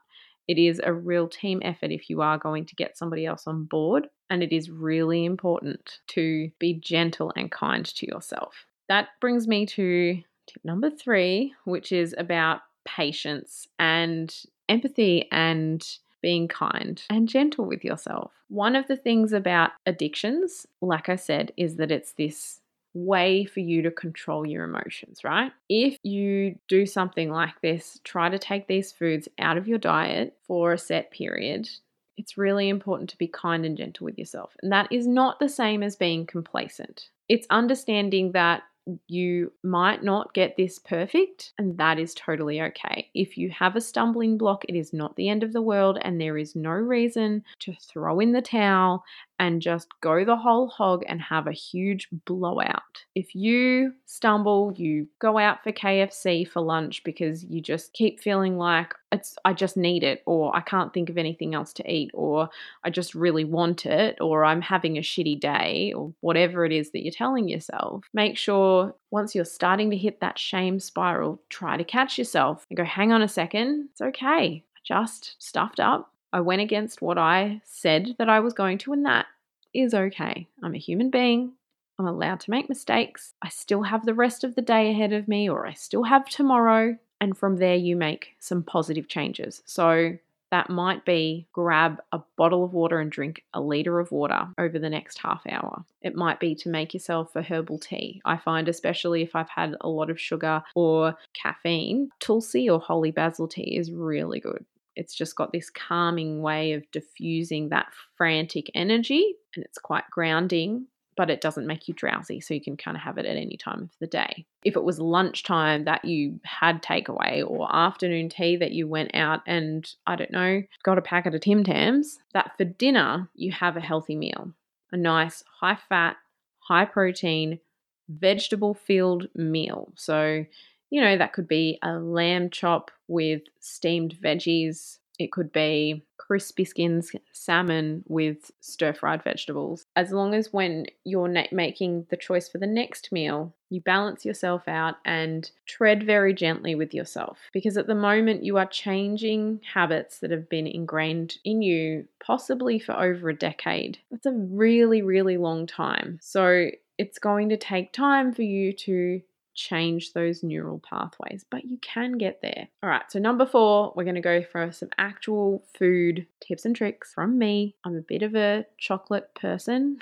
it 0.49 0.59
is 0.59 0.81
a 0.83 0.93
real 0.93 1.29
team 1.29 1.61
effort 1.65 1.91
if 1.91 2.09
you 2.11 2.23
are 2.23 2.39
going 2.39 2.67
to 2.67 2.75
get 2.75 2.99
somebody 2.99 3.27
else 3.27 3.47
on 3.47 3.65
board, 3.65 4.09
and 4.31 4.43
it 4.43 4.53
is 4.53 4.71
really 4.71 5.25
important 5.25 6.01
to 6.09 6.51
be 6.59 6.75
gentle 6.75 7.33
and 7.37 7.51
kind 7.51 7.85
to 7.85 8.07
yourself. 8.07 8.67
That 8.89 9.09
brings 9.21 9.49
me 9.49 9.67
to 9.67 10.23
tip 10.47 10.65
number 10.65 10.91
three, 10.91 11.55
which 11.65 11.93
is 11.93 12.15
about 12.17 12.61
patience 12.85 13.67
and 13.79 14.35
empathy 14.69 15.29
and 15.33 15.85
being 16.23 16.49
kind 16.49 17.03
and 17.11 17.29
gentle 17.29 17.65
with 17.65 17.85
yourself. 17.85 18.33
One 18.49 18.77
of 18.77 18.87
the 18.89 18.97
things 18.97 19.33
about 19.33 19.71
addictions, 19.87 20.67
like 20.81 21.09
I 21.09 21.17
said, 21.17 21.53
is 21.57 21.77
that 21.77 21.91
it's 21.91 22.13
this 22.13 22.61
way 22.95 23.45
for 23.45 23.61
you 23.61 23.83
to 23.83 23.91
control 23.91 24.47
your 24.47 24.65
emotions, 24.65 25.23
right? 25.23 25.53
If 25.69 25.99
you 26.03 26.59
do 26.67 26.87
something 26.87 27.31
like 27.31 27.61
this, 27.61 28.01
try 28.05 28.29
to 28.31 28.39
take 28.39 28.67
these 28.67 28.91
foods 28.91 29.29
out 29.39 29.59
of 29.59 29.69
your 29.69 29.79
diet 29.79 30.37
for 30.47 30.73
a 30.73 30.79
set 30.79 31.11
period. 31.11 31.69
It's 32.17 32.39
really 32.39 32.71
important 32.71 33.11
to 33.11 33.19
be 33.19 33.29
kind 33.29 33.67
and 33.67 33.77
gentle 33.77 34.07
with 34.07 34.19
yourself. 34.19 34.57
And 34.63 34.73
that 34.73 34.91
is 34.91 35.07
not 35.07 35.39
the 35.39 35.49
same 35.51 35.83
as 35.83 35.97
being 35.97 36.25
complacent. 36.25 37.11
It's 37.29 37.47
understanding 37.51 38.33
that 38.33 38.63
you 39.09 39.53
might 39.63 40.03
not 40.03 40.35
get 40.35 40.57
this 40.57 40.79
perfect, 40.79 41.53
and 41.59 41.77
that 41.79 41.99
is 41.99 42.15
totally 42.15 42.61
okay. 42.63 43.11
If 43.15 43.37
you 43.37 43.51
have 43.51 43.77
a 43.77 43.81
stumbling 43.81 44.39
block, 44.39 44.65
it 44.69 44.77
is 44.77 44.93
not 44.93 45.17
the 45.17 45.29
end 45.29 45.43
of 45.43 45.53
the 45.53 45.63
world, 45.63 45.99
and 46.03 46.21
there 46.21 46.39
is 46.39 46.55
no 46.55 46.71
reason 46.71 47.45
to 47.61 47.75
throw 47.75 48.21
in 48.21 48.33
the 48.33 48.43
towel 48.43 49.05
and 49.39 49.61
just 49.61 49.89
go 50.01 50.25
the 50.25 50.37
whole 50.37 50.69
hog 50.69 51.05
and 51.09 51.21
have 51.21 51.47
a 51.47 51.53
huge 51.53 52.09
blowout. 52.25 53.05
If 53.15 53.35
you 53.35 53.93
stumble, 54.07 54.73
you 54.77 55.09
go 55.19 55.39
out 55.39 55.63
for 55.63 55.73
KFC 55.73 56.49
for 56.49 56.61
lunch 56.61 57.05
because 57.05 57.45
you 57.45 57.61
just 57.61 57.93
keep 57.93 58.21
feeling 58.21 58.57
like 58.57 58.95
it's 59.13 59.37
I 59.45 59.53
just 59.53 59.77
need 59.77 60.03
it 60.03 60.23
or 60.27 60.55
I 60.55 60.61
can't 60.61 60.93
think 60.93 61.11
of 61.11 61.19
anything 61.19 61.55
else 61.55 61.73
to 61.75 61.91
eat 61.91 62.11
or 62.15 62.49
I 62.85 62.91
just 62.91 63.15
really 63.15 63.45
want 63.45 63.87
it 63.87 64.19
or 64.21 64.45
I'm 64.45 64.63
having 64.63 64.97
a 64.97 65.03
shitty 65.03 65.41
day 65.41 65.93
or 65.95 66.13
whatever 66.21 66.65
it 66.65 66.73
is 66.73 66.91
that 66.91 67.03
you're 67.03 67.13
telling 67.13 67.49
yourself. 67.49 68.05
Make 68.13 68.37
sure 68.37 68.95
once 69.11 69.35
you're 69.35 69.45
starting 69.45 69.91
to 69.91 69.97
hit 69.97 70.21
that 70.21 70.39
shame 70.39 70.81
spiral, 70.81 71.41
try 71.49 71.77
to 71.77 71.85
catch 71.85 72.19
yourself 72.19 72.67
and 72.71 72.77
go 72.77 72.85
hang 72.85 73.13
on 73.13 73.23
a 73.23 73.29
second. 73.29 73.89
It's 73.93 74.01
okay. 74.01 74.65
I 74.77 74.81
just 74.85 75.37
stuffed 75.39 75.81
up 75.81 76.13
I 76.33 76.41
went 76.41 76.63
against 76.63 77.03
what 77.03 77.19
I 77.19 77.61
said 77.65 78.17
that 78.19 78.29
I 78.29 78.41
was 78.41 78.53
going 78.53 78.79
to, 78.79 78.93
and 78.93 79.05
that 79.07 79.27
is 79.73 79.95
okay. 79.95 80.49
I'm 80.63 80.75
a 80.75 80.79
human 80.79 81.11
being. 81.11 81.53
I'm 81.99 82.07
allowed 82.07 82.41
to 82.41 82.51
make 82.51 82.69
mistakes. 82.69 83.35
I 83.43 83.49
still 83.49 83.83
have 83.83 84.05
the 84.05 84.15
rest 84.15 84.45
of 84.45 84.55
the 84.55 84.63
day 84.63 84.91
ahead 84.91 85.13
of 85.13 85.29
me, 85.29 85.49
or 85.49 85.67
I 85.67 85.73
still 85.73 86.05
have 86.05 86.29
tomorrow. 86.29 86.99
And 87.21 87.37
from 87.37 87.57
there, 87.57 87.77
you 87.77 87.97
make 87.97 88.37
some 88.39 88.63
positive 88.63 89.09
changes. 89.09 89.63
So 89.65 90.19
that 90.51 90.71
might 90.71 91.05
be 91.05 91.47
grab 91.53 92.01
a 92.13 92.21
bottle 92.37 92.65
of 92.65 92.73
water 92.73 93.01
and 93.01 93.11
drink 93.11 93.43
a 93.53 93.61
litre 93.61 93.99
of 93.99 94.13
water 94.13 94.49
over 94.59 94.79
the 94.79 94.91
next 94.91 95.19
half 95.19 95.43
hour. 95.49 95.85
It 96.03 96.15
might 96.15 96.39
be 96.39 96.55
to 96.57 96.69
make 96.69 96.95
yourself 96.95 97.35
a 97.35 97.43
herbal 97.43 97.79
tea. 97.79 98.21
I 98.25 98.37
find, 98.37 98.69
especially 98.69 99.23
if 99.23 99.35
I've 99.35 99.49
had 99.49 99.75
a 99.81 99.89
lot 99.89 100.11
of 100.11 100.21
sugar 100.21 100.63
or 100.75 101.17
caffeine, 101.33 102.11
Tulsi 102.21 102.69
or 102.69 102.79
holy 102.79 103.11
basil 103.11 103.49
tea 103.49 103.77
is 103.77 103.91
really 103.91 104.41
good. 104.41 104.65
It's 104.97 105.15
just 105.15 105.37
got 105.37 105.53
this 105.53 105.71
calming 105.71 106.41
way 106.41 106.73
of 106.73 106.91
diffusing 106.91 107.69
that 107.69 107.87
frantic 108.17 108.71
energy 108.75 109.35
and 109.55 109.65
it's 109.65 109.79
quite 109.79 110.05
grounding 110.11 110.87
but 111.17 111.31
it 111.31 111.41
doesn't 111.41 111.67
make 111.67 111.89
you 111.89 111.95
drowsy. 111.95 112.41
So 112.41 112.55
you 112.55 112.61
can 112.61 112.77
kind 112.77 112.97
of 112.97 113.03
have 113.03 113.19
it 113.19 113.27
at 113.27 113.37
any 113.37 113.57
time 113.57 113.85
of 113.85 113.91
the 114.01 114.07
day. 114.07 114.47
If 114.65 114.77
it 114.77 114.85
was 114.85 114.99
lunchtime 114.99 115.85
that 115.85 116.05
you 116.05 116.41
had 116.45 116.83
takeaway 116.83 117.43
or 117.49 117.75
afternoon 117.75 118.29
tea 118.29 118.57
that 118.57 118.73
you 118.73 118.87
went 118.87 119.15
out 119.15 119.41
and, 119.47 119.89
I 120.07 120.17
don't 120.17 120.31
know, 120.31 120.63
got 120.85 120.99
a 120.99 121.03
packet 121.03 121.35
of 121.35 121.41
Tim 121.41 121.65
Tams, 121.65 122.19
that 122.35 122.53
for 122.57 122.65
dinner 122.65 123.31
you 123.35 123.51
have 123.53 123.77
a 123.77 123.81
healthy 123.81 124.15
meal, 124.15 124.53
a 124.93 124.97
nice 124.97 125.43
high 125.61 125.79
fat, 125.89 126.17
high 126.59 126.85
protein, 126.85 127.61
vegetable 128.09 128.75
filled 128.75 129.29
meal. 129.35 129.93
So, 129.97 130.45
you 130.91 131.01
know, 131.01 131.17
that 131.17 131.33
could 131.33 131.49
be 131.49 131.79
a 131.83 131.93
lamb 131.99 132.51
chop 132.51 132.91
with 133.09 133.43
steamed 133.61 134.17
veggies, 134.23 134.99
it 135.19 135.33
could 135.33 135.53
be 135.53 136.05
crispy 136.19 136.65
skins 136.65 137.13
salmon 137.33 138.03
with 138.09 138.51
stir 138.61 138.93
fried 138.93 139.23
vegetables. 139.23 139.87
As 139.95 140.11
long 140.11 140.35
as 140.35 140.53
when 140.53 140.87
you're 141.05 141.33
making 141.53 142.07
the 142.11 142.17
choice 142.17 142.49
for 142.49 142.59
the 142.59 142.67
next 142.67 143.13
meal, 143.13 143.55
you 143.71 143.81
balance 143.81 144.25
yourself 144.25 144.67
out 144.67 144.97
and 145.05 145.51
tread 145.67 146.05
very 146.05 146.35
gently 146.35 146.75
with 146.75 146.93
yourself. 146.93 147.39
Because 147.53 147.77
at 147.77 147.87
the 147.87 147.95
moment, 147.95 148.45
you 148.45 148.59
are 148.59 148.67
changing 148.67 149.61
habits 149.73 150.19
that 150.19 150.31
have 150.31 150.49
been 150.49 150.67
ingrained 150.67 151.39
in 151.45 151.63
you, 151.63 152.07
possibly 152.25 152.79
for 152.79 152.93
over 152.93 153.29
a 153.29 153.37
decade. 153.37 153.99
That's 154.11 154.27
a 154.27 154.33
really, 154.33 155.03
really 155.03 155.37
long 155.37 155.67
time. 155.67 156.19
So 156.23 156.71
it's 156.99 157.19
going 157.19 157.51
to 157.51 157.57
take 157.57 157.93
time 157.93 158.33
for 158.33 158.43
you 158.43 158.73
to 158.73 159.21
change 159.57 160.13
those 160.13 160.43
neural 160.43 160.79
pathways, 160.79 161.45
but 161.51 161.65
you 161.65 161.79
can 161.79 162.19
get 162.19 162.41
there. 162.43 162.69
All 162.83 162.91
right, 162.91 163.11
so 163.11 163.19
number 163.19 163.47
four, 163.47 163.93
we're 163.97 164.05
going 164.05 164.15
to 164.15 164.21
go 164.21 164.43
for 164.43 164.71
some 164.71 164.91
actual 164.99 165.65
food 165.77 166.27
tips 166.41 166.65
and 166.65 166.77
tricks 166.77 167.13
from 167.13 167.39
me. 167.39 167.75
I'm 167.85 167.97
a 167.97 168.03
bit 168.03 168.23
of 168.23 168.37
a 168.37 168.67
chocolate 168.79 169.35
person, 169.35 169.99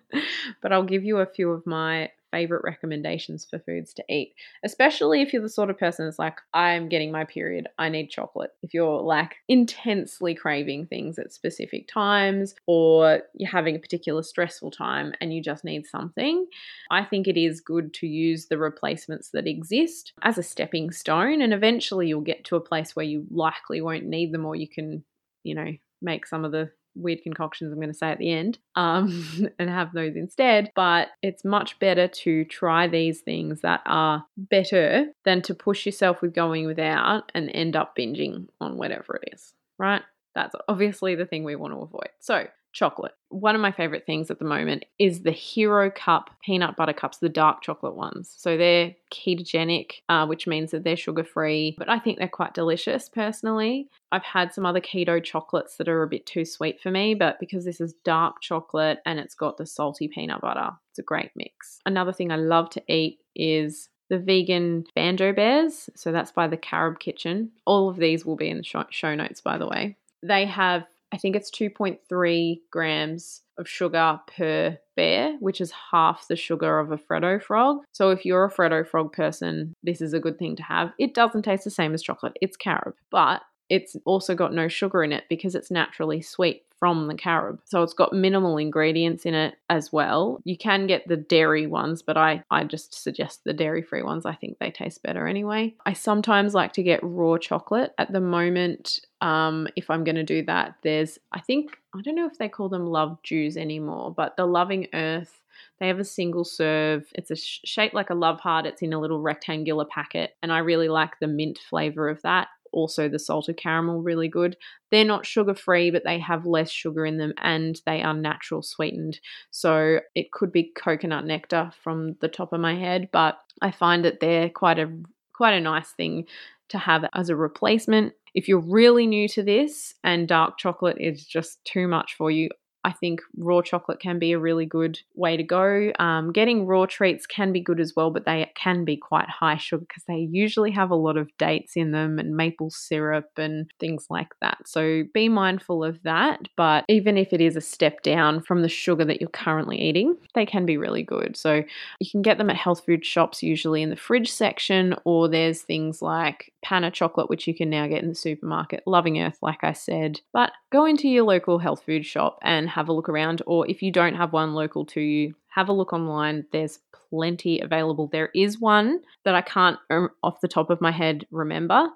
but 0.60 0.72
I'll 0.72 0.84
give 0.84 1.04
you 1.04 1.18
a 1.18 1.26
few 1.26 1.50
of 1.50 1.66
my 1.66 2.10
favorite 2.30 2.62
recommendations 2.64 3.46
for 3.48 3.58
foods 3.58 3.92
to 3.94 4.04
eat, 4.08 4.34
especially 4.64 5.22
if 5.22 5.32
you're 5.32 5.42
the 5.42 5.48
sort 5.48 5.70
of 5.70 5.78
person 5.78 6.04
that's 6.06 6.18
like, 6.18 6.38
I'm 6.54 6.88
getting 6.88 7.10
my 7.10 7.24
period, 7.24 7.68
I 7.78 7.88
need 7.88 8.10
chocolate. 8.10 8.50
If 8.62 8.74
you're 8.74 9.00
like 9.00 9.36
intensely 9.48 10.34
craving 10.34 10.86
things 10.86 11.18
at 11.18 11.32
specific 11.32 11.88
times 11.88 12.54
or 12.66 13.22
you're 13.34 13.50
having 13.50 13.76
a 13.76 13.80
particular 13.80 14.22
stressful 14.22 14.70
time 14.70 15.12
and 15.20 15.32
you 15.34 15.42
just 15.42 15.64
need 15.64 15.86
something, 15.86 16.46
I 16.90 17.04
think 17.04 17.26
it 17.26 17.36
is 17.36 17.60
good 17.60 17.94
to 17.94 18.06
use 18.06 18.46
the 18.46 18.58
replacements 18.58 19.30
that 19.30 19.46
exist 19.46 20.12
as 20.22 20.38
a 20.38 20.42
stepping 20.42 20.90
stone. 20.90 21.42
And 21.42 21.52
eventually 21.52 22.08
you'll 22.08 22.20
get 22.20 22.44
to 22.46 22.56
a 22.56 22.60
place 22.60 22.94
where 22.94 23.06
you 23.06 23.26
likely 23.30 23.80
won't 23.80 24.04
need 24.04 24.32
them 24.32 24.46
or 24.46 24.56
you 24.56 24.68
can, 24.68 25.04
you 25.42 25.54
know, 25.54 25.72
make 26.02 26.26
some 26.26 26.44
of 26.44 26.52
the 26.52 26.70
weird 26.94 27.22
concoctions 27.22 27.72
I'm 27.72 27.78
going 27.78 27.88
to 27.88 27.94
say 27.94 28.10
at 28.10 28.18
the 28.18 28.32
end 28.32 28.58
um, 28.74 29.50
and 29.58 29.70
have 29.70 29.92
those 29.92 30.16
instead. 30.16 30.70
But 30.74 31.08
it's 31.22 31.44
much 31.44 31.78
better 31.78 32.08
to 32.08 32.44
try 32.44 32.88
these 32.88 33.20
things 33.20 33.60
that 33.62 33.82
are 33.86 34.24
better 34.36 35.06
than 35.24 35.42
to 35.42 35.54
push 35.54 35.86
yourself 35.86 36.22
with 36.22 36.34
going 36.34 36.66
without 36.66 37.30
and 37.34 37.50
end 37.54 37.76
up 37.76 37.96
binging 37.96 38.48
on 38.60 38.76
whatever 38.76 39.20
it 39.22 39.34
is, 39.34 39.52
right? 39.78 40.02
That's 40.34 40.54
obviously 40.68 41.14
the 41.14 41.26
thing 41.26 41.44
we 41.44 41.56
want 41.56 41.74
to 41.74 41.80
avoid. 41.80 42.10
So, 42.20 42.46
chocolate. 42.72 43.12
One 43.28 43.54
of 43.54 43.60
my 43.60 43.72
favorite 43.72 44.06
things 44.06 44.30
at 44.30 44.38
the 44.38 44.44
moment 44.44 44.84
is 44.98 45.22
the 45.22 45.30
Hero 45.30 45.90
Cup 45.90 46.30
peanut 46.44 46.76
butter 46.76 46.92
cups, 46.92 47.18
the 47.18 47.28
dark 47.28 47.62
chocolate 47.62 47.94
ones. 47.94 48.34
So 48.36 48.56
they're 48.56 48.94
ketogenic, 49.12 49.92
uh, 50.08 50.26
which 50.26 50.46
means 50.46 50.70
that 50.70 50.84
they're 50.84 50.96
sugar 50.96 51.24
free, 51.24 51.74
but 51.78 51.88
I 51.88 51.98
think 51.98 52.18
they're 52.18 52.28
quite 52.28 52.54
delicious 52.54 53.08
personally. 53.08 53.88
I've 54.12 54.24
had 54.24 54.52
some 54.52 54.66
other 54.66 54.80
keto 54.80 55.22
chocolates 55.22 55.76
that 55.76 55.88
are 55.88 56.02
a 56.02 56.08
bit 56.08 56.26
too 56.26 56.44
sweet 56.44 56.80
for 56.80 56.90
me, 56.90 57.14
but 57.14 57.38
because 57.40 57.64
this 57.64 57.80
is 57.80 57.94
dark 58.04 58.40
chocolate 58.40 58.98
and 59.06 59.18
it's 59.18 59.34
got 59.34 59.56
the 59.56 59.66
salty 59.66 60.08
peanut 60.08 60.40
butter, 60.40 60.70
it's 60.90 60.98
a 60.98 61.02
great 61.02 61.30
mix. 61.36 61.80
Another 61.86 62.12
thing 62.12 62.32
I 62.32 62.36
love 62.36 62.70
to 62.70 62.82
eat 62.92 63.20
is 63.34 63.88
the 64.10 64.18
vegan 64.18 64.84
banjo 64.94 65.32
bears. 65.32 65.88
So 65.94 66.12
that's 66.12 66.32
by 66.32 66.48
the 66.48 66.56
Carob 66.56 66.98
Kitchen. 66.98 67.52
All 67.64 67.88
of 67.88 67.96
these 67.96 68.26
will 68.26 68.36
be 68.36 68.50
in 68.50 68.58
the 68.58 68.84
show 68.90 69.14
notes, 69.14 69.40
by 69.40 69.56
the 69.56 69.68
way. 69.68 69.96
They 70.22 70.44
have 70.46 70.84
I 71.12 71.16
think 71.18 71.36
it's 71.36 71.50
2.3 71.50 72.60
grams 72.70 73.42
of 73.58 73.68
sugar 73.68 74.20
per 74.26 74.78
bear, 74.96 75.36
which 75.40 75.60
is 75.60 75.72
half 75.90 76.26
the 76.28 76.36
sugar 76.36 76.78
of 76.78 76.92
a 76.92 76.96
Freddo 76.98 77.42
frog. 77.42 77.78
So 77.92 78.10
if 78.10 78.24
you're 78.24 78.44
a 78.44 78.50
Freddo 78.50 78.86
frog 78.86 79.12
person, 79.12 79.74
this 79.82 80.00
is 80.00 80.14
a 80.14 80.20
good 80.20 80.38
thing 80.38 80.56
to 80.56 80.62
have. 80.62 80.92
It 80.98 81.14
doesn't 81.14 81.42
taste 81.42 81.64
the 81.64 81.70
same 81.70 81.94
as 81.94 82.02
chocolate, 82.02 82.36
it's 82.40 82.56
carob, 82.56 82.94
but 83.10 83.42
it's 83.68 83.96
also 84.04 84.34
got 84.34 84.52
no 84.52 84.68
sugar 84.68 85.02
in 85.02 85.12
it 85.12 85.24
because 85.28 85.54
it's 85.54 85.70
naturally 85.70 86.20
sweet 86.20 86.62
from 86.80 87.06
the 87.06 87.14
carob. 87.14 87.60
So 87.66 87.82
it's 87.82 87.92
got 87.92 88.12
minimal 88.12 88.56
ingredients 88.56 89.26
in 89.26 89.34
it 89.34 89.54
as 89.68 89.92
well. 89.92 90.40
You 90.44 90.56
can 90.56 90.86
get 90.86 91.06
the 91.06 91.16
dairy 91.16 91.66
ones, 91.66 92.02
but 92.02 92.16
I, 92.16 92.42
I 92.50 92.64
just 92.64 93.00
suggest 93.00 93.44
the 93.44 93.52
dairy 93.52 93.82
free 93.82 94.02
ones. 94.02 94.26
I 94.26 94.34
think 94.34 94.58
they 94.58 94.70
taste 94.70 95.02
better 95.02 95.28
anyway. 95.28 95.74
I 95.84 95.92
sometimes 95.92 96.54
like 96.54 96.72
to 96.72 96.82
get 96.82 97.00
raw 97.02 97.36
chocolate. 97.36 97.92
At 97.98 98.12
the 98.12 98.20
moment, 98.20 99.00
um, 99.20 99.68
if 99.76 99.90
I'm 99.90 100.04
going 100.04 100.16
to 100.16 100.24
do 100.24 100.42
that, 100.46 100.76
there's, 100.82 101.18
I 101.32 101.40
think, 101.40 101.76
I 101.94 102.00
don't 102.00 102.16
know 102.16 102.26
if 102.26 102.38
they 102.38 102.48
call 102.48 102.70
them 102.70 102.86
love 102.86 103.18
dews 103.22 103.58
anymore, 103.58 104.12
but 104.12 104.36
the 104.36 104.46
Loving 104.46 104.88
Earth 104.94 105.36
they 105.78 105.88
have 105.88 105.98
a 105.98 106.04
single 106.04 106.44
serve. 106.44 107.06
It's 107.14 107.30
a 107.30 107.36
sh- 107.36 107.60
shape 107.64 107.94
like 107.94 108.10
a 108.10 108.14
love 108.14 108.38
heart. 108.40 108.66
It's 108.66 108.82
in 108.82 108.92
a 108.92 109.00
little 109.00 109.20
rectangular 109.20 109.86
packet, 109.86 110.36
and 110.42 110.52
I 110.52 110.58
really 110.58 110.88
like 110.88 111.18
the 111.18 111.26
mint 111.26 111.58
flavor 111.58 112.08
of 112.08 112.20
that 112.22 112.48
also 112.72 113.08
the 113.08 113.18
salted 113.18 113.56
caramel 113.56 114.02
really 114.02 114.28
good. 114.28 114.56
They're 114.90 115.04
not 115.04 115.26
sugar 115.26 115.54
free, 115.54 115.90
but 115.90 116.04
they 116.04 116.18
have 116.18 116.46
less 116.46 116.70
sugar 116.70 117.04
in 117.06 117.18
them 117.18 117.32
and 117.38 117.80
they 117.86 118.02
are 118.02 118.14
natural 118.14 118.62
sweetened. 118.62 119.20
So 119.50 120.00
it 120.14 120.32
could 120.32 120.52
be 120.52 120.72
coconut 120.74 121.24
nectar 121.24 121.70
from 121.82 122.16
the 122.20 122.28
top 122.28 122.52
of 122.52 122.60
my 122.60 122.74
head, 122.74 123.08
but 123.12 123.38
I 123.62 123.70
find 123.70 124.04
that 124.04 124.20
they're 124.20 124.48
quite 124.48 124.78
a 124.78 124.90
quite 125.32 125.54
a 125.54 125.60
nice 125.60 125.90
thing 125.92 126.26
to 126.68 126.78
have 126.78 127.04
as 127.14 127.30
a 127.30 127.36
replacement. 127.36 128.12
If 128.34 128.46
you're 128.46 128.60
really 128.60 129.06
new 129.06 129.28
to 129.28 129.42
this 129.42 129.94
and 130.04 130.28
dark 130.28 130.58
chocolate 130.58 130.98
is 131.00 131.24
just 131.24 131.64
too 131.64 131.88
much 131.88 132.14
for 132.14 132.30
you, 132.30 132.50
I 132.84 132.92
think 132.92 133.20
raw 133.36 133.62
chocolate 133.62 134.00
can 134.00 134.18
be 134.18 134.32
a 134.32 134.38
really 134.38 134.66
good 134.66 135.00
way 135.14 135.36
to 135.36 135.42
go. 135.42 135.92
Um, 135.98 136.32
getting 136.32 136.66
raw 136.66 136.86
treats 136.86 137.26
can 137.26 137.52
be 137.52 137.60
good 137.60 137.80
as 137.80 137.94
well, 137.94 138.10
but 138.10 138.24
they 138.24 138.50
can 138.54 138.84
be 138.84 138.96
quite 138.96 139.28
high 139.28 139.56
sugar 139.56 139.84
because 139.86 140.04
they 140.04 140.28
usually 140.30 140.70
have 140.70 140.90
a 140.90 140.96
lot 140.96 141.16
of 141.16 141.28
dates 141.38 141.76
in 141.76 141.92
them 141.92 142.18
and 142.18 142.36
maple 142.36 142.70
syrup 142.70 143.30
and 143.36 143.70
things 143.78 144.06
like 144.08 144.34
that. 144.40 144.58
So 144.66 145.04
be 145.12 145.28
mindful 145.28 145.84
of 145.84 146.02
that. 146.04 146.40
But 146.56 146.84
even 146.88 147.18
if 147.18 147.32
it 147.32 147.40
is 147.40 147.56
a 147.56 147.60
step 147.60 148.02
down 148.02 148.40
from 148.42 148.62
the 148.62 148.68
sugar 148.68 149.04
that 149.04 149.20
you're 149.20 149.30
currently 149.30 149.78
eating, 149.80 150.16
they 150.34 150.46
can 150.46 150.64
be 150.64 150.76
really 150.76 151.02
good. 151.02 151.36
So 151.36 151.62
you 151.98 152.10
can 152.10 152.22
get 152.22 152.38
them 152.38 152.50
at 152.50 152.56
health 152.56 152.84
food 152.86 153.04
shops, 153.04 153.42
usually 153.42 153.82
in 153.82 153.90
the 153.90 153.96
fridge 153.96 154.30
section, 154.30 154.94
or 155.04 155.28
there's 155.28 155.62
things 155.62 156.00
like 156.00 156.52
Pana 156.62 156.90
chocolate, 156.90 157.28
which 157.30 157.46
you 157.46 157.54
can 157.54 157.70
now 157.70 157.86
get 157.86 158.02
in 158.02 158.08
the 158.08 158.14
supermarket. 158.14 158.82
Loving 158.86 159.20
Earth, 159.20 159.38
like 159.42 159.62
I 159.64 159.72
said. 159.72 160.20
But 160.32 160.52
go 160.70 160.84
into 160.84 161.08
your 161.08 161.24
local 161.24 161.58
health 161.58 161.82
food 161.84 162.04
shop 162.04 162.38
and 162.42 162.68
have 162.68 162.88
a 162.88 162.92
look 162.92 163.08
around, 163.08 163.42
or 163.46 163.68
if 163.68 163.82
you 163.82 163.90
don't 163.90 164.16
have 164.16 164.32
one 164.32 164.54
local 164.54 164.84
to 164.86 165.00
you, 165.00 165.34
have 165.48 165.68
a 165.68 165.72
look 165.72 165.92
online. 165.92 166.44
There's 166.52 166.80
plenty 167.10 167.60
available. 167.60 168.08
There 168.08 168.30
is 168.34 168.60
one 168.60 169.00
that 169.24 169.34
I 169.34 169.40
can't, 169.40 169.78
um, 169.90 170.10
off 170.22 170.40
the 170.40 170.48
top 170.48 170.70
of 170.70 170.80
my 170.80 170.90
head, 170.90 171.26
remember, 171.30 171.88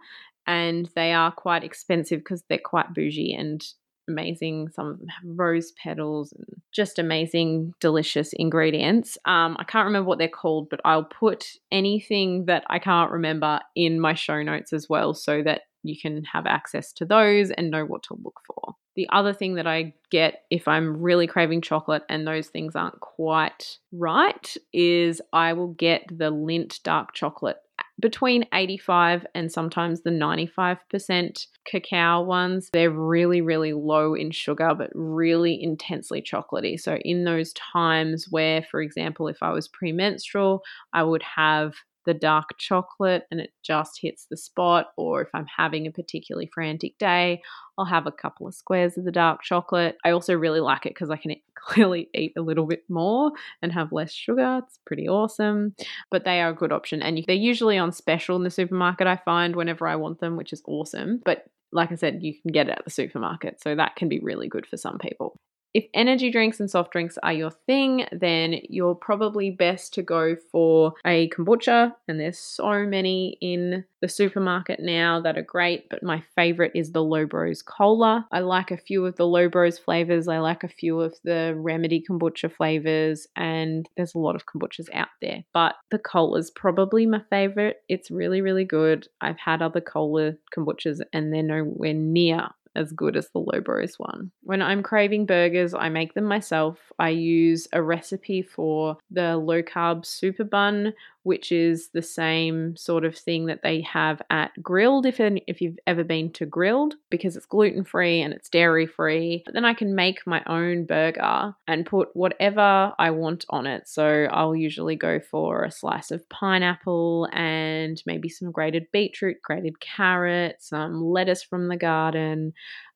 and 0.46 0.90
they 0.94 1.12
are 1.12 1.30
quite 1.30 1.64
expensive 1.64 2.20
because 2.20 2.42
they're 2.48 2.58
quite 2.58 2.94
bougie 2.94 3.34
and 3.34 3.64
amazing. 4.08 4.68
Some 4.74 4.86
of 4.86 4.98
them 4.98 5.08
have 5.08 5.38
rose 5.38 5.72
petals 5.72 6.32
and 6.32 6.46
just 6.72 6.98
amazing, 6.98 7.74
delicious 7.80 8.32
ingredients. 8.34 9.16
Um, 9.24 9.56
I 9.58 9.64
can't 9.64 9.86
remember 9.86 10.08
what 10.08 10.18
they're 10.18 10.28
called, 10.28 10.68
but 10.70 10.80
I'll 10.84 11.04
put 11.04 11.46
anything 11.70 12.46
that 12.46 12.64
I 12.68 12.78
can't 12.78 13.10
remember 13.10 13.60
in 13.74 14.00
my 14.00 14.14
show 14.14 14.42
notes 14.42 14.72
as 14.72 14.88
well 14.88 15.14
so 15.14 15.42
that 15.42 15.62
you 15.84 15.96
can 16.00 16.24
have 16.24 16.46
access 16.46 16.92
to 16.94 17.04
those 17.04 17.50
and 17.50 17.70
know 17.70 17.84
what 17.84 18.02
to 18.04 18.18
look 18.22 18.40
for. 18.46 18.74
The 18.96 19.08
other 19.12 19.32
thing 19.32 19.54
that 19.54 19.66
I 19.66 19.94
get 20.10 20.44
if 20.50 20.68
I'm 20.68 21.02
really 21.02 21.26
craving 21.26 21.62
chocolate 21.62 22.04
and 22.08 22.26
those 22.26 22.48
things 22.48 22.76
aren't 22.76 23.00
quite 23.00 23.78
right 23.92 24.56
is 24.72 25.20
I 25.32 25.52
will 25.52 25.72
get 25.74 26.06
the 26.08 26.30
Lindt 26.30 26.82
dark 26.84 27.12
chocolate 27.12 27.56
uh, 27.78 27.82
between 27.98 28.46
85 28.54 29.26
and 29.34 29.50
sometimes 29.50 30.02
the 30.02 30.10
95% 30.10 31.46
cacao 31.66 32.22
ones. 32.22 32.70
They're 32.72 32.90
really, 32.90 33.40
really 33.40 33.72
low 33.72 34.14
in 34.14 34.30
sugar, 34.30 34.74
but 34.78 34.90
really 34.94 35.60
intensely 35.60 36.22
chocolatey. 36.22 36.78
So, 36.78 36.96
in 37.04 37.24
those 37.24 37.52
times 37.54 38.28
where, 38.30 38.62
for 38.62 38.80
example, 38.80 39.26
if 39.26 39.42
I 39.42 39.50
was 39.50 39.66
premenstrual, 39.66 40.62
I 40.92 41.02
would 41.02 41.22
have 41.24 41.74
the 42.06 42.14
dark 42.14 42.50
chocolate 42.58 43.24
and 43.30 43.40
it 43.40 43.50
just 43.62 44.00
hits 44.00 44.26
the 44.30 44.36
spot, 44.36 44.88
or 44.96 45.22
if 45.22 45.28
I'm 45.34 45.46
having 45.56 45.86
a 45.86 45.92
particularly 45.92 46.50
frantic 46.52 46.98
day, 46.98 47.42
I'll 47.78 47.84
have 47.84 48.06
a 48.06 48.12
couple 48.12 48.46
of 48.46 48.54
squares 48.54 48.96
of 48.96 49.04
the 49.04 49.12
dark 49.12 49.42
chocolate. 49.42 49.96
I 50.04 50.10
also 50.10 50.34
really 50.34 50.60
like 50.60 50.86
it 50.86 50.94
because 50.94 51.10
I 51.10 51.16
can 51.16 51.34
clearly 51.54 52.08
eat 52.14 52.32
a 52.36 52.42
little 52.42 52.66
bit 52.66 52.84
more 52.88 53.32
and 53.62 53.72
have 53.72 53.92
less 53.92 54.12
sugar. 54.12 54.60
It's 54.64 54.78
pretty 54.86 55.08
awesome, 55.08 55.74
but 56.10 56.24
they 56.24 56.40
are 56.40 56.50
a 56.50 56.54
good 56.54 56.72
option 56.72 57.02
and 57.02 57.22
they're 57.26 57.36
usually 57.36 57.78
on 57.78 57.92
special 57.92 58.36
in 58.36 58.44
the 58.44 58.50
supermarket, 58.50 59.06
I 59.06 59.16
find, 59.16 59.56
whenever 59.56 59.86
I 59.86 59.96
want 59.96 60.20
them, 60.20 60.36
which 60.36 60.52
is 60.52 60.62
awesome. 60.66 61.20
But 61.24 61.44
like 61.72 61.90
I 61.90 61.96
said, 61.96 62.22
you 62.22 62.34
can 62.40 62.52
get 62.52 62.68
it 62.68 62.78
at 62.78 62.84
the 62.84 62.90
supermarket, 62.90 63.60
so 63.62 63.74
that 63.74 63.96
can 63.96 64.08
be 64.08 64.20
really 64.20 64.48
good 64.48 64.66
for 64.66 64.76
some 64.76 64.98
people. 64.98 65.36
If 65.74 65.86
energy 65.92 66.30
drinks 66.30 66.60
and 66.60 66.70
soft 66.70 66.92
drinks 66.92 67.18
are 67.24 67.32
your 67.32 67.50
thing, 67.50 68.06
then 68.12 68.60
you're 68.68 68.94
probably 68.94 69.50
best 69.50 69.92
to 69.94 70.02
go 70.02 70.36
for 70.52 70.94
a 71.04 71.28
kombucha. 71.30 71.92
And 72.06 72.20
there's 72.20 72.38
so 72.38 72.86
many 72.86 73.36
in 73.40 73.84
the 74.00 74.08
supermarket 74.08 74.78
now 74.78 75.20
that 75.22 75.36
are 75.36 75.42
great, 75.42 75.88
but 75.90 76.02
my 76.02 76.22
favorite 76.36 76.70
is 76.76 76.92
the 76.92 77.02
Lo 77.02 77.26
Bros 77.26 77.60
Cola. 77.60 78.24
I 78.30 78.38
like 78.40 78.70
a 78.70 78.76
few 78.76 79.04
of 79.04 79.16
the 79.16 79.26
Lo 79.26 79.48
Bros 79.48 79.76
flavors, 79.76 80.28
I 80.28 80.38
like 80.38 80.62
a 80.62 80.68
few 80.68 81.00
of 81.00 81.16
the 81.24 81.54
Remedy 81.56 82.04
kombucha 82.08 82.52
flavors, 82.52 83.26
and 83.34 83.88
there's 83.96 84.14
a 84.14 84.18
lot 84.18 84.36
of 84.36 84.46
kombuchas 84.46 84.88
out 84.94 85.08
there. 85.20 85.42
But 85.52 85.74
the 85.90 85.98
cola 85.98 86.38
is 86.38 86.52
probably 86.52 87.04
my 87.06 87.22
favorite. 87.30 87.78
It's 87.88 88.12
really, 88.12 88.42
really 88.42 88.64
good. 88.64 89.08
I've 89.20 89.38
had 89.38 89.60
other 89.60 89.80
cola 89.80 90.34
kombuchas 90.56 91.00
and 91.12 91.32
they're 91.32 91.42
nowhere 91.42 91.94
near 91.94 92.50
as 92.74 92.92
good 92.92 93.16
as 93.16 93.28
the 93.30 93.38
Lo 93.38 93.60
Bros 93.60 93.98
one. 93.98 94.30
When 94.42 94.62
I'm 94.62 94.82
craving 94.82 95.26
burgers, 95.26 95.74
I 95.74 95.88
make 95.88 96.14
them 96.14 96.24
myself. 96.24 96.78
I 96.98 97.10
use 97.10 97.68
a 97.72 97.82
recipe 97.82 98.42
for 98.42 98.98
the 99.10 99.36
low 99.36 99.62
carb 99.62 100.04
super 100.04 100.44
bun, 100.44 100.94
which 101.24 101.50
is 101.50 101.88
the 101.88 102.02
same 102.02 102.76
sort 102.76 103.04
of 103.04 103.16
thing 103.16 103.46
that 103.46 103.62
they 103.62 103.80
have 103.80 104.22
at 104.30 104.52
Grill'd 104.62 105.06
if 105.06 105.18
if 105.18 105.60
you've 105.60 105.78
ever 105.86 106.04
been 106.04 106.30
to 106.32 106.46
Grill'd 106.46 106.94
because 107.10 107.36
it's 107.36 107.46
gluten 107.46 107.84
free 107.84 108.20
and 108.20 108.32
it's 108.32 108.48
dairy 108.48 108.86
free. 108.86 109.42
But 109.44 109.54
then 109.54 109.64
I 109.64 109.74
can 109.74 109.94
make 109.94 110.26
my 110.26 110.42
own 110.46 110.84
burger 110.84 111.54
and 111.66 111.86
put 111.86 112.08
whatever 112.14 112.92
I 112.98 113.10
want 113.10 113.44
on 113.50 113.66
it. 113.66 113.88
So 113.88 114.28
I'll 114.30 114.54
usually 114.54 114.96
go 114.96 115.18
for 115.18 115.64
a 115.64 115.70
slice 115.70 116.10
of 116.10 116.28
pineapple 116.28 117.28
and 117.32 118.02
maybe 118.06 118.28
some 118.28 118.52
grated 118.52 118.86
beetroot, 118.92 119.38
grated 119.42 119.80
carrot, 119.80 120.56
some 120.60 121.02
lettuce 121.02 121.42
from 121.42 121.68
the 121.68 121.76
garden, 121.76 122.52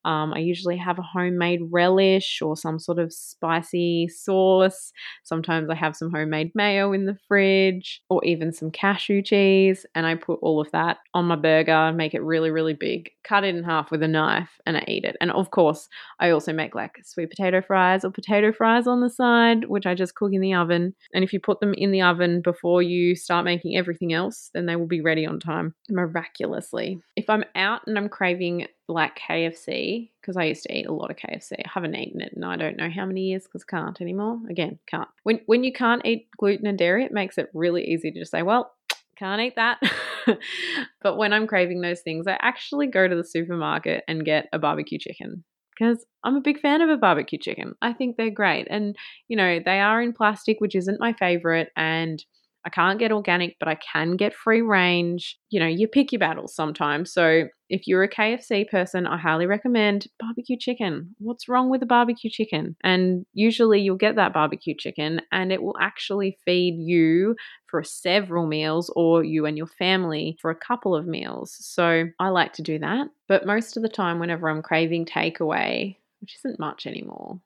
um, 0.08 0.32
I 0.32 0.38
usually 0.38 0.78
have 0.78 0.98
a 0.98 1.02
homemade 1.02 1.60
relish 1.70 2.40
or 2.40 2.56
some 2.56 2.78
sort 2.78 2.98
of 2.98 3.12
spicy 3.12 4.08
sauce. 4.08 4.90
Sometimes 5.22 5.68
I 5.68 5.74
have 5.74 5.94
some 5.94 6.10
homemade 6.10 6.50
mayo 6.54 6.94
in 6.94 7.04
the 7.04 7.18
fridge 7.28 8.00
or 8.08 8.24
even 8.24 8.50
some 8.50 8.70
cashew 8.70 9.20
cheese. 9.20 9.84
And 9.94 10.06
I 10.06 10.14
put 10.14 10.38
all 10.40 10.62
of 10.62 10.70
that 10.72 10.96
on 11.12 11.26
my 11.26 11.36
burger, 11.36 11.92
make 11.92 12.14
it 12.14 12.22
really, 12.22 12.50
really 12.50 12.72
big, 12.72 13.10
cut 13.22 13.44
it 13.44 13.54
in 13.54 13.64
half 13.64 13.90
with 13.90 14.02
a 14.02 14.08
knife, 14.08 14.48
and 14.64 14.78
I 14.78 14.84
eat 14.88 15.04
it. 15.04 15.16
And 15.20 15.30
of 15.30 15.50
course, 15.50 15.88
I 16.18 16.30
also 16.30 16.54
make 16.54 16.74
like 16.74 16.92
sweet 17.04 17.28
potato 17.28 17.60
fries 17.60 18.02
or 18.02 18.10
potato 18.10 18.50
fries 18.50 18.86
on 18.86 19.02
the 19.02 19.10
side, 19.10 19.66
which 19.66 19.84
I 19.84 19.94
just 19.94 20.14
cook 20.14 20.32
in 20.32 20.40
the 20.40 20.54
oven. 20.54 20.94
And 21.12 21.22
if 21.22 21.34
you 21.34 21.40
put 21.40 21.60
them 21.60 21.74
in 21.74 21.90
the 21.90 22.00
oven 22.00 22.40
before 22.40 22.80
you 22.80 23.14
start 23.14 23.44
making 23.44 23.76
everything 23.76 24.14
else, 24.14 24.48
then 24.54 24.64
they 24.64 24.76
will 24.76 24.86
be 24.86 25.02
ready 25.02 25.26
on 25.26 25.38
time 25.38 25.74
miraculously. 25.90 26.98
If 27.14 27.28
I'm 27.28 27.44
out 27.54 27.82
and 27.86 27.98
I'm 27.98 28.08
craving 28.08 28.68
like 28.88 29.18
KFC 29.18 30.10
because 30.20 30.36
I 30.36 30.44
used 30.44 30.62
to 30.64 30.76
eat 30.76 30.86
a 30.86 30.92
lot 30.92 31.10
of 31.10 31.16
KFC. 31.16 31.52
I 31.58 31.68
haven't 31.72 31.94
eaten 31.94 32.20
it 32.20 32.32
and 32.34 32.44
I 32.44 32.56
don't 32.56 32.76
know 32.76 32.90
how 32.90 33.04
many 33.04 33.22
years 33.22 33.44
because 33.44 33.64
can't 33.64 34.00
anymore. 34.00 34.40
Again, 34.48 34.78
can't. 34.86 35.08
When 35.22 35.40
when 35.46 35.62
you 35.62 35.72
can't 35.72 36.04
eat 36.04 36.28
gluten 36.38 36.66
and 36.66 36.78
dairy, 36.78 37.04
it 37.04 37.12
makes 37.12 37.38
it 37.38 37.50
really 37.52 37.84
easy 37.84 38.10
to 38.10 38.18
just 38.18 38.30
say, 38.30 38.42
well, 38.42 38.72
can't 39.18 39.40
eat 39.40 39.56
that. 39.56 39.80
but 41.02 41.16
when 41.16 41.32
I'm 41.32 41.46
craving 41.46 41.80
those 41.80 42.00
things, 42.00 42.26
I 42.26 42.38
actually 42.40 42.86
go 42.86 43.06
to 43.06 43.16
the 43.16 43.24
supermarket 43.24 44.04
and 44.08 44.24
get 44.24 44.48
a 44.52 44.58
barbecue 44.58 44.98
chicken 44.98 45.44
because 45.78 46.04
I'm 46.24 46.36
a 46.36 46.40
big 46.40 46.60
fan 46.60 46.80
of 46.80 46.88
a 46.88 46.96
barbecue 46.96 47.38
chicken. 47.38 47.74
I 47.82 47.92
think 47.92 48.16
they're 48.16 48.30
great. 48.30 48.66
And, 48.70 48.96
you 49.28 49.36
know, 49.36 49.60
they 49.64 49.80
are 49.80 50.02
in 50.02 50.12
plastic, 50.12 50.60
which 50.60 50.74
isn't 50.74 51.00
my 51.00 51.12
favorite. 51.12 51.70
And 51.76 52.24
I 52.68 52.70
can't 52.70 52.98
get 52.98 53.12
organic, 53.12 53.56
but 53.58 53.66
I 53.66 53.76
can 53.76 54.16
get 54.16 54.34
free 54.34 54.60
range. 54.60 55.38
You 55.48 55.58
know, 55.58 55.66
you 55.66 55.88
pick 55.88 56.12
your 56.12 56.18
battles 56.18 56.54
sometimes. 56.54 57.10
So 57.10 57.48
if 57.70 57.86
you're 57.86 58.02
a 58.02 58.10
KFC 58.10 58.68
person, 58.68 59.06
I 59.06 59.16
highly 59.16 59.46
recommend 59.46 60.06
barbecue 60.20 60.58
chicken. 60.58 61.14
What's 61.16 61.48
wrong 61.48 61.70
with 61.70 61.82
a 61.82 61.86
barbecue 61.86 62.28
chicken? 62.28 62.76
And 62.84 63.24
usually 63.32 63.80
you'll 63.80 63.96
get 63.96 64.16
that 64.16 64.34
barbecue 64.34 64.74
chicken 64.78 65.22
and 65.32 65.50
it 65.50 65.62
will 65.62 65.76
actually 65.80 66.36
feed 66.44 66.74
you 66.78 67.36
for 67.68 67.82
several 67.82 68.46
meals 68.46 68.92
or 68.94 69.24
you 69.24 69.46
and 69.46 69.56
your 69.56 69.66
family 69.66 70.36
for 70.38 70.50
a 70.50 70.54
couple 70.54 70.94
of 70.94 71.06
meals. 71.06 71.56
So 71.58 72.04
I 72.20 72.28
like 72.28 72.52
to 72.54 72.62
do 72.62 72.78
that. 72.80 73.08
But 73.28 73.46
most 73.46 73.78
of 73.78 73.82
the 73.82 73.88
time, 73.88 74.18
whenever 74.18 74.50
I'm 74.50 74.60
craving 74.60 75.06
takeaway, 75.06 75.96
which 76.20 76.36
isn't 76.36 76.60
much 76.60 76.86
anymore, 76.86 77.40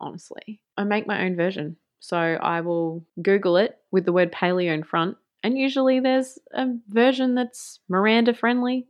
honestly, 0.00 0.60
I 0.76 0.84
make 0.84 1.08
my 1.08 1.24
own 1.24 1.34
version. 1.34 1.76
So 2.00 2.16
I 2.16 2.62
will 2.62 3.04
Google 3.22 3.56
it 3.56 3.78
with 3.90 4.04
the 4.04 4.12
word 4.12 4.32
paleo 4.32 4.72
in 4.72 4.82
front. 4.82 5.16
And 5.42 5.56
usually 5.56 6.00
there's 6.00 6.38
a 6.52 6.66
version 6.88 7.34
that's 7.34 7.80
Miranda 7.88 8.34
friendly, 8.34 8.86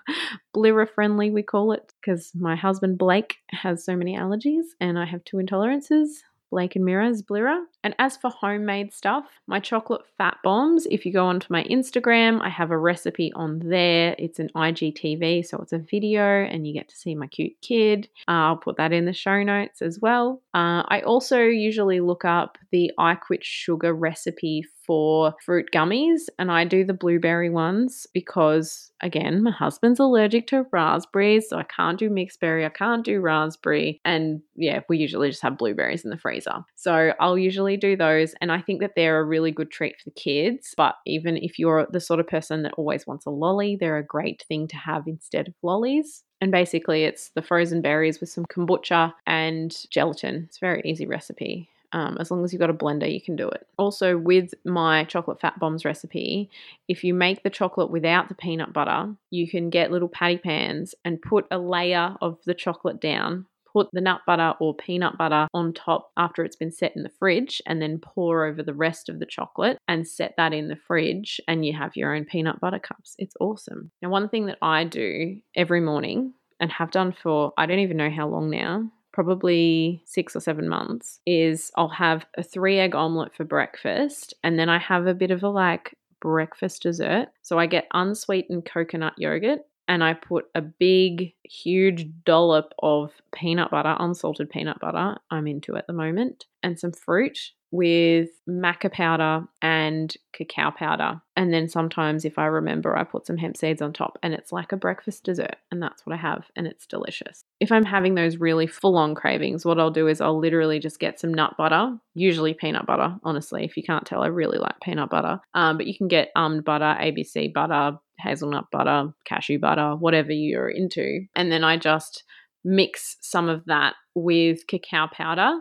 Blira 0.54 0.88
friendly, 0.88 1.30
we 1.30 1.42
call 1.42 1.72
it, 1.72 1.92
because 2.00 2.32
my 2.34 2.56
husband 2.56 2.98
Blake 2.98 3.36
has 3.50 3.84
so 3.84 3.96
many 3.96 4.16
allergies 4.16 4.64
and 4.80 4.98
I 4.98 5.06
have 5.06 5.24
two 5.24 5.38
intolerances. 5.38 6.08
Blake 6.54 6.76
and 6.76 6.84
Mira's 6.84 7.20
Blira. 7.20 7.64
And 7.82 7.96
as 7.98 8.16
for 8.16 8.30
homemade 8.30 8.92
stuff, 8.92 9.24
my 9.48 9.58
chocolate 9.58 10.02
fat 10.16 10.36
bombs, 10.44 10.86
if 10.88 11.04
you 11.04 11.12
go 11.12 11.26
onto 11.26 11.52
my 11.52 11.64
Instagram, 11.64 12.40
I 12.40 12.48
have 12.48 12.70
a 12.70 12.78
recipe 12.78 13.32
on 13.34 13.58
there. 13.58 14.14
It's 14.20 14.38
an 14.38 14.50
IGTV, 14.54 15.44
so 15.44 15.58
it's 15.58 15.72
a 15.72 15.78
video 15.78 16.22
and 16.22 16.64
you 16.64 16.72
get 16.72 16.88
to 16.90 16.96
see 16.96 17.16
my 17.16 17.26
cute 17.26 17.60
kid. 17.60 18.08
Uh, 18.28 18.46
I'll 18.46 18.56
put 18.56 18.76
that 18.76 18.92
in 18.92 19.04
the 19.04 19.12
show 19.12 19.42
notes 19.42 19.82
as 19.82 19.98
well. 19.98 20.42
Uh, 20.54 20.84
I 20.86 21.00
also 21.04 21.40
usually 21.40 21.98
look 21.98 22.24
up 22.24 22.56
the 22.70 22.92
I 22.98 23.16
Quit 23.16 23.44
Sugar 23.44 23.92
recipe 23.92 24.64
for 24.86 25.34
fruit 25.44 25.66
gummies, 25.72 26.22
and 26.38 26.50
I 26.50 26.64
do 26.64 26.84
the 26.84 26.94
blueberry 26.94 27.50
ones 27.50 28.06
because, 28.12 28.90
again, 29.00 29.42
my 29.42 29.50
husband's 29.50 30.00
allergic 30.00 30.46
to 30.48 30.66
raspberries, 30.72 31.48
so 31.48 31.58
I 31.58 31.64
can't 31.64 31.98
do 31.98 32.10
mixed 32.10 32.40
berry, 32.40 32.64
I 32.64 32.70
can't 32.70 33.04
do 33.04 33.20
raspberry, 33.20 34.00
and 34.04 34.40
yeah, 34.56 34.80
we 34.88 34.98
usually 34.98 35.30
just 35.30 35.42
have 35.42 35.58
blueberries 35.58 36.04
in 36.04 36.10
the 36.10 36.18
freezer. 36.18 36.64
So 36.76 37.12
I'll 37.20 37.38
usually 37.38 37.76
do 37.76 37.96
those, 37.96 38.34
and 38.40 38.52
I 38.52 38.60
think 38.60 38.80
that 38.80 38.92
they're 38.96 39.20
a 39.20 39.24
really 39.24 39.50
good 39.50 39.70
treat 39.70 39.96
for 39.98 40.10
the 40.10 40.20
kids. 40.20 40.74
But 40.76 40.96
even 41.06 41.36
if 41.36 41.58
you're 41.58 41.86
the 41.90 42.00
sort 42.00 42.20
of 42.20 42.26
person 42.26 42.62
that 42.62 42.74
always 42.76 43.06
wants 43.06 43.26
a 43.26 43.30
lolly, 43.30 43.76
they're 43.78 43.98
a 43.98 44.04
great 44.04 44.44
thing 44.48 44.68
to 44.68 44.76
have 44.76 45.04
instead 45.06 45.48
of 45.48 45.54
lollies. 45.62 46.24
And 46.40 46.50
basically, 46.52 47.04
it's 47.04 47.30
the 47.30 47.42
frozen 47.42 47.80
berries 47.80 48.20
with 48.20 48.28
some 48.28 48.44
kombucha 48.44 49.14
and 49.26 49.74
gelatin. 49.90 50.44
It's 50.48 50.58
a 50.58 50.60
very 50.60 50.82
easy 50.84 51.06
recipe. 51.06 51.70
Um, 51.94 52.16
as 52.18 52.28
long 52.28 52.44
as 52.44 52.52
you've 52.52 52.60
got 52.60 52.70
a 52.70 52.74
blender, 52.74 53.10
you 53.10 53.20
can 53.20 53.36
do 53.36 53.48
it. 53.48 53.68
Also, 53.78 54.18
with 54.18 54.52
my 54.64 55.04
chocolate 55.04 55.40
fat 55.40 55.60
bombs 55.60 55.84
recipe, 55.84 56.50
if 56.88 57.04
you 57.04 57.14
make 57.14 57.44
the 57.44 57.50
chocolate 57.50 57.88
without 57.88 58.28
the 58.28 58.34
peanut 58.34 58.72
butter, 58.72 59.14
you 59.30 59.48
can 59.48 59.70
get 59.70 59.92
little 59.92 60.08
patty 60.08 60.36
pans 60.36 60.96
and 61.04 61.22
put 61.22 61.46
a 61.52 61.58
layer 61.58 62.16
of 62.20 62.38
the 62.46 62.54
chocolate 62.54 63.00
down. 63.00 63.46
Put 63.72 63.88
the 63.92 64.00
nut 64.00 64.22
butter 64.26 64.54
or 64.60 64.74
peanut 64.74 65.16
butter 65.18 65.46
on 65.54 65.72
top 65.72 66.10
after 66.16 66.44
it's 66.44 66.56
been 66.56 66.72
set 66.72 66.94
in 66.96 67.04
the 67.04 67.12
fridge, 67.18 67.62
and 67.64 67.80
then 67.80 68.00
pour 68.00 68.44
over 68.44 68.62
the 68.62 68.74
rest 68.74 69.08
of 69.08 69.20
the 69.20 69.26
chocolate 69.26 69.78
and 69.86 70.06
set 70.06 70.34
that 70.36 70.52
in 70.52 70.68
the 70.68 70.76
fridge, 70.76 71.40
and 71.46 71.64
you 71.64 71.72
have 71.74 71.96
your 71.96 72.14
own 72.14 72.24
peanut 72.24 72.60
butter 72.60 72.80
cups. 72.80 73.14
It's 73.18 73.36
awesome. 73.40 73.92
Now, 74.02 74.10
one 74.10 74.28
thing 74.28 74.46
that 74.46 74.58
I 74.60 74.82
do 74.82 75.38
every 75.54 75.80
morning 75.80 76.34
and 76.58 76.72
have 76.72 76.90
done 76.90 77.12
for 77.12 77.52
I 77.56 77.66
don't 77.66 77.80
even 77.80 77.96
know 77.96 78.10
how 78.10 78.28
long 78.28 78.50
now 78.50 78.90
probably 79.14 80.02
six 80.04 80.34
or 80.34 80.40
seven 80.40 80.68
months, 80.68 81.20
is 81.24 81.70
I'll 81.76 81.88
have 81.88 82.26
a 82.36 82.42
three 82.42 82.80
egg 82.80 82.96
omelette 82.96 83.32
for 83.32 83.44
breakfast. 83.44 84.34
And 84.42 84.58
then 84.58 84.68
I 84.68 84.78
have 84.78 85.06
a 85.06 85.14
bit 85.14 85.30
of 85.30 85.44
a 85.44 85.48
like 85.48 85.96
breakfast 86.20 86.82
dessert. 86.82 87.28
So 87.40 87.56
I 87.56 87.66
get 87.66 87.86
unsweetened 87.94 88.64
coconut 88.64 89.14
yogurt 89.16 89.60
and 89.88 90.02
I 90.02 90.14
put 90.14 90.46
a 90.54 90.62
big, 90.62 91.34
huge 91.44 92.06
dollop 92.24 92.72
of 92.78 93.12
peanut 93.34 93.70
butter, 93.70 93.96
unsalted 93.98 94.50
peanut 94.50 94.80
butter, 94.80 95.16
I'm 95.30 95.46
into 95.46 95.76
at 95.76 95.86
the 95.86 95.92
moment, 95.92 96.46
and 96.62 96.78
some 96.78 96.92
fruit 96.92 97.38
with 97.74 98.28
maca 98.48 98.90
powder 98.90 99.44
and 99.60 100.14
cacao 100.32 100.70
powder. 100.70 101.20
And 101.36 101.52
then 101.52 101.68
sometimes, 101.68 102.24
if 102.24 102.38
I 102.38 102.46
remember, 102.46 102.96
I 102.96 103.02
put 103.02 103.26
some 103.26 103.36
hemp 103.36 103.56
seeds 103.56 103.82
on 103.82 103.92
top, 103.92 104.16
and 104.22 104.32
it's 104.32 104.52
like 104.52 104.70
a 104.70 104.76
breakfast 104.76 105.24
dessert. 105.24 105.56
And 105.72 105.82
that's 105.82 106.06
what 106.06 106.14
I 106.14 106.18
have, 106.18 106.44
and 106.54 106.68
it's 106.68 106.86
delicious. 106.86 107.42
If 107.58 107.72
I'm 107.72 107.84
having 107.84 108.14
those 108.14 108.36
really 108.36 108.68
full 108.68 108.96
on 108.96 109.16
cravings, 109.16 109.64
what 109.64 109.80
I'll 109.80 109.90
do 109.90 110.06
is 110.06 110.20
I'll 110.20 110.38
literally 110.38 110.78
just 110.78 111.00
get 111.00 111.18
some 111.18 111.34
nut 111.34 111.56
butter, 111.58 111.98
usually 112.14 112.54
peanut 112.54 112.86
butter, 112.86 113.16
honestly. 113.24 113.64
If 113.64 113.76
you 113.76 113.82
can't 113.82 114.06
tell, 114.06 114.22
I 114.22 114.28
really 114.28 114.58
like 114.58 114.80
peanut 114.80 115.10
butter. 115.10 115.40
Um, 115.54 115.76
but 115.76 115.88
you 115.88 115.96
can 115.96 116.06
get 116.06 116.30
almond 116.36 116.64
butter, 116.64 116.96
ABC 117.00 117.52
butter, 117.52 117.98
hazelnut 118.18 118.70
butter, 118.70 119.12
cashew 119.24 119.58
butter, 119.58 119.96
whatever 119.96 120.32
you're 120.32 120.68
into. 120.68 121.26
And 121.34 121.50
then 121.50 121.64
I 121.64 121.76
just 121.76 122.24
mix 122.64 123.16
some 123.20 123.48
of 123.48 123.64
that 123.66 123.94
with 124.14 124.66
cacao 124.66 125.08
powder 125.12 125.60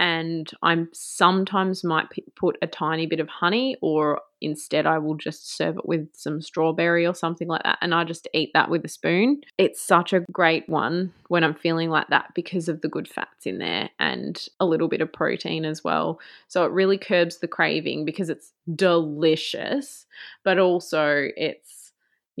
and 0.00 0.50
I 0.62 0.86
sometimes 0.94 1.84
might 1.84 2.06
put 2.34 2.56
a 2.62 2.66
tiny 2.66 3.04
bit 3.04 3.20
of 3.20 3.28
honey, 3.28 3.76
or 3.82 4.22
instead, 4.40 4.86
I 4.86 4.96
will 4.96 5.14
just 5.14 5.54
serve 5.54 5.76
it 5.76 5.86
with 5.86 6.08
some 6.14 6.40
strawberry 6.40 7.04
or 7.06 7.14
something 7.14 7.46
like 7.46 7.64
that, 7.64 7.76
and 7.82 7.94
I 7.94 8.04
just 8.04 8.26
eat 8.32 8.50
that 8.54 8.70
with 8.70 8.82
a 8.86 8.88
spoon. 8.88 9.42
It's 9.58 9.80
such 9.80 10.14
a 10.14 10.24
great 10.32 10.66
one 10.70 11.12
when 11.28 11.44
I'm 11.44 11.54
feeling 11.54 11.90
like 11.90 12.08
that 12.08 12.32
because 12.34 12.66
of 12.66 12.80
the 12.80 12.88
good 12.88 13.08
fats 13.08 13.44
in 13.44 13.58
there 13.58 13.90
and 13.98 14.42
a 14.58 14.64
little 14.64 14.88
bit 14.88 15.02
of 15.02 15.12
protein 15.12 15.66
as 15.66 15.84
well. 15.84 16.18
So 16.48 16.64
it 16.64 16.72
really 16.72 16.96
curbs 16.96 17.40
the 17.40 17.48
craving 17.48 18.06
because 18.06 18.30
it's 18.30 18.52
delicious, 18.74 20.06
but 20.44 20.58
also 20.58 21.28
it's 21.36 21.79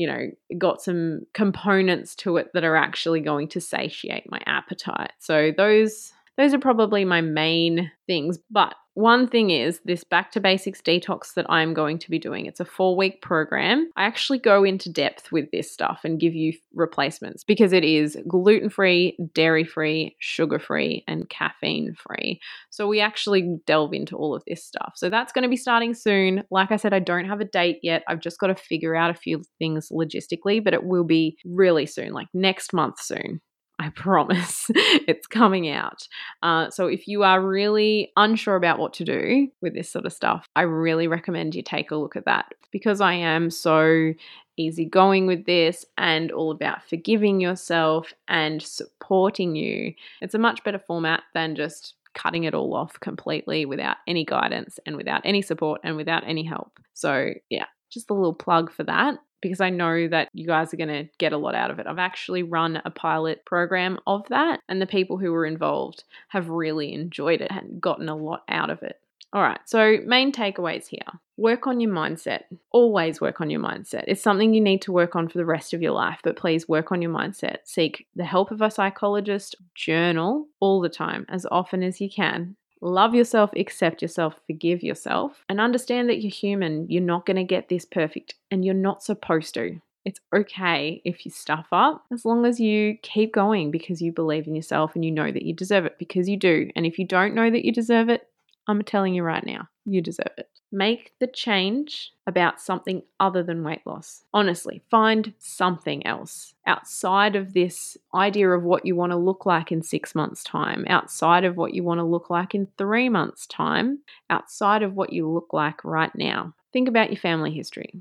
you 0.00 0.06
know, 0.06 0.22
got 0.56 0.80
some 0.80 1.26
components 1.34 2.14
to 2.16 2.38
it 2.38 2.46
that 2.54 2.64
are 2.64 2.76
actually 2.76 3.20
going 3.20 3.48
to 3.48 3.60
satiate 3.60 4.24
my 4.30 4.40
appetite. 4.46 5.12
So 5.18 5.52
those 5.54 6.12
Those 6.38 6.54
are 6.54 6.58
probably 6.58 7.04
my 7.04 7.20
main 7.20 7.92
things. 8.06 8.38
But 8.50 8.74
one 9.00 9.26
thing 9.26 9.50
is 9.50 9.80
this 9.84 10.04
back 10.04 10.30
to 10.32 10.40
basics 10.40 10.80
detox 10.80 11.34
that 11.34 11.46
I'm 11.48 11.74
going 11.74 11.98
to 11.98 12.10
be 12.10 12.18
doing. 12.18 12.46
It's 12.46 12.60
a 12.60 12.64
four 12.64 12.96
week 12.96 13.22
program. 13.22 13.90
I 13.96 14.04
actually 14.04 14.38
go 14.38 14.62
into 14.62 14.92
depth 14.92 15.32
with 15.32 15.50
this 15.50 15.70
stuff 15.70 16.00
and 16.04 16.20
give 16.20 16.34
you 16.34 16.52
replacements 16.74 17.42
because 17.42 17.72
it 17.72 17.84
is 17.84 18.16
gluten 18.28 18.70
free, 18.70 19.16
dairy 19.34 19.64
free, 19.64 20.16
sugar 20.18 20.58
free, 20.58 21.04
and 21.08 21.28
caffeine 21.28 21.94
free. 21.94 22.40
So 22.70 22.86
we 22.86 23.00
actually 23.00 23.58
delve 23.66 23.94
into 23.94 24.16
all 24.16 24.34
of 24.34 24.42
this 24.46 24.64
stuff. 24.64 24.92
So 24.96 25.08
that's 25.08 25.32
going 25.32 25.42
to 25.42 25.48
be 25.48 25.56
starting 25.56 25.94
soon. 25.94 26.44
Like 26.50 26.70
I 26.70 26.76
said, 26.76 26.92
I 26.92 27.00
don't 27.00 27.26
have 27.26 27.40
a 27.40 27.44
date 27.44 27.78
yet. 27.82 28.04
I've 28.08 28.20
just 28.20 28.38
got 28.38 28.48
to 28.48 28.54
figure 28.54 28.94
out 28.94 29.10
a 29.10 29.14
few 29.14 29.42
things 29.58 29.88
logistically, 29.90 30.62
but 30.62 30.74
it 30.74 30.84
will 30.84 31.04
be 31.04 31.38
really 31.44 31.86
soon, 31.86 32.12
like 32.12 32.28
next 32.34 32.72
month 32.72 33.00
soon. 33.00 33.40
I 33.80 33.88
promise 33.88 34.66
it's 34.74 35.26
coming 35.26 35.70
out. 35.70 36.06
Uh, 36.42 36.68
so, 36.68 36.86
if 36.86 37.08
you 37.08 37.22
are 37.22 37.40
really 37.40 38.12
unsure 38.14 38.56
about 38.56 38.78
what 38.78 38.92
to 38.94 39.04
do 39.04 39.48
with 39.62 39.74
this 39.74 39.90
sort 39.90 40.04
of 40.04 40.12
stuff, 40.12 40.46
I 40.54 40.62
really 40.62 41.08
recommend 41.08 41.54
you 41.54 41.62
take 41.62 41.90
a 41.90 41.96
look 41.96 42.14
at 42.14 42.26
that 42.26 42.52
because 42.72 43.00
I 43.00 43.14
am 43.14 43.48
so 43.48 44.12
easygoing 44.58 45.26
with 45.26 45.46
this 45.46 45.86
and 45.96 46.30
all 46.30 46.50
about 46.50 46.86
forgiving 46.86 47.40
yourself 47.40 48.12
and 48.28 48.60
supporting 48.60 49.56
you. 49.56 49.94
It's 50.20 50.34
a 50.34 50.38
much 50.38 50.62
better 50.62 50.78
format 50.78 51.22
than 51.32 51.56
just 51.56 51.94
cutting 52.14 52.44
it 52.44 52.52
all 52.52 52.74
off 52.74 53.00
completely 53.00 53.64
without 53.64 53.96
any 54.06 54.26
guidance 54.26 54.78
and 54.84 54.96
without 54.96 55.22
any 55.24 55.40
support 55.40 55.80
and 55.84 55.96
without 55.96 56.22
any 56.26 56.44
help. 56.44 56.78
So, 56.92 57.30
yeah, 57.48 57.66
just 57.90 58.10
a 58.10 58.14
little 58.14 58.34
plug 58.34 58.70
for 58.70 58.84
that 58.84 59.18
because 59.40 59.60
I 59.60 59.70
know 59.70 60.08
that 60.08 60.28
you 60.32 60.46
guys 60.46 60.72
are 60.72 60.76
going 60.76 60.88
to 60.88 61.08
get 61.18 61.32
a 61.32 61.38
lot 61.38 61.54
out 61.54 61.70
of 61.70 61.78
it. 61.78 61.86
I've 61.86 61.98
actually 61.98 62.42
run 62.42 62.80
a 62.84 62.90
pilot 62.90 63.44
program 63.44 63.98
of 64.06 64.26
that, 64.28 64.60
and 64.68 64.80
the 64.80 64.86
people 64.86 65.18
who 65.18 65.32
were 65.32 65.46
involved 65.46 66.04
have 66.28 66.48
really 66.48 66.92
enjoyed 66.92 67.40
it 67.40 67.50
and 67.50 67.80
gotten 67.80 68.08
a 68.08 68.16
lot 68.16 68.44
out 68.48 68.70
of 68.70 68.82
it. 68.82 69.00
All 69.32 69.42
right, 69.42 69.60
so 69.64 69.98
main 70.04 70.32
takeaways 70.32 70.88
here 70.88 71.20
work 71.40 71.66
on 71.66 71.80
your 71.80 71.90
mindset. 71.90 72.42
Always 72.70 73.20
work 73.20 73.40
on 73.40 73.48
your 73.48 73.60
mindset. 73.60 74.04
It's 74.06 74.22
something 74.22 74.52
you 74.52 74.60
need 74.60 74.82
to 74.82 74.92
work 74.92 75.16
on 75.16 75.26
for 75.26 75.38
the 75.38 75.46
rest 75.46 75.72
of 75.72 75.80
your 75.80 75.92
life, 75.92 76.20
but 76.22 76.36
please 76.36 76.68
work 76.68 76.92
on 76.92 77.00
your 77.00 77.10
mindset. 77.10 77.58
Seek 77.64 78.06
the 78.14 78.24
help 78.24 78.50
of 78.50 78.60
a 78.60 78.70
psychologist, 78.70 79.56
journal 79.74 80.48
all 80.60 80.82
the 80.82 80.90
time, 80.90 81.24
as 81.30 81.46
often 81.50 81.82
as 81.82 81.98
you 82.00 82.10
can, 82.10 82.56
Love 82.80 83.14
yourself, 83.14 83.50
accept 83.56 84.00
yourself, 84.02 84.40
forgive 84.46 84.82
yourself, 84.82 85.44
and 85.48 85.60
understand 85.60 86.08
that 86.08 86.22
you're 86.22 86.30
human. 86.30 86.86
You're 86.88 87.02
not 87.02 87.26
going 87.26 87.36
to 87.36 87.44
get 87.44 87.68
this 87.68 87.84
perfect, 87.84 88.34
and 88.50 88.64
you're 88.64 88.74
not 88.74 89.02
supposed 89.02 89.54
to. 89.54 89.80
It's 90.04 90.20
okay 90.34 91.02
if 91.04 91.26
you 91.26 91.30
stuff 91.30 91.66
up 91.72 92.04
as 92.10 92.24
long 92.24 92.46
as 92.46 92.58
you 92.58 92.96
keep 93.02 93.34
going 93.34 93.70
because 93.70 94.00
you 94.00 94.12
believe 94.12 94.46
in 94.46 94.54
yourself 94.54 94.94
and 94.94 95.04
you 95.04 95.10
know 95.10 95.30
that 95.30 95.42
you 95.42 95.52
deserve 95.52 95.84
it 95.84 95.98
because 95.98 96.28
you 96.28 96.38
do. 96.38 96.70
And 96.74 96.86
if 96.86 96.98
you 96.98 97.06
don't 97.06 97.34
know 97.34 97.50
that 97.50 97.66
you 97.66 97.72
deserve 97.72 98.08
it, 98.08 98.26
I'm 98.70 98.82
telling 98.82 99.14
you 99.14 99.22
right 99.22 99.44
now, 99.44 99.68
you 99.84 100.00
deserve 100.00 100.32
it. 100.38 100.48
Make 100.72 101.14
the 101.18 101.26
change 101.26 102.12
about 102.28 102.60
something 102.60 103.02
other 103.18 103.42
than 103.42 103.64
weight 103.64 103.80
loss. 103.84 104.22
Honestly, 104.32 104.82
find 104.88 105.34
something 105.38 106.06
else 106.06 106.54
outside 106.64 107.34
of 107.34 107.52
this 107.52 107.96
idea 108.14 108.50
of 108.50 108.62
what 108.62 108.86
you 108.86 108.94
want 108.94 109.10
to 109.10 109.18
look 109.18 109.44
like 109.44 109.72
in 109.72 109.82
six 109.82 110.14
months' 110.14 110.44
time, 110.44 110.84
outside 110.88 111.44
of 111.44 111.56
what 111.56 111.74
you 111.74 111.82
want 111.82 111.98
to 111.98 112.04
look 112.04 112.30
like 112.30 112.54
in 112.54 112.68
three 112.78 113.08
months' 113.08 113.48
time, 113.48 113.98
outside 114.30 114.84
of 114.84 114.94
what 114.94 115.12
you 115.12 115.28
look 115.28 115.52
like 115.52 115.84
right 115.84 116.14
now. 116.14 116.54
Think 116.72 116.88
about 116.88 117.10
your 117.10 117.20
family 117.20 117.50
history. 117.50 117.92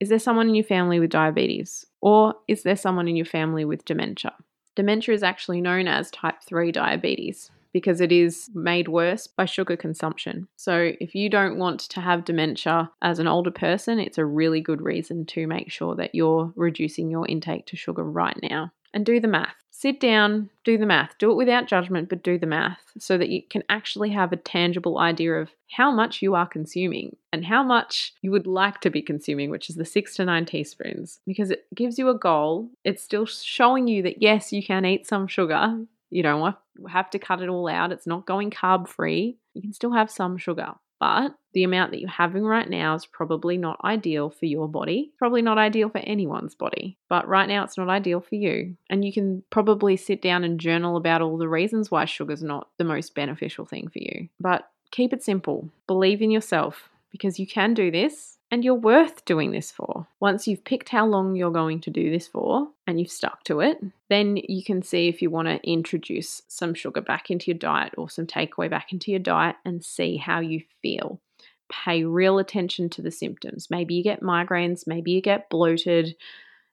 Is 0.00 0.08
there 0.08 0.18
someone 0.18 0.48
in 0.48 0.54
your 0.54 0.64
family 0.64 0.98
with 0.98 1.10
diabetes? 1.10 1.84
Or 2.00 2.34
is 2.48 2.62
there 2.62 2.76
someone 2.76 3.06
in 3.06 3.16
your 3.16 3.26
family 3.26 3.66
with 3.66 3.84
dementia? 3.84 4.32
Dementia 4.76 5.14
is 5.14 5.22
actually 5.22 5.60
known 5.60 5.86
as 5.86 6.10
type 6.10 6.42
3 6.42 6.72
diabetes 6.72 7.50
because 7.74 8.00
it 8.00 8.12
is 8.12 8.48
made 8.54 8.88
worse 8.88 9.26
by 9.26 9.44
sugar 9.44 9.76
consumption. 9.76 10.48
So, 10.56 10.92
if 11.00 11.14
you 11.14 11.28
don't 11.28 11.58
want 11.58 11.80
to 11.80 12.00
have 12.00 12.24
dementia 12.24 12.90
as 13.02 13.18
an 13.18 13.26
older 13.26 13.50
person, 13.50 13.98
it's 13.98 14.16
a 14.16 14.24
really 14.24 14.62
good 14.62 14.80
reason 14.80 15.26
to 15.26 15.46
make 15.46 15.70
sure 15.70 15.94
that 15.96 16.14
you're 16.14 16.54
reducing 16.56 17.10
your 17.10 17.26
intake 17.26 17.66
to 17.66 17.76
sugar 17.76 18.04
right 18.04 18.38
now. 18.42 18.72
And 18.94 19.04
do 19.04 19.18
the 19.18 19.28
math. 19.28 19.56
Sit 19.72 19.98
down, 19.98 20.50
do 20.62 20.78
the 20.78 20.86
math. 20.86 21.18
Do 21.18 21.32
it 21.32 21.34
without 21.34 21.66
judgment, 21.66 22.08
but 22.08 22.22
do 22.22 22.38
the 22.38 22.46
math 22.46 22.78
so 22.96 23.18
that 23.18 23.28
you 23.28 23.42
can 23.50 23.64
actually 23.68 24.10
have 24.10 24.32
a 24.32 24.36
tangible 24.36 24.98
idea 25.00 25.34
of 25.34 25.50
how 25.68 25.90
much 25.90 26.22
you 26.22 26.36
are 26.36 26.46
consuming 26.46 27.16
and 27.32 27.44
how 27.44 27.64
much 27.64 28.14
you 28.22 28.30
would 28.30 28.46
like 28.46 28.80
to 28.82 28.90
be 28.90 29.02
consuming, 29.02 29.50
which 29.50 29.68
is 29.68 29.74
the 29.74 29.84
six 29.84 30.14
to 30.14 30.24
nine 30.24 30.46
teaspoons, 30.46 31.18
because 31.26 31.50
it 31.50 31.66
gives 31.74 31.98
you 31.98 32.08
a 32.08 32.16
goal. 32.16 32.70
It's 32.84 33.02
still 33.02 33.26
showing 33.26 33.88
you 33.88 34.00
that 34.02 34.22
yes, 34.22 34.52
you 34.52 34.62
can 34.62 34.84
eat 34.84 35.08
some 35.08 35.26
sugar, 35.26 35.80
you 36.14 36.22
don't 36.22 36.54
have 36.88 37.10
to 37.10 37.18
cut 37.18 37.42
it 37.42 37.48
all 37.48 37.68
out. 37.68 37.90
It's 37.90 38.06
not 38.06 38.24
going 38.24 38.50
carb 38.50 38.86
free. 38.86 39.36
You 39.52 39.62
can 39.62 39.72
still 39.72 39.92
have 39.92 40.08
some 40.08 40.36
sugar, 40.36 40.68
but 41.00 41.34
the 41.54 41.64
amount 41.64 41.90
that 41.90 42.00
you're 42.00 42.08
having 42.08 42.44
right 42.44 42.70
now 42.70 42.94
is 42.94 43.04
probably 43.04 43.58
not 43.58 43.80
ideal 43.84 44.30
for 44.30 44.46
your 44.46 44.68
body. 44.68 45.12
Probably 45.18 45.42
not 45.42 45.58
ideal 45.58 45.88
for 45.88 45.98
anyone's 45.98 46.54
body, 46.54 46.98
but 47.08 47.26
right 47.26 47.48
now 47.48 47.64
it's 47.64 47.76
not 47.76 47.88
ideal 47.88 48.20
for 48.20 48.36
you. 48.36 48.76
And 48.88 49.04
you 49.04 49.12
can 49.12 49.42
probably 49.50 49.96
sit 49.96 50.22
down 50.22 50.44
and 50.44 50.60
journal 50.60 50.96
about 50.96 51.20
all 51.20 51.36
the 51.36 51.48
reasons 51.48 51.90
why 51.90 52.04
sugar's 52.04 52.44
not 52.44 52.68
the 52.78 52.84
most 52.84 53.16
beneficial 53.16 53.66
thing 53.66 53.88
for 53.88 53.98
you. 53.98 54.28
But 54.38 54.70
keep 54.92 55.12
it 55.12 55.24
simple. 55.24 55.68
Believe 55.88 56.22
in 56.22 56.30
yourself 56.30 56.90
because 57.10 57.40
you 57.40 57.46
can 57.48 57.74
do 57.74 57.90
this 57.90 58.38
and 58.54 58.64
you're 58.64 58.72
worth 58.72 59.24
doing 59.24 59.50
this 59.50 59.72
for. 59.72 60.06
Once 60.20 60.46
you've 60.46 60.62
picked 60.62 60.88
how 60.88 61.04
long 61.04 61.34
you're 61.34 61.50
going 61.50 61.80
to 61.80 61.90
do 61.90 62.12
this 62.12 62.28
for 62.28 62.68
and 62.86 63.00
you've 63.00 63.10
stuck 63.10 63.42
to 63.42 63.58
it, 63.58 63.78
then 64.10 64.36
you 64.36 64.62
can 64.62 64.80
see 64.80 65.08
if 65.08 65.20
you 65.20 65.28
want 65.28 65.48
to 65.48 65.68
introduce 65.68 66.40
some 66.46 66.72
sugar 66.72 67.00
back 67.00 67.32
into 67.32 67.50
your 67.50 67.58
diet 67.58 67.92
or 67.98 68.08
some 68.08 68.28
takeaway 68.28 68.70
back 68.70 68.92
into 68.92 69.10
your 69.10 69.18
diet 69.18 69.56
and 69.64 69.84
see 69.84 70.16
how 70.16 70.38
you 70.38 70.62
feel. 70.82 71.20
Pay 71.68 72.04
real 72.04 72.38
attention 72.38 72.88
to 72.90 73.02
the 73.02 73.10
symptoms. 73.10 73.66
Maybe 73.70 73.94
you 73.94 74.04
get 74.04 74.22
migraines, 74.22 74.86
maybe 74.86 75.10
you 75.10 75.20
get 75.20 75.50
bloated, 75.50 76.14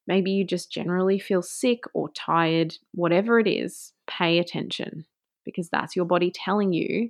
maybe 0.06 0.30
you 0.30 0.46
just 0.46 0.72
generally 0.72 1.18
feel 1.18 1.42
sick 1.42 1.86
or 1.96 2.10
tired. 2.10 2.78
Whatever 2.94 3.40
it 3.40 3.48
is, 3.48 3.92
pay 4.06 4.38
attention 4.38 5.08
because 5.46 5.68
that's 5.70 5.96
your 5.96 6.06
body 6.06 6.30
telling 6.30 6.74
you 6.74 7.10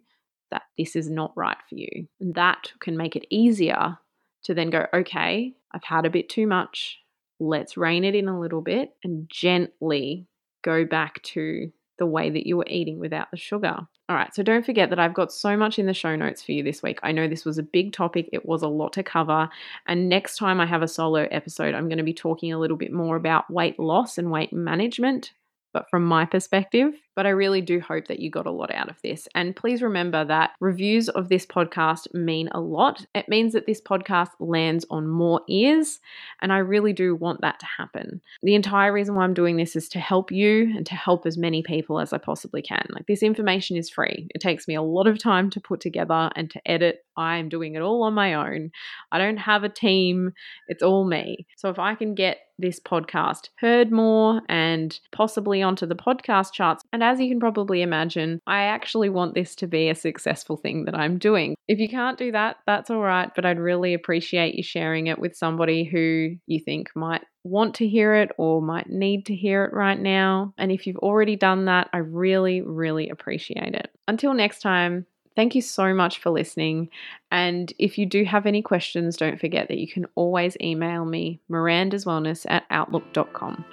that 0.49 0.63
this 0.77 0.95
is 0.95 1.09
not 1.09 1.33
right 1.35 1.57
for 1.67 1.75
you. 1.75 2.07
And 2.21 2.35
that 2.35 2.71
can 2.79 2.95
make 2.95 3.17
it 3.17 3.25
easier 3.29 3.97
to 4.43 4.53
then 4.53 4.69
go, 4.69 4.87
okay, 4.93 5.53
I've 5.73 5.83
had 5.83 6.05
a 6.05 6.09
bit 6.09 6.29
too 6.29 6.47
much. 6.47 6.99
Let's 7.39 7.77
rein 7.77 8.03
it 8.03 8.15
in 8.15 8.27
a 8.27 8.39
little 8.39 8.61
bit 8.61 8.93
and 9.03 9.27
gently 9.29 10.27
go 10.63 10.85
back 10.85 11.21
to 11.23 11.71
the 11.97 12.05
way 12.05 12.29
that 12.29 12.47
you 12.47 12.57
were 12.57 12.67
eating 12.67 12.99
without 12.99 13.29
the 13.31 13.37
sugar. 13.37 13.75
All 14.09 14.15
right, 14.15 14.33
so 14.35 14.43
don't 14.43 14.65
forget 14.65 14.89
that 14.89 14.99
I've 14.99 15.13
got 15.13 15.31
so 15.31 15.55
much 15.55 15.79
in 15.79 15.85
the 15.85 15.93
show 15.93 16.15
notes 16.15 16.43
for 16.43 16.51
you 16.51 16.63
this 16.63 16.83
week. 16.83 16.99
I 17.01 17.11
know 17.11 17.27
this 17.27 17.45
was 17.45 17.57
a 17.57 17.63
big 17.63 17.93
topic, 17.93 18.29
it 18.33 18.45
was 18.45 18.61
a 18.61 18.67
lot 18.67 18.93
to 18.93 19.03
cover. 19.03 19.49
And 19.87 20.09
next 20.09 20.37
time 20.37 20.59
I 20.59 20.65
have 20.65 20.81
a 20.81 20.87
solo 20.87 21.27
episode, 21.31 21.73
I'm 21.73 21.87
going 21.87 21.97
to 21.97 22.03
be 22.03 22.13
talking 22.13 22.51
a 22.51 22.59
little 22.59 22.77
bit 22.77 22.91
more 22.91 23.15
about 23.15 23.49
weight 23.49 23.79
loss 23.79 24.17
and 24.17 24.31
weight 24.31 24.51
management 24.51 25.31
but 25.73 25.89
from 25.89 26.03
my 26.03 26.25
perspective. 26.25 26.93
But 27.15 27.25
I 27.25 27.29
really 27.29 27.61
do 27.61 27.79
hope 27.79 28.07
that 28.07 28.19
you 28.19 28.29
got 28.29 28.45
a 28.45 28.51
lot 28.51 28.73
out 28.73 28.89
of 28.89 29.01
this. 29.03 29.27
And 29.35 29.55
please 29.55 29.81
remember 29.81 30.23
that 30.25 30.51
reviews 30.59 31.09
of 31.09 31.29
this 31.29 31.45
podcast 31.45 32.13
mean 32.13 32.49
a 32.53 32.61
lot. 32.61 33.05
It 33.13 33.27
means 33.27 33.53
that 33.53 33.65
this 33.65 33.81
podcast 33.81 34.29
lands 34.39 34.85
on 34.89 35.07
more 35.07 35.41
ears, 35.49 35.99
and 36.41 36.53
I 36.53 36.57
really 36.59 36.93
do 36.93 37.15
want 37.15 37.41
that 37.41 37.59
to 37.59 37.65
happen. 37.65 38.21
The 38.43 38.55
entire 38.55 38.93
reason 38.93 39.15
why 39.15 39.23
I'm 39.23 39.33
doing 39.33 39.57
this 39.57 39.75
is 39.75 39.89
to 39.89 39.99
help 39.99 40.31
you 40.31 40.73
and 40.75 40.85
to 40.85 40.95
help 40.95 41.25
as 41.25 41.37
many 41.37 41.63
people 41.63 41.99
as 41.99 42.13
I 42.13 42.17
possibly 42.17 42.61
can. 42.61 42.85
Like, 42.89 43.07
this 43.07 43.23
information 43.23 43.77
is 43.77 43.89
free. 43.89 44.27
It 44.33 44.41
takes 44.41 44.67
me 44.67 44.75
a 44.75 44.81
lot 44.81 45.07
of 45.07 45.19
time 45.19 45.49
to 45.51 45.59
put 45.59 45.81
together 45.81 46.29
and 46.35 46.49
to 46.51 46.61
edit. 46.69 47.05
I'm 47.17 47.49
doing 47.49 47.75
it 47.75 47.81
all 47.81 48.03
on 48.03 48.13
my 48.13 48.33
own. 48.33 48.71
I 49.11 49.17
don't 49.17 49.37
have 49.37 49.63
a 49.63 49.69
team, 49.69 50.33
it's 50.67 50.83
all 50.83 51.05
me. 51.05 51.45
So, 51.57 51.69
if 51.69 51.79
I 51.79 51.95
can 51.95 52.15
get 52.15 52.37
this 52.61 52.79
podcast 52.79 53.49
heard 53.57 53.91
more 53.91 54.41
and 54.47 54.99
possibly 55.11 55.61
onto 55.61 55.85
the 55.85 55.95
podcast 55.95 56.53
charts. 56.53 56.83
And 56.93 57.00
as 57.03 57.19
you 57.19 57.29
can 57.29 57.39
probably 57.39 57.81
imagine, 57.81 58.39
I 58.47 58.63
actually 58.63 59.09
want 59.09 59.33
this 59.33 59.55
to 59.55 59.67
be 59.67 59.89
a 59.89 59.95
successful 59.95 60.57
thing 60.57 60.85
that 60.85 60.95
I'm 60.95 61.17
doing. 61.17 61.55
If 61.67 61.79
you 61.79 61.89
can't 61.89 62.17
do 62.17 62.31
that, 62.31 62.57
that's 62.65 62.89
all 62.89 63.01
right, 63.01 63.29
but 63.35 63.45
I'd 63.45 63.59
really 63.59 63.93
appreciate 63.93 64.55
you 64.55 64.63
sharing 64.63 65.07
it 65.07 65.19
with 65.19 65.35
somebody 65.35 65.83
who 65.83 66.35
you 66.47 66.59
think 66.59 66.89
might 66.95 67.23
want 67.43 67.75
to 67.75 67.87
hear 67.87 68.13
it 68.13 68.31
or 68.37 68.61
might 68.61 68.89
need 68.89 69.25
to 69.27 69.35
hear 69.35 69.65
it 69.65 69.73
right 69.73 69.99
now. 69.99 70.53
And 70.57 70.71
if 70.71 70.85
you've 70.85 70.97
already 70.97 71.35
done 71.35 71.65
that, 71.65 71.89
I 71.93 71.97
really, 71.97 72.61
really 72.61 73.09
appreciate 73.09 73.73
it. 73.73 73.89
Until 74.07 74.33
next 74.33 74.59
time, 74.59 75.05
Thank 75.35 75.55
you 75.55 75.61
so 75.61 75.93
much 75.93 76.19
for 76.19 76.29
listening. 76.29 76.89
And 77.31 77.71
if 77.79 77.97
you 77.97 78.05
do 78.05 78.25
have 78.25 78.45
any 78.45 78.61
questions, 78.61 79.15
don't 79.15 79.39
forget 79.39 79.69
that 79.69 79.77
you 79.77 79.87
can 79.87 80.05
always 80.15 80.57
email 80.61 81.05
me, 81.05 81.39
mirandaswellness 81.49 82.45
at 82.49 82.65
outlook.com. 82.69 83.63